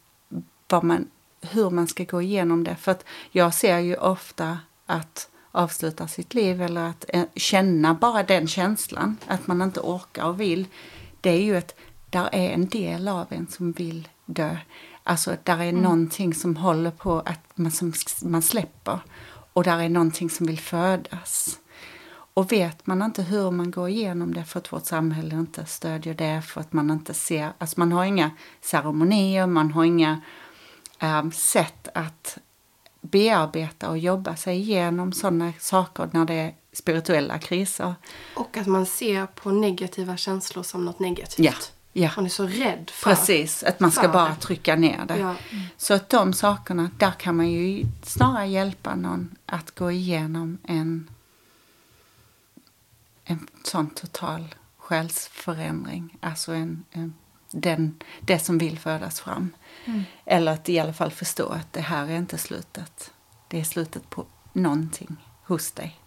man 0.82 1.06
hur 1.40 1.70
man 1.70 1.86
ska 1.88 2.04
gå 2.04 2.22
igenom 2.22 2.64
det. 2.64 2.76
För 2.76 2.96
jag 3.30 3.54
ser 3.54 3.78
ju 3.78 3.96
ofta 3.96 4.58
att 4.86 5.28
avsluta 5.52 6.08
sitt 6.08 6.34
liv 6.34 6.62
eller 6.62 6.84
att 6.84 7.04
eh, 7.08 7.24
känna 7.34 7.94
bara 7.94 8.22
den 8.22 8.48
känslan, 8.48 9.16
att 9.26 9.46
man 9.46 9.62
inte 9.62 9.80
orkar 9.80 10.24
och 10.24 10.40
vill. 10.40 10.66
Det 11.20 11.30
är 11.30 11.42
ju 11.42 11.56
att 11.56 11.74
där 12.10 12.28
är 12.32 12.50
en 12.50 12.68
del 12.68 13.08
av 13.08 13.26
en 13.30 13.46
som 13.46 13.72
vill 13.72 14.08
dö. 14.26 14.56
Alltså 15.08 15.36
där 15.42 15.62
är 15.62 15.72
någonting 15.72 16.34
som 16.34 16.56
håller 16.56 16.90
på 16.90 17.20
att 17.20 17.40
man, 17.54 17.70
som 17.70 17.92
man 18.22 18.42
släpper. 18.42 19.00
Och 19.52 19.64
där 19.64 19.78
är 19.78 19.88
någonting 19.88 20.30
som 20.30 20.46
vill 20.46 20.58
födas. 20.58 21.58
Och 22.34 22.52
vet 22.52 22.86
man 22.86 23.02
inte 23.02 23.22
hur 23.22 23.50
man 23.50 23.70
går 23.70 23.88
igenom 23.88 24.34
det 24.34 24.44
för 24.44 24.58
att 24.58 24.72
vårt 24.72 24.84
samhälle 24.84 25.34
inte 25.34 25.66
stödjer 25.66 26.14
det, 26.14 26.42
för 26.42 26.60
att 26.60 26.72
man 26.72 26.90
inte 26.90 27.14
ser, 27.14 27.52
alltså 27.58 27.80
man 27.80 27.92
har 27.92 28.04
inga 28.04 28.30
ceremonier, 28.60 29.46
man 29.46 29.70
har 29.70 29.84
inga 29.84 30.20
um, 31.02 31.32
sätt 31.32 31.88
att 31.94 32.38
bearbeta 33.00 33.90
och 33.90 33.98
jobba 33.98 34.36
sig 34.36 34.56
igenom 34.56 35.12
sådana 35.12 35.52
saker 35.58 36.10
när 36.12 36.24
det 36.24 36.34
är 36.34 36.54
spirituella 36.72 37.38
kriser. 37.38 37.94
Och 38.36 38.56
att 38.56 38.66
man 38.66 38.86
ser 38.86 39.26
på 39.26 39.50
negativa 39.50 40.16
känslor 40.16 40.62
som 40.62 40.84
något 40.84 40.98
negativt. 40.98 41.38
Ja, 41.38 41.52
ja. 41.98 42.10
Man 42.16 42.24
är 42.24 42.28
så 42.28 42.46
rädd 42.46 42.90
för. 42.90 43.10
Precis, 43.10 43.62
att 43.62 43.80
man 43.80 43.92
ska 43.92 44.08
bara 44.08 44.34
trycka 44.34 44.76
ner 44.76 45.04
det. 45.06 45.18
Ja. 45.18 45.34
Så 45.76 45.94
att 45.94 46.08
de 46.08 46.32
sakerna, 46.32 46.90
där 46.98 47.10
kan 47.10 47.36
man 47.36 47.50
ju 47.50 47.86
snarare 48.02 48.46
hjälpa 48.46 48.94
någon 48.94 49.36
att 49.46 49.70
gå 49.70 49.90
igenom 49.90 50.58
en, 50.64 51.10
en 53.24 53.46
sån 53.64 53.90
total 53.90 54.54
själsförändring. 54.78 56.16
Alltså 56.20 56.52
en, 56.52 56.84
en, 56.90 57.14
den, 57.50 58.02
det 58.20 58.38
som 58.38 58.58
vill 58.58 58.78
födas 58.78 59.20
fram. 59.20 59.50
Eller 60.24 60.52
att 60.52 60.68
i 60.68 60.78
alla 60.78 60.92
fall 60.92 61.10
förstå 61.10 61.48
att 61.48 61.72
det 61.72 61.80
här 61.80 62.06
är 62.06 62.16
inte 62.16 62.38
slutet. 62.38 63.12
Det 63.48 63.60
är 63.60 63.64
slutet 63.64 64.10
på 64.10 64.26
någonting 64.52 65.16
hos 65.42 65.72
dig. 65.72 65.97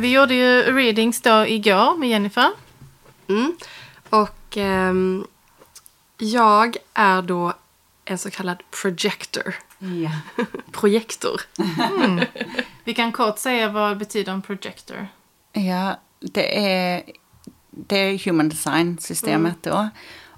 Vi 0.00 0.12
gjorde 0.12 0.34
ju 0.34 0.62
readings 0.62 1.22
då 1.22 1.46
igår 1.46 1.96
med 1.96 2.08
Jennifer. 2.08 2.50
Mm. 3.28 3.56
Och 4.10 4.56
ehm, 4.56 5.26
jag 6.18 6.76
är 6.94 7.22
då 7.22 7.52
en 8.04 8.18
så 8.18 8.30
kallad 8.30 8.62
projector. 8.82 9.54
Ja. 9.78 10.10
Projektor. 10.72 11.40
Vi 12.84 12.94
kan 12.94 13.12
kort 13.12 13.38
säga 13.38 13.68
vad 13.68 13.98
betyder 13.98 14.32
en 14.32 14.42
projector. 14.42 15.08
Ja, 15.52 15.98
det 16.20 16.70
är, 16.70 17.02
det 17.70 17.96
är 17.96 18.24
human 18.24 18.48
design-systemet 18.48 19.62
då. 19.62 19.88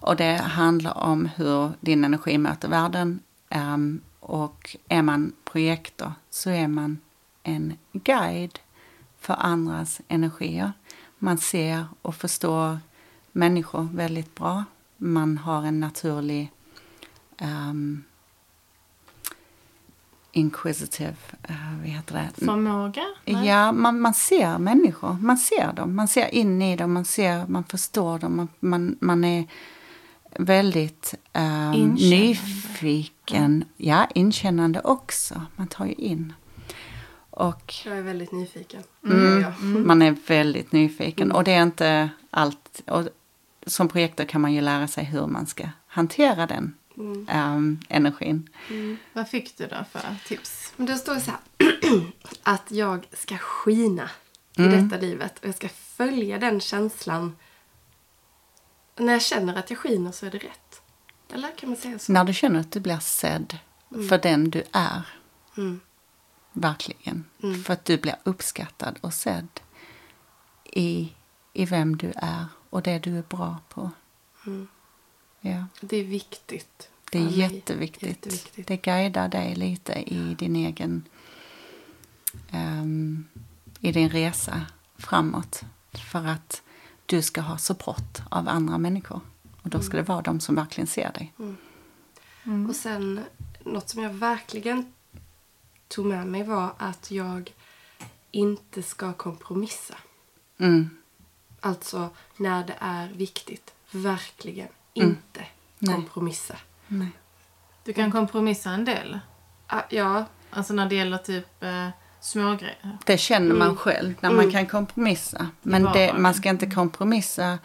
Och 0.01 0.17
det 0.17 0.37
handlar 0.37 0.99
om 0.99 1.29
hur 1.37 1.73
din 1.81 2.05
energi 2.05 2.39
möter 2.39 2.69
världen. 2.69 3.21
Ehm, 3.49 4.01
och 4.21 4.77
är 4.89 5.03
man 5.03 5.33
projektor 5.45 6.13
så 6.31 6.51
är 6.51 6.69
man 6.69 6.99
en 7.43 7.79
guide 7.93 8.59
för 9.21 9.37
andras 9.39 10.01
energier. 10.09 10.73
Man 11.19 11.39
ser 11.39 11.85
och 12.03 12.15
förstår 12.15 12.79
människor 13.33 13.89
väldigt 13.93 14.35
bra. 14.35 14.65
Man 14.97 15.39
har 15.39 15.63
en 15.63 15.81
naturlig 15.81 16.53
um, 17.41 18.05
inquisitive, 20.33 21.17
uh, 21.51 21.79
vad 21.79 21.89
heter 21.89 22.15
det? 22.15 22.45
Förmåga? 22.45 23.03
Nej. 23.25 23.47
Ja, 23.47 23.73
man, 23.73 24.01
man 24.01 24.15
ser 24.15 24.59
människor. 24.59 25.17
Man 25.21 25.39
ser 25.39 25.73
dem. 25.73 25.97
Man 25.97 26.09
ser 26.09 26.35
in 26.35 26.63
i 26.63 26.77
dem. 26.77 26.93
Man, 26.93 27.05
ser, 27.05 27.47
man 27.47 27.65
förstår 27.65 28.19
dem. 28.19 28.37
Man, 28.37 28.49
man, 28.61 28.97
man 29.01 29.25
är 29.25 29.47
väldigt 30.37 31.15
um, 31.33 31.95
nyfiken. 31.95 33.65
Ja, 33.77 34.07
inkännande 34.15 34.81
också. 34.81 35.43
Man 35.57 35.67
tar 35.67 35.87
ju 35.87 35.93
in. 35.93 36.33
Och 37.41 37.75
Jag 37.85 37.99
är 37.99 38.03
väldigt 38.03 38.33
nyfiken. 38.33 38.83
mm, 39.05 39.41
Ja. 39.41 39.53
man 39.61 40.03
är 40.03 40.17
väldigt 40.27 40.73
nyfiken. 40.73 41.33
Och 41.33 41.45
det 41.45 41.53
är 41.53 41.63
inte 41.63 42.11
allt. 42.31 42.83
Och 42.87 43.09
som 43.67 43.89
projektor 43.89 44.25
kan 44.25 44.41
man 44.41 44.53
ju 44.53 44.61
lära 44.61 44.89
sig 44.89 45.05
hur 45.05 45.27
man 45.27 45.47
ska 45.47 45.69
hantera 45.87 46.47
den 46.47 46.75
ehm, 47.29 47.81
energin. 47.89 48.49
Vad 49.13 49.29
fick 49.29 49.59
du 49.59 49.67
då 49.67 49.85
för 49.93 50.01
tips? 50.27 50.73
Men 50.77 50.87
det 50.87 50.97
står 50.97 51.19
så 51.19 51.31
här. 51.31 51.41
att 52.43 52.71
jag 52.71 53.07
ska 53.13 53.37
skina 53.39 54.11
i 54.57 54.63
detta 54.63 54.97
livet. 54.97 55.39
Och 55.39 55.49
jag 55.49 55.55
ska 55.55 55.69
följa 55.69 56.39
den 56.39 56.61
känslan. 56.61 57.37
När 58.97 59.13
jag 59.13 59.23
känner 59.23 59.55
att 59.59 59.71
jag 59.71 59.79
skiner 59.79 60.13
så 60.13 60.27
är 60.27 60.31
det 60.31 60.39
rätt. 60.39 60.81
Eller 61.33 61.57
kan 61.57 61.69
man 61.69 61.79
säga 61.79 61.99
så? 61.99 62.13
När 62.13 62.25
du 62.25 62.35
känner 62.35 62.61
att 62.61 62.73
du 62.73 62.81
blir 62.81 62.99
sedd 62.99 63.59
för 64.09 64.19
den 64.19 64.51
du 64.51 64.63
är. 64.73 65.03
Mm. 66.53 66.63
Verkligen. 66.63 67.25
För 67.65 67.73
att 67.73 67.85
du 67.85 67.99
blir 67.99 68.17
uppskattad 68.25 68.99
och 69.01 69.15
sedd 69.15 69.49
i, 70.65 71.13
i 71.53 71.65
vem 71.65 71.97
du 71.97 72.13
är 72.17 72.45
och 72.71 72.83
det 72.83 72.99
du 72.99 73.19
är 73.19 73.23
bra 73.23 73.59
på. 73.69 73.91
Ja, 75.41 75.65
Det 75.81 75.97
är 75.97 76.05
viktigt. 76.05 76.91
det 77.11 77.19
är 77.19 77.29
jätteviktigt. 77.29 78.09
Jätteviktigt. 78.09 78.67
Det 78.67 78.77
guidar 78.77 79.29
dig 79.29 79.55
lite 79.55 79.93
i 79.93 80.35
din 80.39 80.57
egen 80.57 81.05
ehm, 82.51 83.25
i 83.81 83.93
din 83.93 84.09
resa 84.11 84.67
framåt. 84.99 85.63
För 85.93 86.27
att 86.27 86.63
du 87.07 87.23
ska 87.23 87.41
ha 87.41 87.59
support 87.59 88.19
av 88.31 88.49
andra 88.49 88.79
människor. 88.79 89.21
Och 89.63 89.71
då 89.71 89.81
ska 89.81 89.97
det 89.97 90.03
vara 90.03 90.23
de 90.23 90.41
som 90.41 90.55
verkligen 90.55 90.87
ser 90.87 91.13
dig. 91.13 91.33
Och 92.69 92.77
sen, 92.77 93.21
något 93.65 93.89
som 93.89 94.03
jag 94.03 94.11
verkligen 94.11 94.93
tog 95.91 96.07
med 96.07 96.27
mig 96.27 96.43
var 96.43 96.73
att 96.79 97.11
jag 97.11 97.55
inte 98.31 98.83
ska 98.83 99.13
kompromissa. 99.13 99.95
Mm. 100.59 100.91
Alltså 101.61 102.09
när 102.37 102.67
det 102.67 102.77
är 102.81 103.09
viktigt. 103.09 103.75
Verkligen 103.91 104.69
inte 104.93 105.47
Nej. 105.79 105.95
kompromissa. 105.95 106.57
Nej. 106.87 107.11
Du 107.85 107.93
kan 107.93 108.13
kompromissa 108.13 108.71
en 108.71 108.85
del. 108.85 109.19
Ah, 109.67 109.83
ja, 109.89 110.25
Alltså 110.51 110.75
när 110.75 110.89
det 110.89 110.95
gäller 110.95 111.19
typ 111.19 111.63
eh, 111.63 111.89
smågrejer. 112.21 112.99
Det 113.07 113.19
känner 113.19 113.55
man 113.55 113.77
själv 113.77 114.15
när 114.21 114.31
man 114.31 114.51
kan 114.51 114.67
kompromissa. 114.67 115.49
Men 115.63 115.83
det, 115.83 116.15
man 116.19 116.35
ska 116.35 116.49
inte 116.49 116.67
kompromissa 116.67 117.59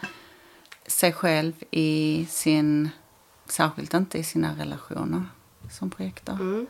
sig 0.86 1.12
själv 1.12 1.52
i 1.70 2.26
sin, 2.30 2.90
särskilt 3.46 3.94
inte 3.94 4.18
i 4.18 4.24
sina 4.24 4.54
relationer 4.58 5.24
som 5.70 5.90
projektor. 5.90 6.66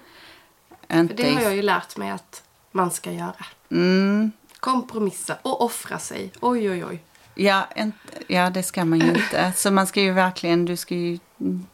Mm. 0.89 1.03
Inte 1.03 1.17
för 1.17 1.23
det 1.23 1.35
har 1.35 1.41
jag 1.43 1.57
ju 1.57 1.63
lärt 1.63 1.97
mig 1.97 2.11
att 2.11 2.43
man 2.73 2.91
ska 2.91 3.13
göra. 3.13 3.47
mm, 3.71 4.33
Kompromissa 4.61 5.37
och 5.43 5.65
offra 5.65 5.99
sig. 5.99 6.33
Oj, 6.41 6.71
oj, 6.71 6.85
oj. 6.85 7.03
ja, 7.35 7.67
inte, 7.77 7.99
ja, 8.27 8.51
det 8.51 8.63
ska 8.63 8.85
man 8.85 9.01
ju 9.01 9.09
inte. 9.09 9.53
Så 9.57 9.71
man 9.71 9.87
ska 9.87 10.01
ju 10.01 10.13
verkligen, 10.13 10.65
du 10.65 10.77
ska 10.77 10.95
ju 10.95 11.19
mm, 11.41 11.67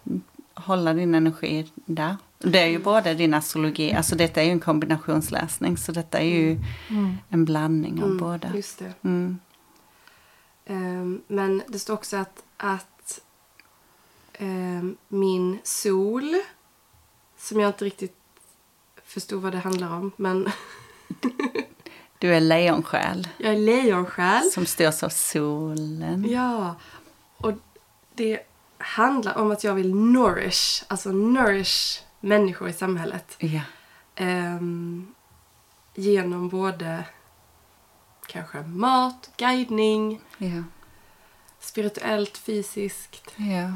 hålla 0.55 0.93
din 0.95 1.15
energi 1.15 1.71
där. 1.75 2.17
Det 2.39 2.59
är 2.59 2.67
ju 2.67 2.79
både 2.79 3.15
din 3.15 3.35
astrologi, 3.35 3.93
alltså 3.93 4.17
detta 4.17 4.41
är 4.41 4.45
ju 4.45 4.51
en 4.51 4.61
kombinationsläsning 4.61 5.77
så 5.77 5.93
detta 5.93 6.19
är 6.19 6.25
ju 6.27 6.61
en 7.29 7.45
blandning 7.45 8.03
av 8.03 8.05
Mm, 8.09 8.19
båda. 8.19 8.57
Just 8.57 8.79
det. 8.79 8.93
Mm. 9.03 9.39
Ehm, 10.67 11.23
men 11.27 11.63
det 11.69 11.79
står 11.79 11.95
också 11.95 12.17
att, 12.17 12.43
att 12.57 13.21
ehm, 14.33 14.97
min 15.09 15.59
sol, 15.63 16.35
som 17.39 17.61
jag 17.61 17.69
inte 17.69 17.85
riktigt 17.85 18.17
förstod 19.13 19.43
vad 19.43 19.53
det 19.53 19.59
handlar 19.59 19.91
om, 19.97 20.13
men 20.17 20.49
Du 22.19 22.35
är 22.35 22.41
lejonsjäl 22.41 23.29
jag 23.39 23.53
är 23.55 23.59
lejonsjäl. 23.59 24.51
som 24.51 24.67
styrs 24.67 25.03
av 25.03 25.09
solen. 25.09 26.27
Ja, 26.31 26.75
och 27.37 27.53
det 28.15 28.41
handlar 28.79 29.39
om 29.39 29.51
att 29.51 29.65
jag 29.65 29.75
vill 29.75 29.95
nourish, 29.95 30.85
alltså 30.89 31.13
nourish 31.13 32.03
människor 32.21 32.69
i 32.69 32.73
samhället. 32.73 33.37
Ja. 33.39 33.61
Ehm, 34.15 35.15
genom 35.95 36.49
både 36.49 37.05
kanske 38.27 38.61
mat, 38.63 39.31
guidning, 39.37 40.21
Ja. 40.39 40.63
spirituellt, 41.61 42.39
fysiskt, 42.39 43.31
Ja. 43.37 43.73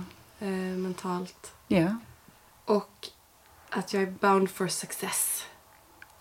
eh, 0.47 0.76
mentalt. 0.76 1.53
Ja. 1.68 1.97
Och 2.64 3.09
att 3.71 3.93
jag 3.95 4.03
är 4.03 4.11
bound 4.21 4.51
for 4.51 4.69
success. 4.69 5.45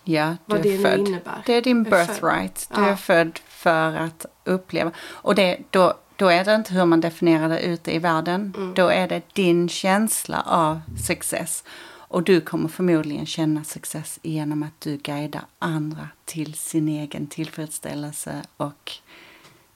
Ja, 0.04 0.36
Vad 0.46 0.60
du 0.60 0.64
det 0.64 0.74
är 0.74 0.78
nu 0.78 0.84
född. 0.84 1.00
innebär. 1.08 1.44
Det 1.46 1.54
är 1.54 1.62
din 1.62 1.84
birthright. 1.84 2.70
Du 2.76 2.82
Ja. 2.82 2.88
är 2.88 2.96
född 2.96 3.40
för 3.48 3.96
att 3.96 4.26
uppleva. 4.44 4.92
Och 5.00 5.36
det, 5.36 5.58
då, 5.70 5.94
då 6.16 6.28
är 6.28 6.46
det 6.46 6.56
inte 6.56 6.74
hur 6.74 6.86
man 6.86 7.02
definierar 7.02 7.50
det 7.50 7.60
ute 7.60 7.96
i 7.96 8.00
världen. 8.00 8.54
Mm. 8.58 8.74
Då 8.74 8.88
är 8.88 9.08
det 9.08 9.22
din 9.34 9.70
känsla 9.70 10.42
av 10.42 10.82
success. 11.08 11.64
Och 12.08 12.24
du 12.24 12.42
kommer 12.42 12.70
förmodligen 12.70 13.26
känna 13.26 13.64
success 13.64 14.20
genom 14.22 14.64
att 14.64 14.82
du 14.82 14.98
guidar 14.98 15.46
andra 15.60 16.10
till 16.26 16.54
sin 16.54 16.90
egen 16.90 17.28
tillfredsställelse 17.28 18.42
och 18.58 18.92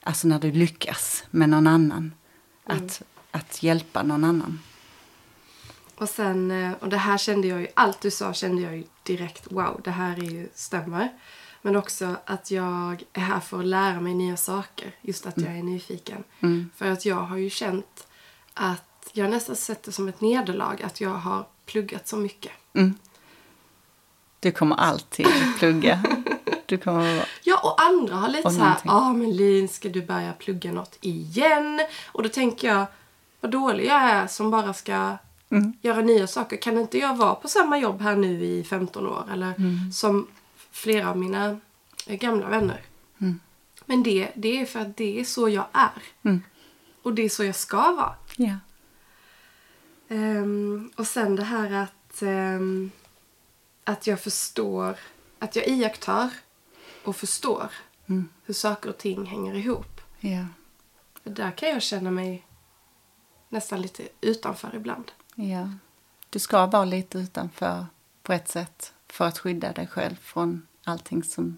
alltså 0.02 0.28
när 0.28 0.38
du 0.38 0.52
lyckas 0.52 1.24
med 1.30 1.48
någon 1.48 1.66
annan. 1.66 2.12
Mm. 2.68 2.84
Att, 2.84 3.02
att 3.30 3.62
hjälpa 3.62 4.02
någon 4.02 4.24
annan. 4.24 4.60
Och 6.00 6.08
sen, 6.08 6.50
eh, 6.50 6.72
och 6.80 6.88
det 6.88 6.96
här 6.96 7.18
kände 7.18 7.48
jag 7.48 7.60
ju, 7.60 7.66
allt 7.74 8.00
du 8.00 8.10
sa 8.10 8.32
kände 8.32 8.62
jag 8.62 8.76
ju 8.76 8.84
direkt, 9.02 9.52
wow, 9.52 9.80
det 9.84 9.90
här 9.90 10.18
är 10.18 10.30
ju, 10.30 10.48
stämmer. 10.54 11.08
Men 11.62 11.76
också 11.76 12.16
att 12.24 12.50
jag 12.50 13.02
är 13.12 13.20
här 13.20 13.40
för 13.40 13.58
att 13.58 13.66
lära 13.66 14.00
mig 14.00 14.14
nya 14.14 14.36
saker. 14.36 14.94
Just 15.00 15.26
att 15.26 15.38
jag 15.38 15.58
är 15.58 15.62
nyfiken. 15.62 16.24
Mm. 16.40 16.70
För 16.76 16.90
att 16.90 17.04
jag 17.04 17.16
har 17.16 17.36
ju 17.36 17.50
känt 17.50 18.06
att 18.54 19.10
jag 19.12 19.30
nästan 19.30 19.56
sett 19.56 19.82
det 19.82 19.92
som 19.92 20.08
ett 20.08 20.20
nederlag 20.20 20.82
att 20.82 21.00
jag 21.00 21.10
har 21.10 21.46
pluggat 21.66 22.08
så 22.08 22.16
mycket. 22.16 22.52
Mm. 22.74 22.94
Du 24.40 24.52
kommer 24.52 24.76
alltid 24.76 25.26
plugga. 25.58 26.04
Du 26.66 26.78
kommer 26.78 27.28
Ja, 27.42 27.60
och 27.62 27.82
andra 27.82 28.14
har 28.14 28.28
lite 28.28 28.50
så 28.50 28.60
här, 28.60 28.76
ja 28.84 28.92
ah, 28.92 29.12
men 29.12 29.36
Lin, 29.36 29.68
ska 29.68 29.88
du 29.88 30.02
börja 30.02 30.32
plugga 30.32 30.72
något 30.72 30.98
igen? 31.00 31.80
Och 32.06 32.22
då 32.22 32.28
tänker 32.28 32.68
jag, 32.68 32.86
vad 33.40 33.50
dålig 33.50 33.86
jag 33.86 34.02
är 34.02 34.26
som 34.26 34.50
bara 34.50 34.72
ska 34.72 35.16
Mm. 35.50 35.72
göra 35.82 36.00
nya 36.00 36.26
saker. 36.26 36.56
Kan 36.56 36.78
inte 36.78 36.98
jag 36.98 37.16
vara 37.16 37.34
på 37.34 37.48
samma 37.48 37.78
jobb 37.78 38.00
här 38.00 38.16
nu 38.16 38.44
i 38.44 38.64
15 38.64 39.06
år? 39.06 39.24
Eller 39.32 39.54
Mm. 39.58 39.92
som 39.92 40.26
flera 40.70 41.10
av 41.10 41.16
mina 41.18 41.60
eh, 42.06 42.16
gamla 42.18 42.48
vänner. 42.48 42.82
Mm. 43.20 43.40
Men 43.86 44.02
det, 44.02 44.30
det 44.34 44.60
är 44.60 44.66
för 44.66 44.80
att 44.80 44.96
det 44.96 45.20
är 45.20 45.24
så 45.24 45.48
jag 45.48 45.66
är. 45.72 46.02
Mm. 46.22 46.42
Och 47.02 47.14
det 47.14 47.22
är 47.22 47.28
så 47.28 47.44
jag 47.44 47.54
ska 47.56 47.92
vara. 47.92 48.14
Ja. 48.36 48.54
Ehm, 50.08 50.90
och 50.96 51.06
sen 51.06 51.36
det 51.36 51.44
här 51.44 51.72
att, 51.72 52.22
ehm, 52.22 52.90
att 53.84 54.06
jag 54.06 54.20
förstår, 54.20 54.96
att 55.38 55.56
jag 55.56 55.68
iakttar 55.68 56.30
och 57.04 57.16
förstår 57.16 57.68
Mm. 58.06 58.28
hur 58.44 58.54
saker 58.54 58.90
och 58.90 58.98
ting 58.98 59.26
hänger 59.26 59.54
ihop. 59.54 60.00
För 61.22 61.30
där 61.30 61.50
kan 61.50 61.68
jag 61.68 61.82
känna 61.82 62.10
mig 62.10 62.46
nästan 63.48 63.82
lite 63.82 64.08
utanför 64.20 64.70
ibland. 64.74 65.12
Ja. 65.40 65.68
Du 66.30 66.38
ska 66.38 66.66
vara 66.66 66.84
lite 66.84 67.18
utanför 67.18 67.86
på 68.22 68.32
ett 68.32 68.48
sätt 68.48 68.92
för 69.08 69.24
att 69.26 69.38
skydda 69.38 69.72
dig 69.72 69.86
själv 69.86 70.14
från 70.22 70.66
allting 70.84 71.22
som 71.22 71.56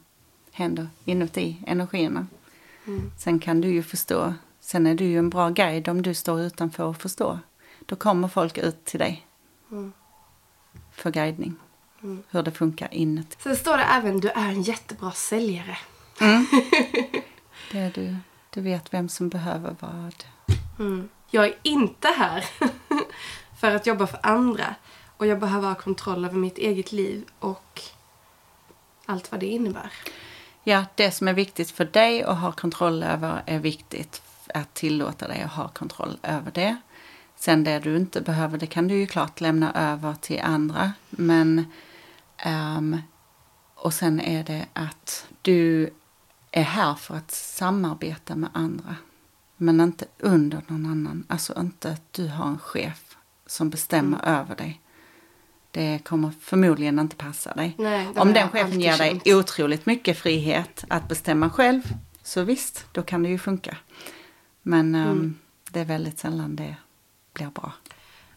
händer 0.53 0.89
inuti 1.05 1.62
energierna. 1.66 2.26
Mm. 2.87 3.11
Sen 3.18 3.39
kan 3.39 3.61
du 3.61 3.68
ju 3.68 3.83
förstå, 3.83 4.35
sen 4.61 4.87
är 4.87 4.95
du 4.95 5.05
ju 5.05 5.18
en 5.18 5.30
bra 5.30 5.49
guide 5.49 5.89
om 5.89 6.03
du 6.03 6.14
står 6.14 6.41
utanför 6.41 6.85
och 6.85 6.97
förstår. 6.97 7.39
Då 7.87 7.97
kommer 7.97 8.28
folk 8.28 8.59
ut 8.59 8.85
till 8.85 8.99
dig 9.01 9.26
Mm. 9.70 9.93
för 10.93 11.11
guidning. 11.11 11.55
Mm. 12.03 12.22
Hur 12.30 12.43
det 12.43 12.51
funkar 12.51 12.95
inuti. 12.95 13.37
Sen 13.43 13.57
står 13.57 13.76
det 13.76 13.85
även 13.85 14.20
du 14.20 14.28
är 14.28 14.49
en 14.49 14.62
jättebra 14.62 15.11
säljare. 15.12 15.78
Det 17.72 17.78
är 17.78 17.91
du. 17.91 18.16
Du 18.51 18.61
vet 18.61 18.95
vem 18.95 19.09
som 19.09 19.28
behöver 19.28 19.76
vad. 19.80 20.24
Mm. 20.78 21.09
Jag 21.30 21.45
är 21.47 21.55
inte 21.62 22.09
här 22.09 22.45
för 23.63 23.75
att 23.75 23.87
jobba 23.87 24.07
för 24.07 24.21
andra. 24.23 24.75
Och 25.17 25.27
jag 25.27 25.41
behöver 25.41 25.69
ha 25.69 25.75
kontroll 25.75 26.25
över 26.25 26.37
mitt 26.37 26.59
eget 26.59 26.93
liv 26.93 27.25
och 27.39 27.81
allt 29.07 29.31
vad 29.31 29.41
det 29.41 29.47
innebär. 29.47 29.93
Ja, 30.65 30.85
det 30.95 31.11
som 31.11 31.29
är 31.29 31.33
viktigt 31.33 31.71
för 31.71 31.85
dig 31.85 32.23
att 32.23 32.39
ha 32.39 32.53
kontroll 32.53 33.03
över 33.03 33.43
är 33.47 33.59
viktigt 33.59 34.23
att 34.55 34.75
tillåta 34.75 35.29
dig 35.29 35.43
att 35.43 35.53
ha 35.53 35.69
kontroll 35.69 36.19
över 36.23 36.51
det. 36.51 36.77
Sen 37.37 37.65
det 37.65 37.79
du 37.79 37.97
inte 37.97 38.21
behöver, 38.21 38.59
det 38.59 38.67
kan 38.67 38.89
du 38.89 38.95
ju 38.95 39.07
klart 39.07 39.41
lämna 39.41 39.73
över 39.93 40.15
till 40.21 40.41
andra. 40.41 40.93
Men, 41.11 41.65
um, 42.47 43.03
och 43.75 43.95
sen 43.95 44.21
är 44.21 44.45
det 44.45 44.67
att 44.73 45.27
du 45.43 45.91
är 46.51 46.63
här 46.63 46.95
för 46.95 47.15
att 47.17 47.31
samarbeta 47.31 48.37
med 48.37 48.51
andra. 48.53 48.97
Men 49.57 49.81
inte 49.81 50.05
under 50.19 50.63
någon 50.67 50.87
annan. 50.87 51.25
Alltså 51.29 51.61
inte 51.61 51.91
att 51.91 52.13
du 52.13 52.29
har 52.29 52.47
en 52.47 52.59
chef 52.59 53.13
som 53.53 53.70
bestämmer 53.70 54.24
över 54.24 54.57
dig. 54.57 54.80
Det 55.70 56.00
kommer 56.05 56.30
förmodligen 56.40 56.98
inte 56.98 57.16
passa 57.16 57.55
dig. 57.55 57.74
Nej, 57.78 58.09
Om 58.16 58.32
den 58.32 58.48
chefen 58.48 58.80
ger 58.80 58.98
dig 58.98 59.11
känt. 59.11 59.26
otroligt 59.26 59.86
mycket 59.86 60.18
frihet 60.18 60.84
att 60.88 61.09
bestämma 61.09 61.50
själv, 61.50 61.82
så 62.22 62.42
visst, 62.44 62.86
då 62.92 63.03
kan 63.03 63.22
det 63.22 63.28
ju 63.28 63.38
funka. 63.38 63.76
Men 64.62 64.94
Mm. 64.94 65.38
det 65.70 65.80
är 65.80 65.84
väldigt 65.84 66.18
sällan 66.18 66.57
det 66.57 66.76
blir 67.32 67.46
bra. 67.46 67.72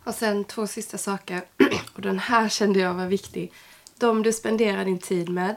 Och 0.04 0.16
sen 0.16 0.44
två 0.44 0.68
sista 0.68 0.98
saker. 0.98 1.42
Och 1.96 2.02
den 2.02 2.20
här 2.20 2.50
kände 2.50 2.80
jag 2.80 2.94
var 2.94 3.08
viktig. 3.08 3.52
De 3.98 4.24
du 4.24 4.34
spenderar 4.34 4.86
din 4.86 5.00
tid 5.00 5.30
med 5.30 5.56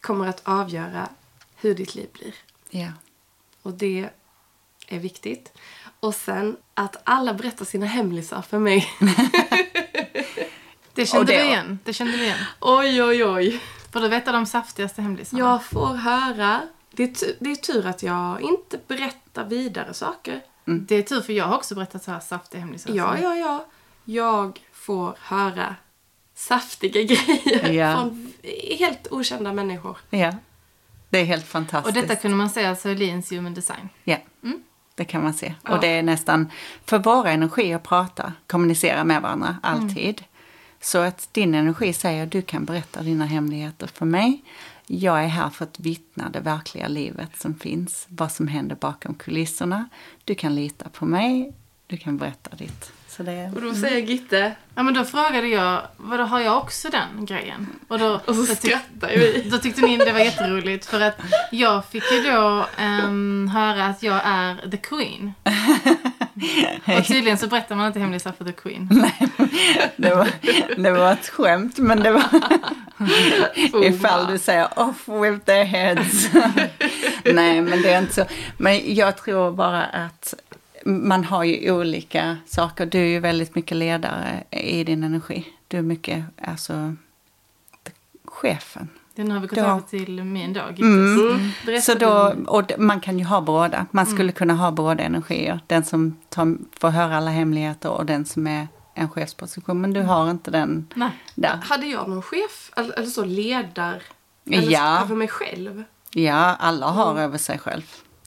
kommer 0.00 0.26
att 0.28 0.40
avgöra 0.44 1.08
hur 1.56 1.74
ditt 1.74 1.94
liv 1.94 2.08
blir. 2.12 2.34
Ja. 2.70 2.88
Och 3.62 3.72
det 3.72 4.10
är 4.88 4.98
viktigt. 4.98 5.52
Och 6.00 6.14
sen 6.14 6.56
att 6.74 6.96
alla 7.04 7.34
berättar 7.34 7.64
sina 7.64 7.86
hemlisar 7.86 8.42
för 8.42 8.58
mig. 8.58 8.88
Det 10.94 11.06
kände 11.06 11.20
Och 11.20 11.26
det- 11.26 11.38
du 11.38 11.44
igen. 11.44 11.78
Det 11.84 11.92
kände 11.92 12.12
du 12.16 12.22
igen. 12.24 12.38
oj, 12.60 13.02
oj, 13.02 13.24
oj. 13.24 13.60
För 13.92 14.00
du 14.00 14.08
vet 14.08 14.26
de 14.26 14.46
saftigaste 14.46 15.02
hemlisarna. 15.02 15.38
Jag 15.44 15.64
får 15.64 15.86
höra. 15.94 16.62
Det 16.90 17.02
är, 17.02 17.32
det 17.44 17.50
är 17.50 17.54
tur 17.56 17.86
att 17.86 18.02
jag 18.02 18.40
inte 18.40 18.78
berättar 18.88 19.44
vidare 19.44 19.94
saker. 19.94 20.40
Det 20.64 20.94
är 20.94 21.02
tur 21.02 21.20
för 21.20 21.32
jag 21.32 21.44
har 21.44 21.56
också 21.56 21.74
berättat 21.74 22.04
så 22.04 22.10
här 22.10 22.20
saftiga 22.20 22.60
hemlisar. 22.60 22.90
Ja, 22.94 23.18
ja, 23.18 23.34
ja. 23.36 23.66
Jag 24.04 24.60
får 24.72 25.14
höra 25.20 25.74
saftiga 26.34 27.02
grejer 27.14 27.72
Ja. 27.72 27.94
från 27.94 28.32
helt 28.78 29.06
okända 29.10 29.52
människor. 29.52 29.96
ja. 30.10 30.34
Det 31.10 31.18
är 31.18 31.24
helt 31.24 31.42
Och 31.44 31.48
fantastiskt. 31.48 31.94
detta 31.94 32.16
kunde 32.16 32.36
man 32.36 32.50
säga 32.50 32.70
alltså 32.70 32.88
är 32.88 32.94
Leans 32.94 33.32
Human 33.32 33.54
Design. 33.54 33.88
Ja, 34.04 34.16
det 34.96 35.04
kan 35.04 35.22
man 35.22 35.34
se. 35.34 35.54
Ja. 35.62 35.74
Och 35.74 35.80
det 35.80 35.86
är 35.86 36.02
nästan, 36.02 36.50
för 36.84 36.98
våra 36.98 37.30
energier 37.30 37.78
pratar, 37.78 38.32
kommunicerar 38.46 39.04
med 39.04 39.22
varandra 39.22 39.56
alltid. 39.62 40.24
Så 40.80 40.98
att 40.98 41.28
din 41.32 41.54
energi 41.54 41.92
säger 41.92 42.26
du 42.26 42.42
kan 42.42 42.64
berätta 42.64 43.02
dina 43.02 43.26
hemligheter 43.26 43.86
för 43.86 44.06
mig. 44.06 44.44
Jag 44.86 45.24
är 45.24 45.28
här 45.28 45.50
för 45.50 45.64
att 45.64 45.80
vittna 45.80 46.28
det 46.28 46.40
verkliga 46.40 46.88
livet 46.88 47.36
som 47.36 47.54
finns, 47.54 48.06
vad 48.08 48.32
som 48.32 48.48
händer 48.48 48.76
bakom 48.76 49.14
kulisserna. 49.14 49.88
Du 50.24 50.34
kan 50.34 50.54
lita 50.54 50.88
på 50.88 51.06
mig, 51.06 51.52
du 51.86 51.96
kan 51.96 52.16
berätta 52.16 52.56
ditt. 52.56 52.92
Så 53.16 53.22
det 53.22 53.50
Och 53.54 53.60
då 53.60 53.74
säger 53.74 53.98
Gitte, 53.98 54.54
Ja 54.74 54.82
men 54.82 54.94
då 54.94 55.04
frågade 55.04 55.48
jag, 55.48 55.82
vadå 55.96 56.22
har 56.24 56.40
jag 56.40 56.58
också 56.58 56.88
den 56.88 57.26
grejen? 57.26 57.66
Och 57.88 57.98
då, 57.98 58.20
och 58.26 58.34
så 58.34 58.68
ju 58.68 58.76
vi. 59.02 59.46
då 59.50 59.58
tyckte 59.58 59.80
ni 59.80 59.96
det 59.96 60.12
var 60.12 60.20
jätteroligt 60.20 60.86
för 60.86 61.00
att 61.00 61.20
jag 61.52 61.84
fick 61.84 62.12
ju 62.12 62.22
då 62.22 62.66
ehm, 62.76 63.50
höra 63.54 63.86
att 63.86 64.02
jag 64.02 64.20
är 64.24 64.70
the 64.70 64.76
queen. 64.76 65.32
Och 66.98 67.06
tydligen 67.06 67.38
så 67.38 67.46
berättar 67.46 67.74
man 67.74 67.86
inte 67.86 68.00
hemlisar 68.00 68.32
för 68.32 68.44
the 68.44 68.52
queen. 68.52 68.88
det, 69.96 70.14
var, 70.14 70.28
det 70.76 70.90
var 70.90 71.12
ett 71.12 71.28
skämt, 71.28 71.78
men 71.78 72.02
det 72.02 72.10
var 72.10 72.24
Oh, 73.72 73.86
ifall 73.86 74.26
du 74.26 74.38
säger 74.38 74.78
off 74.78 75.08
with 75.08 75.44
their 75.44 75.64
heads. 75.64 76.28
Nej, 77.24 77.60
men 77.60 77.82
det 77.82 77.92
är 77.92 77.98
inte 77.98 78.14
så. 78.14 78.24
Men 78.56 78.94
jag 78.94 79.16
tror 79.16 79.52
bara 79.52 79.84
att 79.84 80.34
man 80.86 81.24
har 81.24 81.44
ju 81.44 81.72
olika 81.72 82.36
saker. 82.46 82.86
Du 82.86 82.98
är 82.98 83.04
ju 83.06 83.20
väldigt 83.20 83.54
mycket 83.54 83.76
ledare 83.76 84.44
i 84.50 84.84
din 84.84 85.04
energi. 85.04 85.46
Du 85.68 85.78
är 85.78 85.82
mycket, 85.82 86.24
alltså, 86.42 86.94
chefen. 88.24 88.88
Den 89.14 89.30
har 89.30 89.40
vi 89.40 89.46
gått 89.46 89.58
Ja. 89.58 89.64
över 89.64 89.80
till 89.80 90.24
min 90.24 90.52
dag. 90.52 90.80
Mm. 90.80 91.50
Berätta 91.66 91.82
Så 91.82 91.94
då, 91.98 92.34
och 92.46 92.72
man 92.78 93.00
kan 93.00 93.18
ju 93.18 93.24
ha 93.24 93.40
båda. 93.40 93.86
Man 93.90 94.06
skulle 94.06 94.32
kunna 94.32 94.54
ha 94.54 94.70
båda 94.70 95.02
energier. 95.04 95.60
Den 95.66 95.84
som 95.84 96.16
tar, 96.28 96.56
får 96.80 96.88
höra 96.90 97.16
alla 97.16 97.30
hemligheter 97.30 97.90
och 97.90 98.06
den 98.06 98.24
som 98.24 98.46
är 98.46 98.68
en 98.94 99.08
chefsposition. 99.08 99.80
Men 99.80 99.92
du 99.92 100.02
har 100.02 100.30
inte 100.30 100.50
den 100.50 100.86
Nej. 100.94 101.10
där. 101.34 101.60
Hade 101.62 101.86
jag 101.86 102.08
någon 102.08 102.22
chef, 102.22 102.70
eller, 102.76 103.02
så 103.06 103.24
ledar, 103.24 104.02
eller 104.50 104.70
Ja. 104.72 105.00
över 105.02 105.14
mig 105.16 105.28
själv? 105.28 105.84
Ja, 106.10 106.56
alla 106.60 106.86
har 106.86 107.18
över 107.18 107.38
sig 107.38 107.58
själv. 107.58 107.82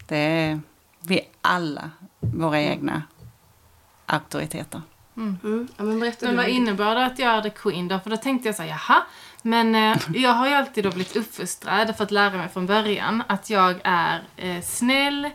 Det 0.08 0.18
är 0.18 0.60
vi 1.02 1.22
alla, 1.42 1.90
våra 2.20 2.62
egna 2.62 3.04
auktoriteter. 4.06 4.82
Mm. 5.18 5.68
Ja, 5.78 5.84
men 5.84 6.00
Men 6.00 6.12
du. 6.20 6.36
vad 6.36 6.48
innebar 6.48 6.96
det 6.96 7.06
att 7.06 7.20
jag 7.20 7.32
är 7.32 7.42
the 7.42 7.50
queen 7.50 7.88
då? 7.88 8.00
För 8.00 8.10
då 8.10 8.18
tänkte 8.18 8.48
jag 8.48 8.56
så 8.56 8.62
här, 8.64 8.70
jaha. 8.70 9.04
Men 9.42 9.76
eh, 9.76 9.98
jag 10.14 10.34
har 10.34 10.48
ju 10.48 10.54
alltid 10.54 10.84
då 10.84 10.90
blivit 10.90 11.16
uppfostrad 11.16 11.96
för 11.98 12.04
att 12.04 12.12
lära 12.12 12.38
mig 12.38 12.50
från 12.50 12.66
början 12.66 13.24
att 13.28 13.50
jag 13.50 13.80
är 13.84 14.24
eh, 14.38 14.62
snäll 14.62 15.30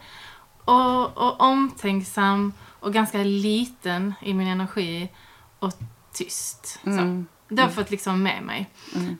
och, 0.64 1.18
och 1.18 1.40
omtänksam 1.40 2.52
och 2.80 2.92
ganska 2.92 3.18
liten 3.18 4.14
i 4.22 4.34
min 4.34 4.48
energi 4.48 5.08
och 5.58 5.72
tyst. 6.12 6.80
Så. 6.84 6.90
Mm. 6.90 7.26
Det 7.54 7.62
har 7.62 7.68
jag 7.68 7.74
fått 7.74 7.90
liksom 7.90 8.22
med 8.22 8.42
mig. 8.42 8.70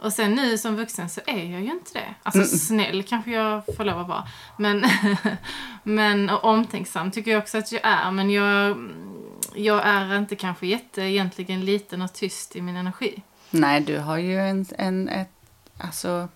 Och 0.01 0.12
sen 0.12 0.35
nu 0.35 0.59
som 0.59 0.76
vuxen 0.76 1.09
så 1.09 1.20
är 1.26 1.53
jag 1.53 1.61
ju 1.61 1.70
inte 1.70 1.91
det. 1.93 2.14
Alltså 2.22 2.57
snäll 2.59 3.03
kanske 3.03 3.30
jag 3.30 3.62
får 3.76 3.85
lov 3.85 3.99
att 3.99 4.09
vara. 4.09 4.28
Men, 4.57 4.85
men 5.82 6.30
och 6.30 6.45
omtänksam 6.45 7.11
tycker 7.11 7.30
jag 7.30 7.43
också 7.43 7.59
att 7.59 7.72
jag 7.72 7.80
är. 7.85 8.11
Men 8.11 8.30
jag, 8.30 8.91
jag 9.55 9.87
är 9.87 10.18
inte 10.18 10.37
kanske 10.37 10.66
jätte 10.66 11.03
egentligen 11.03 11.64
liten 11.64 12.03
och 12.03 12.12
tyst 12.12 12.57
i 12.57 12.61
min 12.61 12.76
energi. 12.76 13.22
Nej, 13.51 13.80
du 13.80 13.99
har 13.99 14.18
ju 14.18 14.41
en, 14.41 14.66
en, 14.78 15.09
ett, 15.09 15.32
alltså, 15.78 16.09
en 16.09 16.28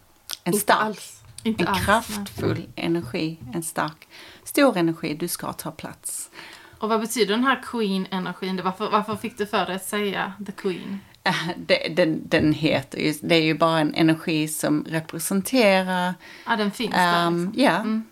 Inte 0.44 0.58
stark, 0.58 0.80
alls. 0.80 1.22
Inte 1.42 1.64
en 1.64 1.68
alls, 1.68 1.78
nej. 1.78 1.84
kraftfull 1.84 2.66
energi. 2.76 3.38
En 3.54 3.62
stark, 3.62 4.08
stor 4.44 4.76
energi. 4.76 5.14
Du 5.14 5.28
ska 5.28 5.52
ta 5.52 5.70
plats. 5.70 6.30
Och 6.78 6.88
vad 6.88 7.00
betyder 7.00 7.34
den 7.34 7.44
här 7.44 7.62
queen-energin? 7.62 8.60
Varför, 8.64 8.90
varför 8.90 9.16
fick 9.16 9.38
du 9.38 9.46
för 9.46 9.66
dig 9.66 9.76
att 9.76 9.84
säga 9.84 10.32
the 10.46 10.52
queen? 10.52 11.00
Det, 11.66 11.88
den, 11.96 12.22
den 12.28 12.52
heter 12.52 12.98
ju, 12.98 13.14
det 13.22 13.34
är 13.34 13.42
ju 13.42 13.54
bara 13.54 13.78
en 13.80 13.94
energi 13.94 14.48
som 14.48 14.84
representerar 14.88 16.14
Ja, 16.46 16.56
den 16.56 16.70
finns 16.70 16.92
där 16.94 17.26
Ehm, 17.26 17.44
liksom. 17.46 17.62
Ja, 17.64 17.76
Mm. 17.76 18.04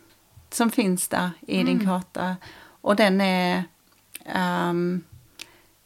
som 0.51 0.71
finns 0.71 1.09
där 1.09 1.31
i 1.47 1.63
din 1.63 1.87
karta. 1.87 2.37
Och 2.81 2.97
den 2.97 3.21
är... 3.21 3.65
ehm, 4.25 5.03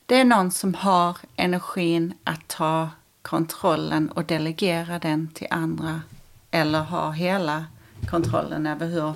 det 0.07 0.17
är 0.21 0.25
någon 0.25 0.51
som 0.51 0.75
har 0.75 1.17
energin 1.37 2.15
att 2.25 2.49
ta 2.49 2.89
kontrollen 3.23 4.11
och 4.11 4.25
delegera 4.25 4.99
den 4.99 5.29
till 5.35 5.47
andra. 5.51 6.01
Eller 6.51 6.81
ha 6.83 7.11
hela 7.11 7.65
kontrollen 8.11 8.67
över 8.67 8.87
hur 8.87 9.15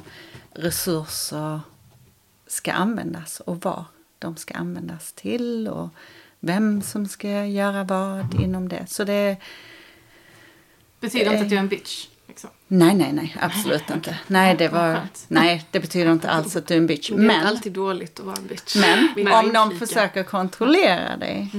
resurser 0.52 1.60
ska 2.46 2.72
användas 2.72 3.40
och 3.40 3.60
vad 3.64 3.84
de 4.18 4.36
ska 4.36 4.54
användas 4.54 5.12
till 5.12 5.68
och 5.68 5.88
vem 6.46 6.82
som 6.82 7.06
ska 7.08 7.44
göra 7.46 7.84
vad 7.84 8.40
inom 8.40 8.68
det. 8.68 8.86
Så 8.88 9.04
det 9.04 9.36
Betyder 11.00 11.30
inte 11.32 11.42
att 11.42 11.48
du 11.48 11.54
är 11.56 11.60
en 11.60 11.68
bitch. 11.68 12.06
Liksom. 12.28 12.50
Nej, 12.66 12.94
nej, 12.94 13.12
nej, 13.12 13.36
absolut 13.40 13.90
inte. 13.90 14.18
Nej, 14.26 14.54
det 14.58 14.68
var, 14.68 15.00
nej, 15.28 15.64
det 15.70 15.80
betyder 15.80 16.12
inte 16.12 16.30
alls 16.30 16.56
att 16.56 16.66
du 16.66 16.74
är 16.74 16.78
en 16.78 16.86
bitch. 16.86 17.08
Det 17.10 17.14
är 17.14 17.18
Men, 17.18 17.46
alltid 17.46 17.72
dåligt 17.72 18.20
att 18.20 18.26
vara 18.26 18.36
en 18.36 18.46
bitch. 18.46 18.76
men 19.16 19.32
om 19.32 19.48
någon 19.48 19.78
försöker 19.78 20.22
kontrollera 20.22 21.16
dig, 21.16 21.50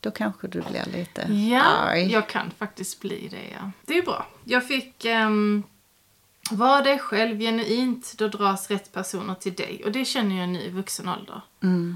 då 0.00 0.10
kanske 0.10 0.48
du 0.48 0.60
blir 0.60 0.84
lite 0.98 1.32
Ja, 1.32 1.62
arg. 1.62 2.12
jag 2.12 2.28
kan 2.28 2.50
faktiskt 2.58 3.00
bli 3.00 3.28
det. 3.30 3.48
Ja. 3.60 3.70
Det 3.86 3.98
är 3.98 4.02
bra. 4.02 4.26
Jag 4.44 4.66
fick 4.68 5.04
um, 5.04 5.62
Var 6.50 6.82
dig 6.82 6.98
själv 6.98 7.38
genuint, 7.38 8.14
då 8.18 8.28
dras 8.28 8.70
rätt 8.70 8.92
personer 8.92 9.34
till 9.34 9.54
dig. 9.54 9.82
Och 9.84 9.92
det 9.92 10.04
känner 10.04 10.40
jag 10.40 10.48
nu 10.48 10.60
i 10.60 10.70
vuxen 10.70 11.08
ålder. 11.08 11.40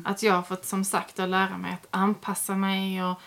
Att 0.05 0.22
jag 0.22 0.34
har 0.34 0.42
fått 0.42 0.64
som 0.64 0.84
sagt 0.84 1.18
att 1.18 1.28
lära 1.28 1.59
mig 1.59 1.72
att 1.72 1.86
anpassa 1.90 2.57
mig 2.57 3.05
och 3.05 3.20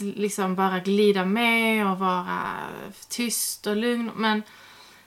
liksom 0.00 0.54
bara 0.54 0.80
glida 0.80 1.24
med 1.24 1.86
och 1.86 1.98
vara 1.98 2.50
tyst 3.08 3.66
och 3.66 3.76
lugn. 3.76 4.10
Men 4.16 4.42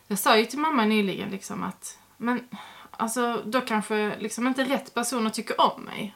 jag 0.07 0.19
sa 0.19 0.37
ju 0.37 0.45
till 0.45 0.59
mamma 0.59 0.85
nyligen 0.85 1.29
liksom 1.29 1.63
att 1.63 1.97
men 2.17 2.47
alltså 2.91 3.41
då 3.45 3.61
kanske 3.61 4.15
liksom 4.19 4.47
inte 4.47 4.63
rätt 4.63 4.93
personer 4.93 5.29
tycker 5.29 5.61
om 5.61 5.81
mig. 5.81 6.15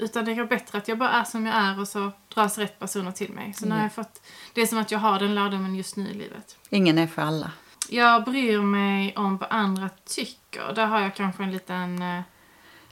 Utan 0.00 0.24
det 0.24 0.32
är 0.32 0.44
bättre 0.44 0.78
att 0.78 0.88
jag 0.88 0.98
bara 0.98 1.10
är 1.10 1.24
som 1.24 1.46
jag 1.46 1.56
är 1.56 1.80
och 1.80 1.88
så 1.88 2.12
dras 2.34 2.58
rätt 2.58 2.78
personer 2.78 3.12
till 3.12 3.32
mig. 3.32 3.52
Så 3.52 3.66
nu 3.66 3.74
har 3.74 3.82
jag 3.82 3.94
fått, 3.94 4.22
det 4.54 4.60
är 4.60 4.66
som 4.66 4.78
att 4.78 4.90
jag 4.90 4.98
har 4.98 5.18
den 5.18 5.34
lärdomen 5.34 5.74
just 5.74 5.96
nu 5.96 6.08
i 6.08 6.14
livet. 6.14 6.58
Ingen 6.70 6.98
är 6.98 7.06
för 7.06 7.22
alla. 7.22 7.52
Jag 7.92 8.24
bryr 8.24 8.60
mig 8.60 9.16
om 9.16 9.36
vad 9.36 9.48
andra 9.52 9.88
tycker. 10.04 10.72
Där 10.74 10.86
har 10.86 11.00
jag 11.00 11.14
kanske 11.14 11.42
en 11.42 11.52
liten 11.52 12.02
eh, 12.02 12.20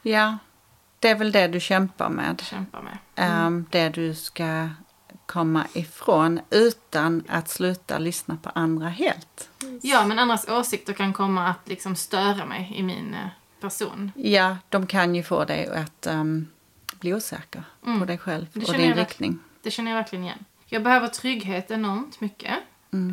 Ja, 0.03 0.39
det 0.99 1.09
är 1.09 1.15
väl 1.15 1.33
det 1.33 1.49
du 1.49 1.61
kämpar 1.61 2.09
med. 2.09 2.41
kämpa 2.41 2.83
med. 2.83 2.99
Ehm, 3.15 3.67
det 3.71 3.89
du 3.89 4.15
ska 4.15 4.69
komma 5.27 5.67
ifrån 5.73 6.41
utan 6.51 7.25
att 7.29 7.49
sluta 7.49 7.99
lyssna 7.99 8.37
på 8.43 8.51
andra 8.55 8.89
helt. 8.89 9.51
Ja, 9.83 10.07
men 10.07 10.19
andras 10.19 10.49
åsikter 10.49 10.93
kan 10.93 11.13
komma 11.13 11.49
att 11.49 11.69
liksom 11.69 11.97
störa 11.97 12.47
mig 12.47 12.73
i 12.75 12.83
min 12.83 13.15
eh, 13.15 13.27
person. 13.61 14.13
Ja, 14.17 14.57
de 14.69 14.87
kan 14.87 15.15
ju 15.15 15.23
få 15.23 15.45
dig 15.45 15.67
att 15.67 16.07
ehm, 16.07 16.47
bli 17.01 17.15
osäker 17.15 17.63
på 17.99 18.05
dig 18.05 18.19
själv 18.19 18.47
och 18.55 18.75
din 18.75 18.95
riktning. 18.95 19.39
Det 19.63 19.71
känner 19.71 19.91
jag 19.91 19.99
verkligen 19.99 20.25
igen. 20.25 20.45
Jag 20.67 20.83
behöver 20.83 21.09
trygghet 21.09 21.71
enormt 21.71 22.21
mycket. 22.21 22.55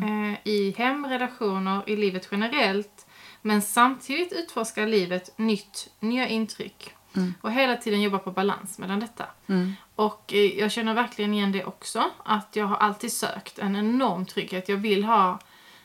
Eh, 0.02 0.38
I 0.44 0.74
hem, 0.78 1.06
relationer, 1.06 1.82
i 1.86 1.96
livet 1.96 2.28
generellt. 2.30 3.06
Men 3.42 3.62
samtidigt 3.62 4.32
utforska 4.32 4.86
livet 4.86 5.38
nytt, 5.38 5.88
nya 6.00 6.28
intryck. 6.28 6.92
Och 7.40 7.52
hela 7.52 7.76
tiden 7.76 8.02
jobba 8.02 8.18
på 8.18 8.30
balans 8.30 8.78
mellan 8.78 9.00
detta. 9.00 9.24
Och 9.94 10.32
eh, 10.34 10.58
jag 10.58 10.72
känner 10.72 10.94
verkligen 10.94 11.34
igen 11.34 11.52
det 11.52 11.64
också. 11.64 12.10
Att 12.24 12.56
jag 12.56 12.66
har 12.66 12.76
alltid 12.76 13.12
sökt 13.12 13.58
en 13.58 13.76
enorm 13.76 14.26
trygghet. 14.26 14.68
Jag 14.68 14.76
vill 14.76 15.04
ha 15.04 15.38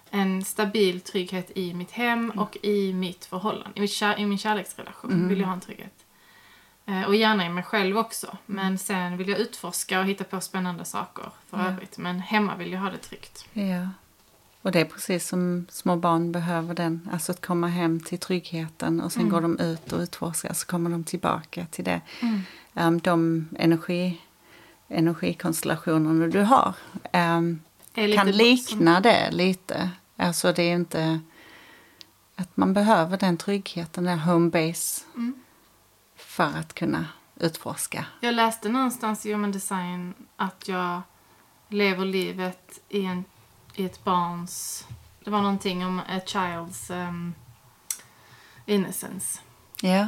en 0.10 0.44
stabil 0.44 1.02
trygghet 1.02 1.52
i 1.58 1.74
mitt 1.74 1.92
hem 1.92 2.30
och 2.30 2.58
i 2.62 2.94
mitt 2.94 3.26
förhållande. 3.26 3.72
I, 3.76 3.82
mitt 3.82 3.92
kär, 3.92 4.20
i 4.20 4.26
min 4.26 4.38
kärleksrelation 4.38 5.28
vill 5.30 5.39
jag 5.39 5.48
ha 5.48 5.54
en 5.54 5.62
trygghet. 5.62 6.01
Eh, 6.86 7.04
och 7.04 7.16
gärna 7.16 7.46
i 7.46 7.50
mig 7.50 7.64
själv 7.64 7.98
också. 7.98 8.38
Men 8.46 8.78
sen 8.78 9.18
vill 9.18 9.30
jag 9.30 9.40
utforska 9.40 10.00
och 10.00 10.06
hitta 10.06 10.24
på 10.24 10.42
spännande 10.42 10.86
saker 10.86 11.26
för 11.50 11.58
Ja. 11.58 11.66
övrigt. 11.68 11.98
Men 11.98 12.20
hemma 12.20 12.56
vill 12.56 12.72
jag 12.72 12.80
ha 12.80 12.90
det 12.90 12.98
tryggt. 12.98 13.46
Ja. 13.54 13.90
Och 14.62 14.72
det 14.72 14.80
är 14.82 14.86
precis 14.86 15.28
som 15.28 15.66
små 15.70 15.96
barn 15.96 16.32
behöver 16.32 16.74
den. 16.74 17.10
Alltså 17.14 17.32
att 17.32 17.46
komma 17.46 17.68
hem 17.68 18.00
till 18.00 18.20
tryggheten 18.20 19.02
och 19.02 19.12
sen 19.12 19.30
går 19.30 19.42
de 19.42 19.60
ut 19.60 19.92
och 19.94 20.00
utforskar 20.00 20.54
så 20.54 20.66
kommer 20.68 20.90
de 20.90 21.04
tillbaka 21.04 21.66
till 21.72 21.84
det. 21.86 22.02
Um, 22.74 23.00
de 23.00 23.48
energi, 23.60 24.22
energikonstellationerna 24.88 26.28
du 26.28 26.42
har 26.42 26.74
um, 27.14 27.62
kan 27.94 28.18
som- 28.18 28.28
likna 28.28 29.00
det 29.00 29.32
lite. 29.32 29.90
Alltså 30.18 30.54
det 30.54 30.64
är 30.64 30.74
inte 30.74 31.20
att 32.36 32.58
man 32.58 32.74
behöver 32.74 33.18
den 33.18 33.38
tryggheten, 33.38 34.04
den 34.04 34.20
home 34.20 34.50
base 34.50 35.02
Mm. 35.16 35.34
För 36.32 36.58
att 36.58 36.74
kunna 36.74 37.06
utforska. 37.36 38.06
Jag 38.20 38.36
läste 38.36 38.70
någonstans 38.70 39.26
i 39.26 39.32
Human 39.34 39.52
Design 39.52 40.14
att 40.36 40.68
jag 40.68 41.02
lever 41.68 42.06
livet 42.06 42.80
i, 42.90 43.06
en, 43.06 43.26
i 43.76 43.86
ett 43.86 44.04
barns... 44.04 44.86
Det 45.24 45.30
var 45.32 45.42
någonting 45.42 45.86
om 45.86 46.00
a 46.00 46.20
child's 46.26 47.08
um, 47.08 47.34
innocence. 48.66 49.40
Ja, 49.82 50.08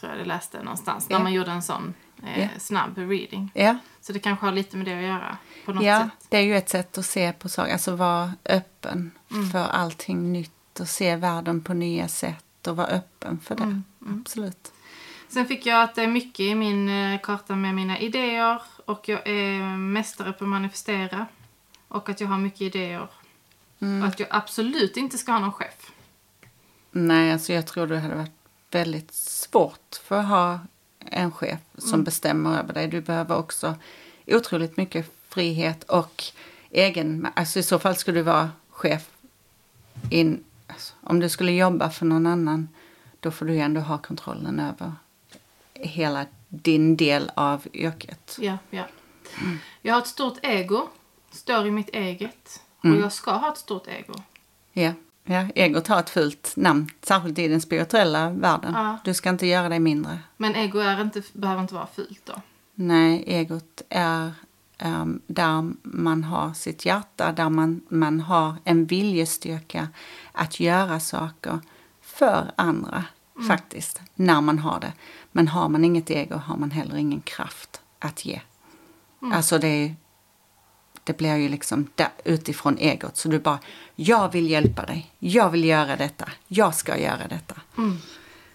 Tror 0.00 0.10
jag 0.12 0.20
det 0.20 0.24
läste 0.24 0.62
någonstans. 0.62 1.06
Ja. 1.10 1.16
När 1.16 1.22
man 1.22 1.32
gjorde 1.32 1.50
en 1.50 1.62
sån 1.62 1.94
eh, 2.22 2.40
Ja. 2.42 2.48
snabb 2.58 2.98
reading. 2.98 3.50
ja. 3.54 3.78
Så 4.00 4.12
det 4.12 4.18
kanske 4.18 4.46
har 4.46 4.52
lite 4.52 4.76
med 4.76 4.86
det 4.86 4.96
att 4.98 5.02
göra. 5.04 5.36
På 5.64 5.72
något 5.72 5.84
Ja, 5.84 6.00
sätt. 6.00 6.26
det 6.28 6.36
är 6.36 6.40
ju 6.42 6.56
ett 6.56 6.68
sätt 6.68 6.98
att 6.98 7.06
se 7.06 7.32
på 7.32 7.48
saker, 7.48 7.72
alltså 7.72 7.96
vara 7.96 8.32
öppen 8.44 9.10
Mm. 9.30 9.50
för 9.50 9.58
allting 9.68 10.32
nytt 10.32 10.80
och 10.80 10.88
se 10.88 11.16
världen 11.16 11.62
på 11.64 11.74
nya 11.74 12.08
sätt 12.08 12.66
och 12.66 12.76
vara 12.76 12.86
öppen 12.86 13.40
för 13.40 13.54
det. 13.54 13.62
Mm, 13.62 13.84
Absolut. 14.20 14.72
Sen 15.32 15.46
fick 15.46 15.66
jag 15.66 15.82
att 15.82 15.94
det 15.94 16.02
är 16.02 16.06
mycket 16.08 16.40
i 16.40 16.54
min 16.54 16.88
eh, 16.88 17.20
karta 17.20 17.56
med 17.56 17.74
mina 17.74 17.98
idéer. 17.98 18.62
Och 18.84 19.08
jag 19.08 19.26
är 19.28 19.76
mästare 19.76 20.32
på 20.32 20.44
att 20.44 20.50
manifestera. 20.50 21.26
Och 21.88 22.08
att 22.08 22.20
jag 22.20 22.28
har 22.28 22.38
mycket 22.38 22.60
idéer. 22.60 23.08
Mm. 23.80 24.02
Och 24.02 24.08
att 24.08 24.20
jag 24.20 24.28
absolut 24.30 24.96
inte 24.96 25.18
ska 25.18 25.32
ha 25.32 25.38
någon 25.38 25.52
chef. 25.52 25.92
Nej, 26.90 27.32
alltså 27.32 27.52
jag 27.52 27.66
tror 27.66 27.86
det 27.86 27.98
hade 27.98 28.14
varit 28.14 28.30
väldigt 28.70 29.12
svårt 29.14 30.00
för 30.04 30.18
att 30.18 30.28
ha 30.28 30.60
en 30.98 31.32
chef 31.32 31.60
som 31.78 31.92
Mm. 31.94 32.04
bestämmer 32.04 32.58
över 32.58 32.74
dig. 32.74 32.88
Du 32.88 33.00
behöver 33.00 33.36
också 33.36 33.74
otroligt 34.26 34.76
mycket 34.76 35.12
frihet 35.28 35.84
och 35.84 36.24
egen... 36.70 37.28
Alltså 37.34 37.58
i 37.58 37.62
så 37.62 37.78
fall 37.78 37.96
skulle 37.96 38.18
du 38.18 38.22
vara 38.22 38.50
chef 38.70 39.10
in... 40.10 40.44
Alltså, 40.66 40.94
om 41.00 41.20
du 41.20 41.28
skulle 41.28 41.52
jobba 41.52 41.90
för 41.90 42.06
någon 42.06 42.26
annan, 42.26 42.68
då 43.20 43.30
får 43.30 43.46
du 43.46 43.52
ju 43.52 43.60
ändå 43.60 43.80
ha 43.80 43.98
kontrollen 43.98 44.60
över 44.60 44.92
hela 45.82 46.26
din 46.48 46.96
del 46.96 47.30
av 47.34 47.66
yrket. 47.72 48.38
Ja, 48.40 48.58
ja. 48.70 48.84
Jag 49.82 49.94
har 49.94 50.00
ett 50.00 50.06
stort 50.06 50.38
ego. 50.42 50.88
Står 51.30 51.66
i 51.66 51.70
mitt 51.70 51.88
eget. 51.88 52.60
Mm. 52.84 52.96
Och 52.96 53.02
jag 53.02 53.12
ska 53.12 53.30
ha 53.30 53.52
ett 53.52 53.58
stort 53.58 53.86
ego. 53.86 54.12
Ja, 54.72 54.92
ja 55.24 55.48
egot 55.54 55.88
har 55.88 56.00
ett 56.00 56.10
fult 56.10 56.52
namn, 56.56 56.90
särskilt 57.02 57.38
i 57.38 57.48
den 57.48 57.60
spirituella 57.60 58.30
världen. 58.30 58.72
Ja. 58.74 58.98
Du 59.04 59.14
ska 59.14 59.30
inte 59.30 59.46
göra 59.46 59.68
dig 59.68 59.78
mindre. 59.78 60.18
Men 60.36 60.54
ego 60.54 60.78
är 60.78 61.00
inte, 61.00 61.22
behöver 61.32 61.62
inte 61.62 61.74
vara 61.74 61.86
fult 61.86 62.20
då. 62.24 62.32
Nej, 62.74 63.24
egot 63.26 63.82
är 63.88 64.32
ehm, 64.78 65.20
där 65.26 65.72
man 65.82 66.24
har 66.24 66.54
sitt 66.54 66.86
hjärta, 66.86 67.32
där 67.32 67.48
man, 67.48 67.80
man 67.88 68.20
har 68.20 68.54
en 68.64 68.86
viljestyrka 68.86 69.88
att 70.32 70.60
göra 70.60 71.00
saker 71.00 71.60
för 72.00 72.52
andra, 72.56 73.04
faktiskt, 73.48 74.00
när 74.14 74.40
man 74.40 74.58
har 74.58 74.80
det. 74.80 74.92
Men 75.32 75.48
har 75.48 75.68
man 75.68 75.84
inget 75.84 76.10
ego 76.10 76.36
har 76.36 76.56
man 76.56 76.70
heller 76.70 76.96
ingen 76.96 77.20
kraft 77.20 77.80
att 77.98 78.24
ge. 78.24 78.40
Alltså 79.32 79.58
det 79.58 79.94
det 81.04 81.16
blir 81.16 81.36
ju 81.36 81.48
liksom 81.48 81.88
där, 81.94 82.08
utifrån 82.24 82.78
egot. 82.78 83.16
Så 83.16 83.28
du 83.28 83.38
bara, 83.38 83.58
jag 83.94 84.32
vill 84.32 84.50
hjälpa 84.50 84.86
dig, 84.86 85.12
jag 85.18 85.50
vill 85.50 85.64
göra 85.64 85.96
detta, 85.96 86.28
jag 86.48 86.74
ska 86.74 86.98
göra 86.98 87.28
detta. 87.28 87.54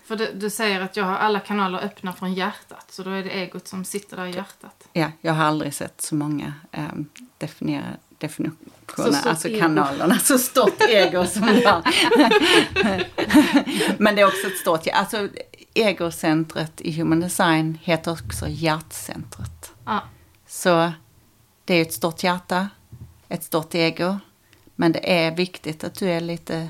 För 0.03 0.15
du, 0.15 0.33
du 0.33 0.49
säger 0.49 0.81
att 0.81 0.97
jag 0.97 1.05
har 1.05 1.15
alla 1.15 1.39
kanaler 1.39 1.79
öppna 1.79 2.13
från 2.13 2.33
hjärtat. 2.33 2.85
Så 2.91 3.03
då 3.03 3.09
är 3.09 3.23
det 3.23 3.29
egot 3.29 3.67
som 3.67 3.85
sitter 3.85 4.17
där 4.17 4.25
i 4.25 4.35
hjärtat. 4.35 4.87
Ja, 4.93 5.11
jag 5.21 5.33
har 5.33 5.45
aldrig 5.45 5.73
sett 5.73 6.01
så 6.01 6.15
många 6.15 6.53
um, 6.71 7.09
definiera, 7.37 7.85
definitioner, 8.17 8.71
Så 8.95 9.13
stort 9.13 9.25
alltså 9.25 9.47
ego. 9.47 9.59
kanalerna, 9.59 10.19
så 10.19 10.37
stort 10.37 10.81
ego 10.89 11.25
som 11.25 11.47
jag. 11.63 11.83
Men 13.97 14.15
det 14.15 14.21
är 14.21 14.25
också 14.27 14.47
ett 14.47 14.57
stort, 14.57 14.87
alltså 14.93 15.29
egocentret 15.73 16.81
i 16.81 16.91
Human 16.91 17.19
Design 17.19 17.77
heter 17.83 18.11
också 18.11 18.47
hjärtcentret. 18.47 19.71
Ja. 19.85 20.01
Så 20.47 20.91
det 21.65 21.73
är 21.73 21.81
ett 21.81 21.93
stort 21.93 22.23
hjärta, 22.23 22.69
ett 23.29 23.43
stort 23.43 23.75
ego, 23.75 24.17
men 24.75 24.91
det 24.91 25.11
är 25.25 25.35
viktigt 25.35 25.83
att 25.83 25.95
du 25.95 26.09
är 26.09 26.21
lite 26.21 26.67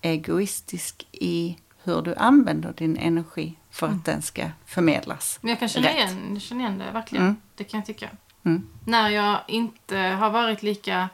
egoistisk 0.00 1.06
i 1.12 1.56
hur 1.84 2.02
du 2.02 2.14
använder 2.14 2.72
din 2.72 2.96
energi 2.96 3.58
för 3.70 3.86
att 3.86 4.04
den 4.04 4.22
ska 4.22 4.48
förmedlas. 4.66 5.38
Men 5.40 5.48
jag 5.50 5.58
kan 5.58 5.68
känna 5.68 5.88
Rätt. 5.88 5.96
igen, 5.96 6.40
känna 6.40 6.60
igen 6.60 6.78
det 6.78 6.90
verkligen. 6.92 7.24
Mm. 7.24 7.36
Det 7.54 7.64
kan 7.64 7.78
jag 7.80 7.86
tycka. 7.86 8.08
Mm. 8.44 8.68
När 8.86 9.08
jag 9.08 9.40
inte 9.48 9.96
har 9.98 10.30
varit 10.30 10.62
lika 10.62 11.08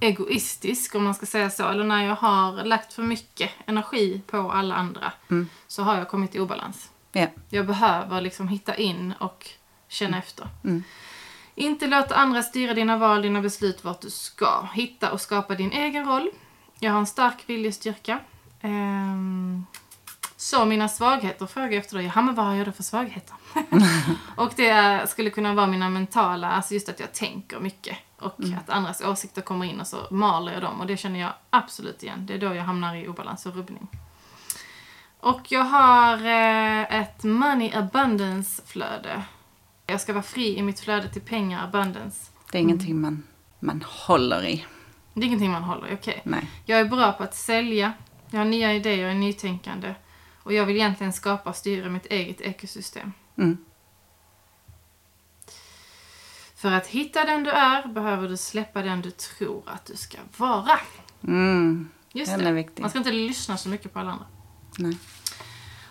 egoistisk, 0.00 0.94
om 0.94 1.04
man 1.04 1.14
ska 1.14 1.26
säga 1.26 1.50
så, 1.50 1.68
eller 1.68 1.84
när 1.84 2.04
jag 2.06 2.16
har 2.16 2.64
lagt 2.64 2.92
för 2.92 3.02
mycket 3.02 3.50
energi 3.66 4.20
på 4.26 4.52
alla 4.52 4.74
andra, 4.74 5.12
Mm. 5.30 5.48
så 5.66 5.82
har 5.82 5.96
jag 5.96 6.08
kommit 6.08 6.34
i 6.34 6.40
obalans. 6.40 6.90
Ja. 7.12 7.26
Jag 7.50 7.66
behöver 7.66 8.20
liksom 8.20 8.48
hitta 8.48 8.74
in 8.76 9.14
och 9.18 9.48
känna 9.88 10.18
efter. 10.18 10.48
Mm. 10.64 10.82
Inte 11.54 11.86
låta 11.86 12.14
andra 12.14 12.42
styra 12.42 12.74
dina 12.74 12.96
val, 12.96 13.22
dina 13.22 13.40
beslut, 13.42 13.84
vart 13.84 14.00
du 14.00 14.10
ska. 14.10 14.68
Hitta 14.74 15.12
och 15.12 15.20
skapa 15.20 15.54
din 15.54 15.72
egen 15.72 16.06
roll. 16.06 16.30
Jag 16.78 16.92
har 16.92 16.98
en 16.98 17.06
stark 17.06 17.42
viljestyrka. 17.46 18.18
Ehm, 18.60 19.66
så 20.36 20.64
mina 20.64 20.88
svagheter 20.88 21.46
frågar 21.46 21.68
jag 21.68 21.76
efter 21.76 21.96
då. 21.96 22.02
Jaha, 22.02 22.22
men 22.22 22.34
vad 22.34 22.46
har 22.46 22.54
jag 22.54 22.66
då 22.66 22.72
för 22.72 22.82
svagheter? 22.82 23.36
och 24.36 24.52
det 24.56 25.10
skulle 25.10 25.30
kunna 25.30 25.54
vara 25.54 25.66
mina 25.66 25.90
mentala, 25.90 26.50
alltså 26.50 26.74
just 26.74 26.88
att 26.88 27.00
jag 27.00 27.12
tänker 27.12 27.60
mycket. 27.60 27.96
Och 28.18 28.34
att 28.58 28.70
andras 28.70 29.00
åsikter 29.00 29.42
kommer 29.42 29.66
in 29.66 29.80
och 29.80 29.86
så 29.86 29.96
maler 30.10 30.52
jag 30.52 30.62
dem. 30.62 30.80
Och 30.80 30.86
det 30.86 30.96
känner 30.96 31.20
jag 31.20 31.30
absolut 31.50 32.02
igen. 32.02 32.26
Det 32.26 32.34
är 32.34 32.38
då 32.38 32.54
jag 32.54 32.62
hamnar 32.62 32.96
i 32.96 33.08
obalans 33.08 33.46
och 33.46 33.56
rubbning. 33.56 33.88
Och 35.20 35.52
jag 35.52 35.64
har 35.64 36.26
eh, 36.26 37.00
ett 37.00 37.24
money 37.24 37.72
abundance 37.74 38.62
flöde. 38.66 39.22
Jag 39.86 40.00
ska 40.00 40.12
vara 40.12 40.22
fri 40.22 40.58
i 40.58 40.62
mitt 40.62 40.80
flöde 40.80 41.08
till 41.08 41.22
pengar 41.22 41.64
abundance. 41.64 42.30
Det 42.52 42.58
är 42.58 42.62
ingenting 42.62 43.00
man, 43.00 43.22
man 43.60 43.84
håller 43.86 44.44
i. 44.44 44.64
Det 45.14 45.20
är 45.20 45.24
ingenting 45.24 45.50
man 45.50 45.62
håller 45.62 45.88
i, 45.88 45.94
okej. 45.94 46.20
Nej. 46.24 46.50
Jag 46.64 46.80
är 46.80 46.84
bra 46.84 47.12
på 47.12 47.22
att 47.22 47.34
sälja. 47.34 47.92
Jag 48.30 48.38
har 48.38 48.44
nya 48.44 48.74
idéer, 48.74 49.02
jag 49.02 49.10
är 49.10 49.14
nytänkande. 49.14 49.94
Och 50.46 50.52
jag 50.52 50.66
vill 50.66 50.76
egentligen 50.76 51.12
skapa 51.12 51.50
och 51.50 51.56
styra 51.56 51.88
mitt 51.88 52.06
eget 52.06 52.40
ekosystem. 52.40 53.12
Mm. 53.38 53.56
För 56.56 56.72
att 56.72 56.86
hitta 56.86 57.24
den 57.24 57.44
du 57.44 57.50
är 57.50 57.88
behöver 57.88 58.28
du 58.28 58.36
släppa 58.36 58.82
den 58.82 59.00
du 59.02 59.10
tror 59.10 59.62
att 59.66 59.84
du 59.86 59.96
ska 59.96 60.18
vara. 60.36 60.78
Mm. 61.24 61.88
Just 62.12 62.30
Den 62.38 62.54
det. 62.54 62.80
Man 62.80 62.90
ska 62.90 62.98
inte 62.98 63.12
lyssna 63.12 63.56
så 63.56 63.68
mycket 63.68 63.92
på 63.92 63.98
alla 63.98 64.10
andra. 64.10 64.26
Nej. 64.78 64.98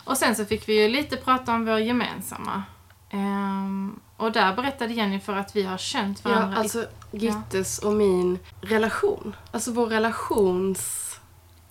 Och 0.03 0.17
sen 0.17 0.35
så 0.35 0.45
fick 0.45 0.69
vi 0.69 0.81
ju 0.83 0.89
lite 0.89 1.17
prata 1.17 1.53
om 1.53 1.65
vår 1.65 1.79
gemensamma. 1.79 2.63
Ehm, 3.09 3.99
och 4.17 4.31
där 4.31 4.55
berättade 4.55 4.93
Jenny 4.93 5.19
för 5.19 5.35
att 5.35 5.55
vi 5.55 5.63
har 5.63 5.77
känt 5.77 6.23
varandra. 6.25 6.47
Ja, 6.51 6.55
i- 6.55 6.59
alltså 6.63 6.85
Gittes 7.11 7.79
och 7.79 7.93
min 7.93 8.39
relation. 8.61 9.35
Alltså 9.51 9.71
vår 9.71 9.87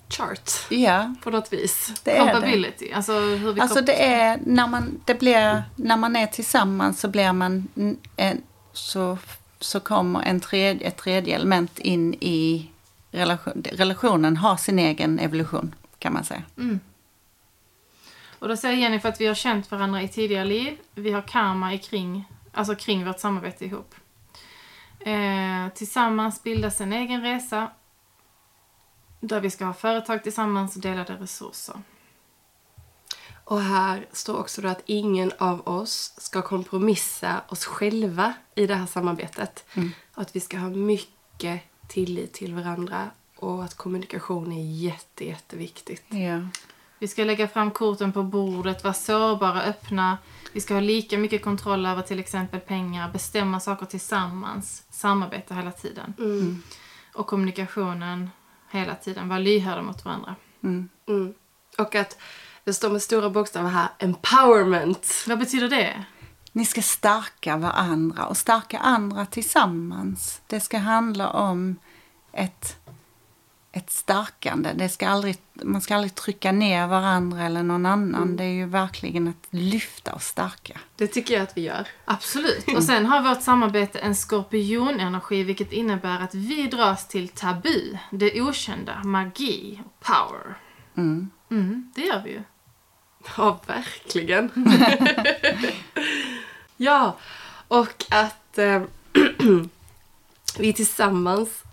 relationschart 0.09 0.71
Ja, 0.71 1.13
på 1.23 1.29
något 1.29 1.53
vis. 1.53 1.93
det 2.03 2.17
är 2.17 2.41
det. 2.79 2.93
Alltså 2.93 3.19
hur 3.19 3.53
vi 3.53 3.61
Alltså 3.61 3.81
det 3.81 4.03
är 4.03 4.39
när 4.45 4.67
man, 4.67 5.01
det 5.05 5.19
blir, 5.19 5.63
när 5.75 5.97
man 5.97 6.15
är 6.15 6.27
tillsammans 6.27 6.99
så 6.99 7.07
blir 7.07 7.33
man 7.33 7.67
en, 8.15 8.41
så, 8.73 9.17
så 9.59 9.79
kommer 9.79 10.21
en 10.21 10.39
tredje, 10.39 10.87
ett 10.87 10.97
tredje 10.97 11.35
element 11.35 11.79
in 11.79 12.13
i 12.13 12.71
relation, 13.11 13.63
relationen 13.71 14.37
har 14.37 14.57
sin 14.57 14.79
egen 14.79 15.19
evolution 15.19 15.75
kan 15.99 16.13
man 16.13 16.23
säga. 16.23 16.43
Mm. 16.57 16.79
Och 18.39 18.47
då 18.47 18.57
säger 18.57 18.77
Jenny 18.77 18.99
för 18.99 19.09
att 19.09 19.21
vi 19.21 19.27
har 19.27 19.35
känt 19.35 19.71
varandra 19.71 20.01
i 20.01 20.07
tidigare 20.07 20.45
liv. 20.45 20.77
Vi 20.95 21.11
har 21.11 21.21
karma 21.21 21.73
i 21.73 21.77
kring, 21.77 22.25
alltså 22.51 22.75
kring 22.75 23.05
vårt 23.05 23.19
samarbete 23.19 23.65
ihop. 23.65 23.95
Eh, 24.99 25.73
tillsammans 25.75 26.43
bildas 26.43 26.81
en 26.81 26.93
egen 26.93 27.21
resa. 27.21 27.69
Där 29.19 29.41
vi 29.41 29.49
ska 29.49 29.65
ha 29.65 29.73
företag 29.73 30.23
tillsammans 30.23 30.75
och 30.75 30.81
delade 30.81 31.13
resurser. 31.13 31.81
Och 33.43 33.61
här 33.61 34.07
står 34.11 34.37
också 34.39 34.61
då 34.61 34.67
att 34.67 34.81
ingen 34.85 35.31
av 35.37 35.67
oss 35.67 36.13
ska 36.17 36.41
kompromissa 36.41 37.41
oss 37.49 37.65
själva 37.65 38.33
i 38.55 38.67
det 38.67 38.75
här 38.75 38.85
samarbetet. 38.85 39.65
Och 40.15 40.21
att 40.21 40.35
vi 40.35 40.39
ska 40.39 40.57
ha 40.57 40.69
mycket 40.69 41.61
tillit 41.87 42.33
till 42.33 42.53
varandra 42.53 43.09
och 43.35 43.63
att 43.63 43.77
kommunikation 43.77 44.51
är 44.51 44.83
jätte, 44.83 45.25
jätteviktigt. 45.25 46.03
Ja. 46.09 46.47
Vi 46.99 47.07
ska 47.07 47.23
lägga 47.23 47.47
fram 47.47 47.71
korten 47.71 48.11
på 48.11 48.23
bordet, 48.23 48.83
vara 48.83 48.93
sårbara, 48.93 49.61
öppna. 49.61 50.17
Vi 50.53 50.61
ska 50.61 50.73
ha 50.73 50.81
lika 50.81 51.17
mycket 51.17 51.41
kontroll 51.41 51.85
över 51.85 52.01
till 52.01 52.19
exempel 52.19 52.59
pengar, 52.59 53.11
bestämma 53.11 53.59
saker 53.59 53.85
tillsammans, 53.85 54.83
samarbeta 54.89 55.53
hela 55.53 55.71
tiden. 55.71 56.13
Mm. 56.17 56.63
Och 57.13 57.27
kommunikationen 57.27 58.29
hela 58.71 58.95
tiden, 58.95 59.29
vara 59.29 59.39
lyhörda 59.39 59.81
mot 59.81 60.05
varandra. 60.05 60.35
Mm. 60.63 60.89
Och 61.77 61.95
att 61.95 62.17
det 62.63 62.73
står 62.73 62.89
med 62.89 63.01
stora 63.01 63.29
bokstäver 63.29 63.69
här, 63.69 63.87
empowerment. 63.99 65.25
Vad 65.27 65.39
betyder 65.39 65.69
det? 65.69 66.05
Ni 66.51 66.65
ska 66.65 66.81
stärka 66.81 67.57
varandra 67.57 68.25
och 68.25 68.37
stärka 68.37 68.77
andra 68.77 69.25
tillsammans. 69.25 70.41
Det 70.47 70.59
ska 70.59 70.77
handla 70.77 71.29
om 71.29 71.75
ett, 72.31 72.77
ett 73.75 73.91
stärkande. 73.91 74.73
Det 74.75 74.89
ska 74.89 75.07
aldrig, 75.07 75.37
man 75.53 75.81
ska 75.81 75.95
aldrig 75.95 76.15
trycka 76.15 76.51
ner 76.51 76.87
varandra 76.87 77.43
eller 77.43 77.63
någon 77.63 77.85
annan. 77.85 78.35
Det 78.35 78.43
är 78.43 78.53
ju 78.53 78.65
verkligen 78.65 79.27
att 79.27 79.47
lyfta 79.49 80.13
och 80.13 80.21
stärka. 80.21 80.79
Det 80.95 81.07
tycker 81.07 81.33
jag 81.33 81.43
att 81.43 81.57
vi 81.57 81.61
gör. 81.61 81.87
Absolut. 82.05 82.67
Och 82.75 82.83
sen 82.83 83.05
har 83.05 83.21
vårt 83.21 83.41
samarbete 83.41 83.99
en 83.99 84.15
skorpionenergi 84.15 85.43
vilket 85.43 85.71
innebär 85.71 86.19
att 86.19 86.35
vi 86.35 86.67
dras 86.67 87.07
till 87.07 87.29
tabu, 87.29 87.97
det 88.11 88.41
okända, 88.41 89.03
magi 89.03 89.81
och 89.85 89.99
power. 89.99 90.57
Mm. 90.97 91.29
Mm, 91.51 91.91
det 91.95 92.01
gör 92.01 92.21
vi 92.23 92.31
ju. 92.31 92.43
Ja, 93.37 93.61
verkligen. 93.67 94.51
ja, 96.77 97.17
och 97.67 98.05
att 98.09 98.57
eh, 98.57 98.81
vi 100.57 100.73
tillsammans 100.73 101.63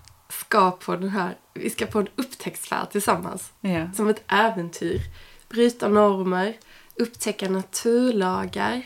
ska 0.53 0.70
på 0.70 0.96
den 0.96 1.09
här, 1.09 1.36
vi 1.55 1.70
ska 1.70 1.86
på 1.86 1.98
en 1.98 2.09
upptäcktsfärd 2.16 2.90
tillsammans. 2.90 3.53
Ja. 3.61 3.92
Som 3.92 4.09
ett 4.09 4.22
äventyr. 4.26 5.00
Bryta 5.48 5.88
normer, 5.88 6.57
upptäcka 6.94 7.48
naturlagar 7.48 8.82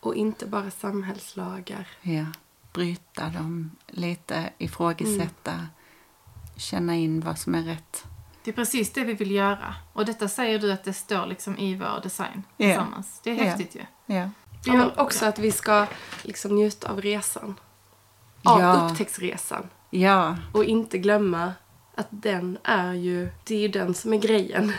och 0.00 0.14
inte 0.14 0.46
bara 0.46 0.70
samhällslagar. 0.70 1.88
Ja. 2.02 2.24
Bryta 2.72 3.28
dem 3.28 3.70
lite, 3.86 4.50
ifrågasätta, 4.58 5.66
känna 6.56 6.94
in 6.94 7.20
vad 7.20 7.38
som 7.38 7.54
är 7.54 7.62
rätt. 7.62 8.04
Det 8.44 8.50
är 8.50 8.54
precis 8.54 8.92
det 8.92 9.04
vi 9.04 9.14
vill 9.14 9.30
göra. 9.30 9.74
Och 9.92 10.04
detta 10.04 10.28
säger 10.28 10.58
du 10.58 10.72
att 10.72 10.84
det 10.84 10.92
står 10.92 11.26
liksom 11.26 11.58
i 11.58 11.74
vår 11.74 12.00
design 12.02 12.42
Ja. 12.56 12.66
tillsammans. 12.66 13.20
Det 13.24 13.30
är 13.30 13.44
häftigt 13.44 13.74
ju. 13.74 14.14
Ja. 14.14 14.30
Ja, 14.64 14.72
men 14.72 14.90
också 14.96 15.26
att 15.26 15.38
vi 15.38 15.52
ska 15.52 15.86
liksom 16.22 16.54
njuta 16.54 16.90
av 16.90 17.00
resan. 17.00 17.54
Av 18.42 18.60
Ja. 18.60 18.88
upptäcktsresan. 18.90 19.68
Ja, 20.00 20.36
Och 20.52 20.64
inte 20.64 20.98
glömma 20.98 21.52
att 21.94 22.06
den 22.10 22.58
är 22.64 22.92
ju, 22.92 23.28
det 23.44 23.54
är 23.54 23.58
ju 23.60 23.68
den 23.68 23.94
som 23.94 24.12
är 24.12 24.18
grejen. 24.18 24.72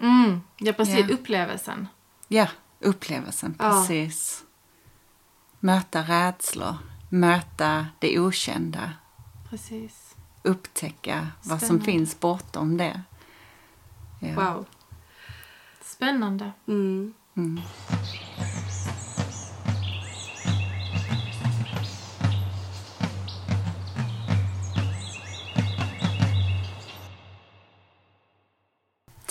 Mm, 0.00 0.40
ja, 0.58 0.72
precis. 0.72 0.98
Ja. 1.08 1.14
Upplevelsen. 1.14 1.88
ja, 2.28 2.48
upplevelsen, 2.80 3.54
Ja. 3.58 3.70
precis. 3.70 4.44
Möta 5.60 6.02
rädslor, 6.02 6.74
möta 7.08 7.86
det 7.98 8.18
okända, 8.20 8.92
Precis. 9.50 10.14
upptäcka 10.42 11.28
vad 11.42 11.58
som 11.58 11.66
Spännande. 11.68 11.84
finns 11.84 12.20
bortom 12.20 12.76
det. 12.76 13.02
Ja. 14.20 14.34
Wow. 14.34 14.66
Spännande. 15.82 16.52
Mm. 16.68 17.14
Mm. 17.36 17.60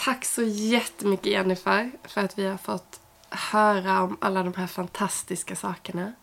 Tack 0.03 0.25
så 0.25 0.41
jättemycket 0.43 1.25
Jennifer 1.25 1.91
för 2.03 2.21
att 2.21 2.39
vi 2.39 2.47
har 2.47 2.57
fått 2.57 2.99
höra 3.29 4.01
om 4.01 4.17
alla 4.21 4.43
de 4.43 4.53
här 4.53 4.67
fantastiska 4.67 5.55
sakerna. 5.55 6.13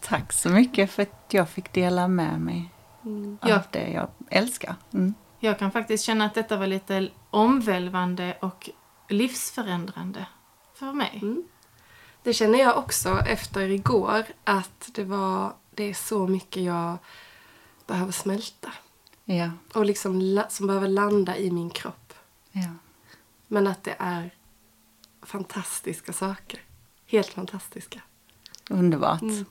Tack 0.00 0.32
så 0.32 0.48
mycket 0.48 0.90
för 0.90 1.02
att 1.02 1.24
jag 1.30 1.48
fick 1.48 1.72
dela 1.72 2.08
med 2.08 2.40
mig 2.40 2.70
av 3.40 3.48
Ja. 3.50 3.62
det 3.70 3.88
jag 3.90 4.08
älskar. 4.30 4.76
Mm. 4.92 5.14
Jag 5.40 5.58
kan 5.58 5.70
faktiskt 5.72 6.04
känna 6.04 6.24
att 6.24 6.34
detta 6.34 6.56
var 6.56 6.66
lite 6.66 7.08
omvälvande 7.30 8.36
och 8.40 8.70
livsförändrande 9.08 10.26
för 10.74 10.92
mig. 10.92 11.18
Mm. 11.22 11.44
Det 12.22 12.32
känner 12.32 12.58
jag 12.58 12.78
också 12.78 13.18
efter 13.26 13.68
igår 13.68 14.24
att 14.44 14.90
det 14.94 15.04
var, 15.04 15.52
det 15.70 15.84
är 15.84 15.94
så 15.94 16.26
mycket 16.26 16.62
jag 16.62 16.96
behöver 17.86 18.12
smälta. 18.12 18.72
Ja, 19.24 19.50
Och 19.74 19.84
liksom 19.84 20.42
som 20.48 20.66
behöver 20.66 20.88
landa 20.88 21.36
i 21.36 21.50
min 21.50 21.70
kropp. 21.70 22.03
Ja. 22.54 22.70
Men 23.48 23.66
att 23.66 23.84
det 23.84 23.94
är 23.98 24.30
fantastiska 25.22 26.12
saker. 26.12 26.60
Helt 27.06 27.28
fantastiska. 27.28 28.00
Underbart. 28.70 29.22
Mm. 29.22 29.44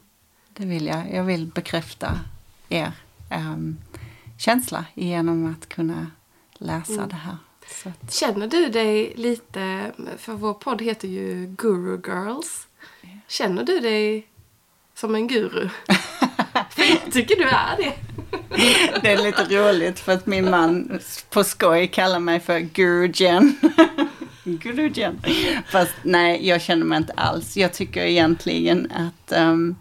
Det 0.53 0.65
vill 0.65 0.85
jag. 0.85 1.13
Jag 1.13 1.23
vill 1.23 1.45
bekräfta 1.47 2.19
er 2.69 2.91
ehm, 3.29 3.77
känsla 4.39 4.85
genom 4.93 5.51
att 5.51 5.69
kunna 5.69 6.11
läsa 6.53 6.93
Mm. 6.93 7.09
det 7.09 7.15
här. 7.15 7.37
Att, 7.85 8.13
Känner 8.13 8.47
du 8.47 8.69
dig 8.69 9.13
lite, 9.15 9.91
för 10.17 10.33
vår 10.33 10.53
podd 10.53 10.81
heter 10.81 11.07
ju 11.07 11.47
Guru 11.57 12.01
Girls. 12.07 12.67
Känner 13.27 13.63
du 13.63 13.79
dig 13.79 14.27
som 14.93 15.15
en 15.15 15.27
guru? 15.27 15.69
För 16.69 16.83
jag 16.83 17.11
tycker 17.13 17.35
du 17.35 17.43
är 17.43 17.77
det. 17.77 17.93
det 19.01 19.11
är 19.11 19.23
lite 19.23 19.43
roligt 19.43 19.99
för 19.99 20.11
att 20.11 20.25
min 20.25 20.49
man 20.49 20.99
på 21.29 21.43
skoj 21.43 21.87
kallar 21.87 22.19
mig 22.19 22.39
för 22.39 22.59
Guru 22.59 23.11
Jen. 23.15 23.59
Guru 24.43 24.91
Jen. 24.93 25.21
Fast 25.67 25.93
nej, 26.03 26.47
jag 26.47 26.61
känner 26.61 26.85
mig 26.85 26.97
inte 26.97 27.13
alls. 27.13 27.57
Jag 27.57 27.73
tycker 27.73 28.01
egentligen 28.01 28.91
att 28.91 29.31
ehm, 29.31 29.75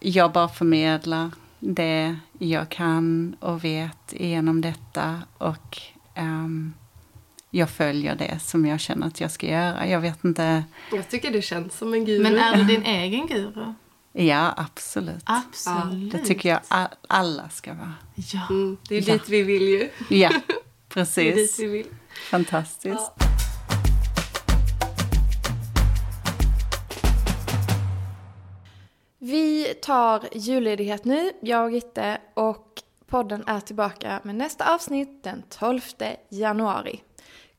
jag 0.00 0.32
bara 0.32 0.48
förmedlar 0.48 1.30
det 1.58 2.16
jag 2.38 2.68
kan 2.68 3.36
och 3.40 3.64
vet 3.64 4.12
genom 4.12 4.60
detta 4.60 5.22
och 5.38 5.78
ehm, 6.14 6.74
jag 7.50 7.70
följer 7.70 8.14
det 8.14 8.38
som 8.42 8.66
jag 8.66 8.80
känner 8.80 9.06
att 9.06 9.20
jag 9.20 9.30
ska 9.30 9.46
göra. 9.46 9.86
Jag 9.86 10.00
vet 10.00 10.24
inte. 10.24 10.64
Jag 10.92 11.08
tycker 11.08 11.30
du 11.30 11.42
känns 11.42 11.78
som 11.78 11.94
en 11.94 12.04
guru. 12.04 12.22
Men 12.22 12.38
är 12.38 12.56
du 12.56 12.64
din 12.64 12.82
egen 12.82 13.26
guru? 13.26 13.74
Ja, 14.26 14.54
absolut. 14.56 15.22
Absolut. 15.24 16.12
Det 16.12 16.18
tycker 16.18 16.48
jag 16.48 16.60
all, 16.68 16.88
alla 17.08 17.48
ska 17.48 17.74
vara. 17.74 17.94
Ja. 18.14 18.46
Mm, 18.50 18.76
det 18.88 18.96
är 18.96 19.08
Ja. 19.08 19.12
dit 19.12 19.28
vi 19.28 19.42
vill 19.42 19.62
ju. 19.68 19.90
Ja, 20.08 20.28
Det 20.94 21.00
är 21.00 21.04
dit 21.04 21.14
precis. 21.14 21.58
vi 21.58 21.66
vill. 21.66 21.86
Fantastiskt. 22.30 23.12
Vi 29.18 29.74
tar 29.82 30.28
julledighet 30.32 31.04
nu, 31.04 31.32
jag 31.40 31.64
och 31.64 31.70
Gitte, 31.70 32.18
och 32.34 32.66
podden 33.06 33.44
är 33.46 33.60
tillbaka 33.60 34.20
med 34.24 34.34
nästa 34.34 34.74
avsnitt 34.74 35.24
den 35.24 35.42
12 35.48 35.80
januari. 36.28 37.00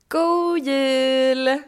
God 0.08 0.60
jul! 0.68 1.62